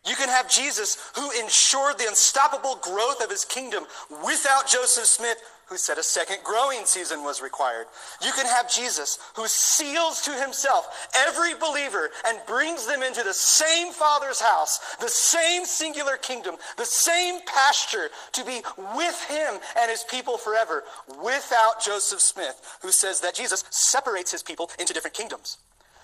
You 0.06 0.16
can 0.16 0.30
have 0.30 0.50
Jesus 0.50 0.98
who 1.16 1.30
ensured 1.40 2.00
the 2.00 2.08
unstoppable 2.08 2.76
growth 2.82 3.24
of 3.24 3.30
his 3.30 3.46
kingdom 3.46 3.86
without 4.26 4.68
Joseph 4.68 5.06
Smith, 5.06 5.38
who 5.72 5.78
said 5.78 5.98
a 5.98 6.04
second 6.04 6.40
growing 6.44 6.86
season 6.86 7.24
was 7.24 7.42
required. 7.42 7.88
You 8.22 8.34
can 8.34 8.46
have 8.46 8.70
Jesus 8.70 9.18
who 9.38 9.48
seals 9.48 10.22
to 10.24 10.32
himself 10.32 11.10
every 11.16 11.54
believer 11.54 12.10
and 12.28 12.38
brings 12.46 12.86
them 12.86 13.02
into 13.02 13.24
the 13.24 13.34
same 13.34 13.94
Father's 13.94 14.42
house, 14.42 14.98
the 15.00 15.08
same 15.08 15.64
singular 15.64 16.18
kingdom, 16.18 16.58
the 16.78 16.86
same 16.86 17.40
pasture 17.46 18.10
to 18.34 18.44
be 18.44 18.62
with 18.98 19.26
him 19.30 19.60
and 19.80 19.90
his 19.90 20.04
people 20.04 20.38
forever 20.38 20.84
without 21.24 21.82
Joseph 21.84 22.20
Smith, 22.20 22.78
who 22.82 22.92
says 22.92 23.22
that 23.22 23.36
Jesus 23.36 23.64
separates 23.70 24.34
his 24.34 24.44
people 24.44 24.70
into 24.78 24.94
different 24.94 25.16
kingdoms. 25.16 25.58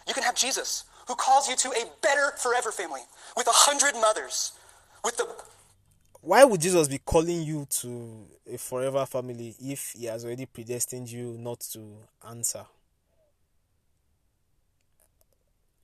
You 0.08 0.14
can 0.14 0.24
have 0.24 0.36
Jesus 0.36 0.86
who 1.10 1.16
calls 1.16 1.50
you 1.50 1.58
to 1.58 1.70
a 1.72 1.84
better 2.02 2.32
forever 2.38 2.72
family 2.72 3.02
with 3.36 3.48
a 3.48 3.54
hundred 3.54 3.96
mothers, 4.00 4.54
with 5.04 5.18
the 5.18 5.28
why 6.28 6.44
would 6.44 6.60
Jesus 6.60 6.90
be 6.90 6.98
calling 6.98 7.42
you 7.42 7.66
to 7.70 8.28
a 8.52 8.58
forever 8.58 9.06
family 9.06 9.56
if 9.62 9.94
he 9.98 10.08
has 10.08 10.26
already 10.26 10.46
predestined 10.46 11.10
you 11.10 11.38
not 11.40 11.62
to 11.72 11.80
answer? 12.28 12.66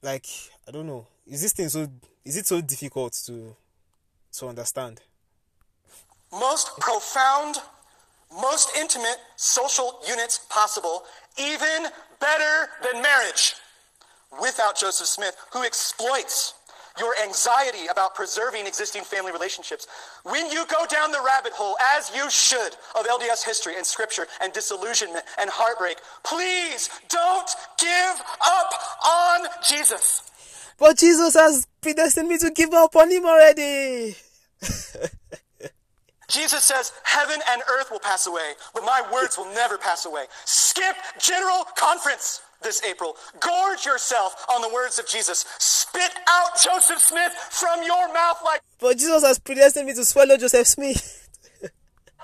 Like, 0.02 0.28
I 0.68 0.72
don't 0.72 0.86
know. 0.86 1.08
Is 1.26 1.42
this 1.42 1.54
thing 1.54 1.70
so 1.70 1.88
is 2.26 2.36
it 2.36 2.46
so 2.46 2.60
difficult 2.60 3.14
to 3.26 3.56
to 4.34 4.48
understand? 4.48 5.00
Most 6.30 6.78
profound 6.78 7.60
most 8.30 8.76
intimate 8.76 9.20
social 9.38 10.02
units 10.06 10.40
possible, 10.50 11.04
even 11.38 11.88
better 12.20 12.68
than 12.84 13.02
marriage, 13.02 13.56
without 14.42 14.78
Joseph 14.78 15.08
Smith, 15.08 15.38
who 15.54 15.64
exploits 15.64 16.56
your 17.00 17.16
anxiety 17.24 17.88
about 17.90 18.16
preserving 18.16 18.68
existing 18.68 19.04
family 19.04 19.32
relationships. 19.32 19.88
When 20.24 20.52
you 20.52 20.66
go 20.68 20.86
down 20.86 21.12
the 21.12 21.22
rabbit 21.26 21.54
hole, 21.54 21.76
as 21.96 22.12
you 22.16 22.30
should, 22.30 22.76
of 22.98 23.06
LDS 23.08 23.46
history 23.46 23.76
and 23.78 23.86
scripture 23.86 24.28
and 24.42 24.54
disillusionment 24.54 25.26
and 25.40 25.50
heartbreak, 25.50 25.98
please 26.24 26.90
don't 27.10 27.50
give 27.80 28.22
up 28.46 28.74
on 29.08 29.48
Jesus. 29.68 30.30
But 30.78 30.98
Jesus 30.98 31.34
has 31.36 31.68
predestined 31.82 32.30
me 32.30 32.38
to 32.40 32.52
give 32.52 32.74
up 32.74 32.96
on 32.96 33.12
him 33.12 33.26
already. 33.26 34.16
Jesus 36.30 36.64
says, 36.64 36.92
Heaven 37.04 37.40
and 37.52 37.62
earth 37.78 37.92
will 37.92 38.00
pass 38.00 38.28
away, 38.28 38.54
but 38.74 38.84
my 38.84 39.04
words 39.12 39.38
will 39.38 39.54
never 39.54 39.78
pass 39.78 40.06
away. 40.06 40.26
Skip 40.46 40.96
General 41.20 41.66
Conference 41.76 42.42
this 42.64 42.84
April. 42.84 43.16
Gorge 43.40 43.86
yourself 43.86 44.46
on 44.50 44.62
the 44.62 44.70
words 44.74 44.98
of 44.98 45.08
Jesus. 45.08 45.83
Spit 45.94 46.12
out 46.28 46.50
Joseph 46.62 47.00
Smith 47.00 47.34
from 47.52 47.84
your 47.84 48.12
mouth 48.14 48.40
like 48.44 48.62
But 48.80 48.98
Jesus 48.98 49.24
has 49.24 49.38
predestined 49.40 49.88
me 49.88 49.94
to 49.94 50.04
swallow 50.06 50.38
Joseph 50.38 50.68
Smith. 50.68 51.30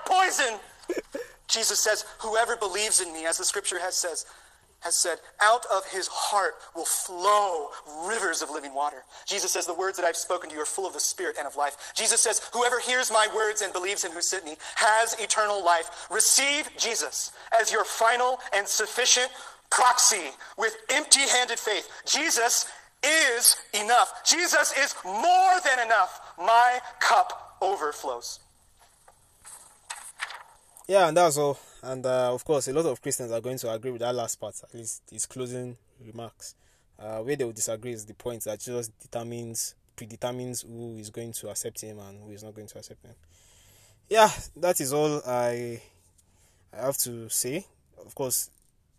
poison. 0.04 0.58
Jesus 1.48 1.78
says, 1.80 2.04
Whoever 2.20 2.56
believes 2.56 3.00
in 3.00 3.12
me, 3.12 3.26
as 3.26 3.38
the 3.38 3.44
scripture 3.44 3.78
has 3.80 3.94
says, 3.94 4.24
has 4.80 4.96
said, 4.96 5.18
out 5.42 5.66
of 5.72 5.84
his 5.86 6.08
heart 6.08 6.54
will 6.74 6.86
flow 6.86 7.68
rivers 8.08 8.40
of 8.40 8.50
living 8.50 8.74
water. 8.74 9.04
Jesus 9.26 9.52
says, 9.52 9.66
The 9.66 9.74
words 9.74 9.98
that 9.98 10.06
I've 10.06 10.16
spoken 10.16 10.48
to 10.50 10.56
you 10.56 10.62
are 10.62 10.66
full 10.66 10.86
of 10.86 10.94
the 10.94 11.00
Spirit 11.00 11.36
and 11.38 11.46
of 11.46 11.54
life. 11.56 11.92
Jesus 11.94 12.20
says, 12.20 12.40
Whoever 12.54 12.80
hears 12.80 13.10
my 13.10 13.28
words 13.34 13.60
and 13.62 13.72
believes 13.72 14.02
him 14.04 14.12
who 14.12 14.22
sent 14.22 14.44
me 14.44 14.56
has 14.76 15.14
eternal 15.20 15.62
life. 15.64 16.06
Receive 16.10 16.68
Jesus 16.78 17.32
as 17.60 17.70
your 17.70 17.84
final 17.84 18.40
and 18.54 18.66
sufficient 18.66 19.28
proxy 19.70 20.30
with 20.56 20.76
empty 20.90 21.20
handed 21.28 21.58
faith. 21.58 21.88
Jesus 22.06 22.66
is 23.04 23.56
enough. 23.74 24.24
Jesus 24.24 24.72
is 24.78 24.94
more 25.04 25.60
than 25.64 25.86
enough. 25.86 26.34
My 26.38 26.80
cup 27.00 27.56
overflows. 27.60 28.40
Yeah, 30.88 31.08
and 31.08 31.16
that's 31.16 31.36
all. 31.36 31.58
And 31.82 32.04
uh, 32.04 32.34
of 32.34 32.44
course, 32.44 32.68
a 32.68 32.72
lot 32.72 32.86
of 32.86 33.00
Christians 33.00 33.30
are 33.32 33.40
going 33.40 33.58
to 33.58 33.72
agree 33.72 33.92
with 33.92 34.00
that 34.00 34.14
last 34.14 34.40
part, 34.40 34.60
at 34.62 34.74
least 34.74 35.02
his 35.10 35.24
closing 35.26 35.76
remarks. 36.04 36.54
Uh, 36.98 37.20
where 37.20 37.36
they 37.36 37.44
will 37.44 37.52
disagree 37.52 37.92
is 37.92 38.04
the 38.04 38.12
point 38.12 38.44
that 38.44 38.60
Jesus 38.60 38.88
determines, 38.88 39.74
predetermines 39.96 40.62
who 40.62 40.96
is 40.98 41.08
going 41.08 41.32
to 41.32 41.48
accept 41.48 41.80
him 41.80 41.98
and 41.98 42.20
who 42.22 42.30
is 42.30 42.42
not 42.42 42.54
going 42.54 42.66
to 42.66 42.78
accept 42.78 43.02
him. 43.04 43.14
Yeah, 44.08 44.28
that 44.56 44.80
is 44.80 44.92
all 44.92 45.22
I, 45.26 45.80
I 46.76 46.76
have 46.76 46.98
to 46.98 47.28
say. 47.30 47.64
Of 48.04 48.14
course, 48.14 48.50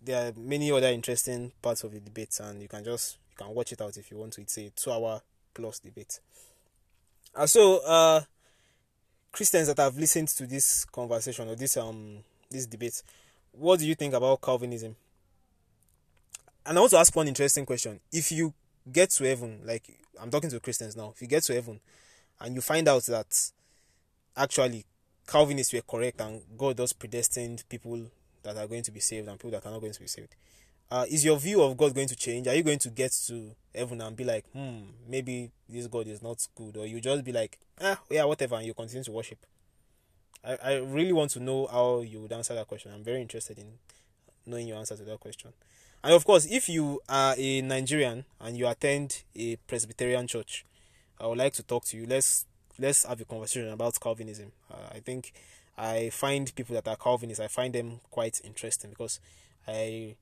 there 0.01 0.29
are 0.29 0.33
many 0.35 0.71
other 0.71 0.87
interesting 0.87 1.51
parts 1.61 1.83
of 1.83 1.91
the 1.91 1.99
debate, 1.99 2.39
and 2.41 2.61
you 2.61 2.67
can 2.67 2.83
just 2.83 3.17
you 3.31 3.45
can 3.45 3.53
watch 3.53 3.71
it 3.71 3.81
out 3.81 3.97
if 3.97 4.11
you 4.11 4.17
want 4.17 4.33
to. 4.33 4.41
It's 4.41 4.57
a 4.57 4.69
two-hour 4.69 5.21
plus 5.53 5.79
debate. 5.79 6.19
And 7.35 7.49
so, 7.49 7.79
uh, 7.85 8.21
Christians 9.31 9.67
that 9.67 9.77
have 9.77 9.97
listened 9.97 10.27
to 10.29 10.45
this 10.45 10.85
conversation 10.85 11.47
or 11.47 11.55
this 11.55 11.77
um 11.77 12.17
this 12.49 12.65
debate, 12.65 13.01
what 13.53 13.79
do 13.79 13.87
you 13.87 13.95
think 13.95 14.13
about 14.13 14.41
Calvinism? 14.41 14.95
And 16.65 16.77
I 16.77 16.81
want 16.81 16.91
to 16.91 16.97
ask 16.97 17.15
one 17.15 17.27
interesting 17.27 17.65
question. 17.65 17.99
If 18.11 18.31
you 18.31 18.53
get 18.91 19.09
to 19.11 19.23
heaven, 19.23 19.61
like 19.63 19.83
I'm 20.21 20.29
talking 20.29 20.49
to 20.49 20.59
Christians 20.59 20.95
now, 20.95 21.13
if 21.15 21.21
you 21.21 21.27
get 21.27 21.43
to 21.43 21.53
heaven 21.53 21.79
and 22.39 22.55
you 22.55 22.61
find 22.61 22.87
out 22.87 23.03
that 23.03 23.51
actually 24.35 24.85
Calvinists 25.25 25.73
were 25.73 25.81
correct 25.81 26.19
and 26.19 26.41
God 26.57 26.77
does 26.77 26.93
predestined 26.93 27.63
people 27.69 28.07
that 28.43 28.57
are 28.57 28.67
going 28.67 28.83
to 28.83 28.91
be 28.91 28.99
saved 28.99 29.27
and 29.27 29.39
people 29.39 29.51
that 29.51 29.65
are 29.65 29.71
not 29.71 29.81
going 29.81 29.93
to 29.93 29.99
be 29.99 30.07
saved, 30.07 30.35
uh, 30.91 31.05
is 31.09 31.23
your 31.23 31.37
view 31.39 31.61
of 31.61 31.77
God 31.77 31.95
going 31.95 32.07
to 32.09 32.15
change? 32.15 32.47
Are 32.47 32.53
you 32.53 32.63
going 32.63 32.79
to 32.79 32.89
get 32.89 33.13
to 33.27 33.55
heaven 33.73 34.01
and 34.01 34.15
be 34.15 34.25
like, 34.25 34.45
hmm, 34.51 34.81
maybe 35.07 35.51
this 35.69 35.87
God 35.87 36.07
is 36.07 36.21
not 36.21 36.45
good, 36.53 36.75
or 36.75 36.85
you 36.85 36.99
just 36.99 37.23
be 37.23 37.31
like, 37.31 37.57
ah, 37.79 37.99
yeah, 38.09 38.25
whatever, 38.25 38.55
and 38.55 38.65
you 38.65 38.73
continue 38.73 39.03
to 39.05 39.11
worship? 39.11 39.39
I, 40.43 40.57
I 40.61 40.75
really 40.79 41.13
want 41.13 41.31
to 41.31 41.39
know 41.39 41.67
how 41.67 42.01
you 42.01 42.21
would 42.21 42.33
answer 42.33 42.53
that 42.55 42.67
question. 42.67 42.91
I'm 42.93 43.03
very 43.03 43.21
interested 43.21 43.57
in 43.57 43.79
knowing 44.45 44.67
your 44.67 44.77
answer 44.77 44.97
to 44.97 45.03
that 45.03 45.19
question. 45.21 45.53
And 46.03 46.13
of 46.13 46.25
course, 46.25 46.45
if 46.49 46.67
you 46.67 46.99
are 47.07 47.35
a 47.37 47.61
Nigerian 47.61 48.25
and 48.41 48.57
you 48.57 48.67
attend 48.67 49.23
a 49.35 49.55
Presbyterian 49.67 50.27
church, 50.27 50.65
I 51.19 51.27
would 51.27 51.37
like 51.37 51.53
to 51.53 51.63
talk 51.63 51.85
to 51.85 51.97
you. 51.97 52.05
Let's 52.05 52.47
let's 52.79 53.05
have 53.05 53.21
a 53.21 53.25
conversation 53.25 53.69
about 53.69 53.99
Calvinism. 53.99 54.51
Uh, 54.69 54.95
I 54.95 54.99
think 54.99 55.31
I 55.77 56.09
find 56.09 56.53
people 56.53 56.73
that 56.73 56.87
are 56.87 56.95
Calvinists, 56.97 57.39
I 57.39 57.47
find 57.47 57.73
them 57.73 57.99
quite 58.09 58.41
interesting 58.43 58.89
because 58.89 59.19
I 59.67 60.15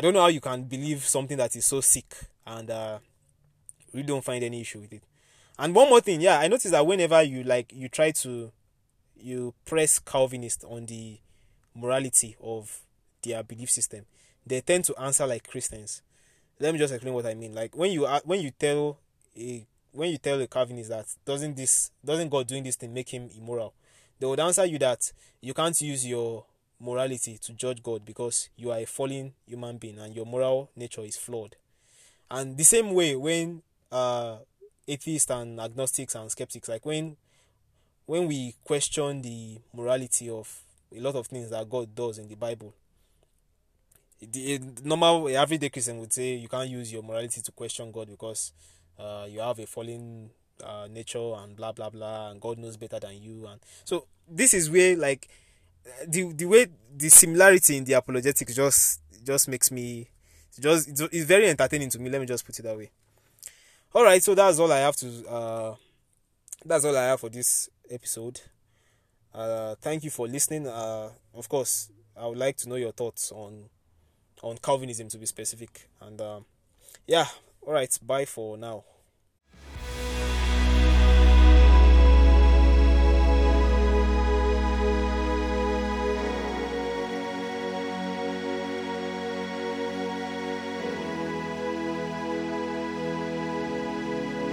I 0.00 0.02
don't 0.02 0.14
know 0.14 0.22
how 0.22 0.28
you 0.28 0.40
can 0.40 0.62
believe 0.62 1.04
something 1.04 1.36
that 1.36 1.54
is 1.54 1.66
so 1.66 1.82
sick 1.82 2.06
and 2.46 2.70
uh, 2.70 3.00
really 3.92 4.06
don't 4.06 4.24
find 4.24 4.42
any 4.42 4.62
issue 4.62 4.80
with 4.80 4.94
it. 4.94 5.02
And 5.58 5.74
one 5.74 5.90
more 5.90 6.00
thing, 6.00 6.22
yeah, 6.22 6.38
I 6.38 6.48
noticed 6.48 6.70
that 6.70 6.86
whenever 6.86 7.22
you 7.22 7.44
like 7.44 7.70
you 7.70 7.90
try 7.90 8.10
to 8.12 8.50
you 9.14 9.52
press 9.66 9.98
Calvinist 9.98 10.64
on 10.64 10.86
the 10.86 11.18
morality 11.74 12.34
of 12.42 12.80
their 13.22 13.42
belief 13.42 13.70
system, 13.70 14.06
they 14.46 14.62
tend 14.62 14.86
to 14.86 14.96
answer 14.98 15.26
like 15.26 15.46
Christians. 15.46 16.00
Let 16.58 16.72
me 16.72 16.78
just 16.78 16.94
explain 16.94 17.12
what 17.12 17.26
I 17.26 17.34
mean. 17.34 17.54
Like 17.54 17.76
when 17.76 17.92
you 17.92 18.06
when 18.24 18.40
you 18.40 18.52
tell 18.52 18.96
a 19.36 19.66
when 19.92 20.08
you 20.12 20.16
tell 20.16 20.40
a 20.40 20.46
Calvinist 20.46 20.88
that 20.88 21.14
doesn't 21.26 21.58
this 21.58 21.90
doesn't 22.02 22.30
God 22.30 22.46
doing 22.46 22.62
this 22.62 22.76
thing 22.76 22.94
make 22.94 23.10
him 23.10 23.28
immoral, 23.36 23.74
they 24.18 24.24
would 24.26 24.40
answer 24.40 24.64
you 24.64 24.78
that 24.78 25.12
you 25.42 25.52
can't 25.52 25.78
use 25.78 26.06
your 26.06 26.46
morality 26.80 27.38
to 27.38 27.52
judge 27.52 27.82
God 27.82 28.04
because 28.04 28.48
you 28.56 28.70
are 28.72 28.78
a 28.78 28.86
fallen 28.86 29.34
human 29.46 29.76
being 29.78 29.98
and 29.98 30.14
your 30.14 30.26
moral 30.26 30.70
nature 30.74 31.02
is 31.02 31.16
flawed. 31.16 31.56
And 32.30 32.56
the 32.56 32.64
same 32.64 32.94
way 32.94 33.16
when 33.16 33.62
uh, 33.92 34.38
atheists 34.88 35.30
and 35.30 35.60
agnostics 35.60 36.14
and 36.14 36.30
skeptics, 36.30 36.68
like 36.68 36.86
when 36.86 37.16
when 38.06 38.26
we 38.26 38.54
question 38.64 39.22
the 39.22 39.58
morality 39.72 40.28
of 40.28 40.62
a 40.94 41.00
lot 41.00 41.14
of 41.14 41.26
things 41.26 41.50
that 41.50 41.68
God 41.68 41.94
does 41.94 42.18
in 42.18 42.28
the 42.28 42.34
Bible, 42.34 42.74
the 44.20 44.60
normal 44.82 45.28
everyday 45.28 45.68
Christian 45.68 45.98
would 45.98 46.12
say 46.12 46.34
you 46.34 46.48
can't 46.48 46.68
use 46.68 46.92
your 46.92 47.02
morality 47.02 47.40
to 47.40 47.52
question 47.52 47.92
God 47.92 48.08
because 48.08 48.52
uh, 48.98 49.26
you 49.28 49.40
have 49.40 49.58
a 49.58 49.66
fallen 49.66 50.30
uh, 50.62 50.88
nature 50.90 51.34
and 51.38 51.56
blah 51.56 51.72
blah 51.72 51.90
blah, 51.90 52.30
and 52.30 52.40
God 52.40 52.58
knows 52.58 52.76
better 52.76 52.98
than 52.98 53.22
you. 53.22 53.46
And 53.46 53.60
so 53.84 54.06
this 54.28 54.54
is 54.54 54.70
where 54.70 54.96
like 54.96 55.28
the 56.06 56.32
the 56.32 56.44
way 56.46 56.66
the 56.96 57.08
similarity 57.08 57.76
in 57.76 57.84
the 57.84 57.94
apologetics 57.94 58.54
just 58.54 59.00
just 59.24 59.48
makes 59.48 59.70
me 59.70 60.08
just 60.58 60.88
it's 60.88 61.24
very 61.24 61.48
entertaining 61.48 61.90
to 61.90 61.98
me. 61.98 62.10
Let 62.10 62.20
me 62.20 62.26
just 62.26 62.44
put 62.44 62.58
it 62.58 62.62
that 62.62 62.76
way. 62.76 62.90
All 63.94 64.04
right, 64.04 64.22
so 64.22 64.34
that's 64.34 64.58
all 64.58 64.72
I 64.72 64.78
have 64.78 64.96
to. 64.96 65.28
Uh, 65.28 65.74
that's 66.64 66.84
all 66.84 66.96
I 66.96 67.04
have 67.06 67.20
for 67.20 67.28
this 67.28 67.68
episode. 67.90 68.40
Uh, 69.34 69.74
thank 69.80 70.04
you 70.04 70.10
for 70.10 70.26
listening. 70.28 70.66
Uh, 70.66 71.10
of 71.34 71.48
course, 71.48 71.90
I 72.16 72.26
would 72.26 72.38
like 72.38 72.56
to 72.58 72.68
know 72.68 72.76
your 72.76 72.92
thoughts 72.92 73.32
on 73.32 73.68
on 74.42 74.58
Calvinism 74.58 75.08
to 75.08 75.18
be 75.18 75.26
specific. 75.26 75.88
And 76.00 76.20
um, 76.20 76.44
yeah, 77.06 77.26
all 77.62 77.72
right, 77.72 77.96
bye 78.02 78.24
for 78.24 78.56
now. 78.56 78.84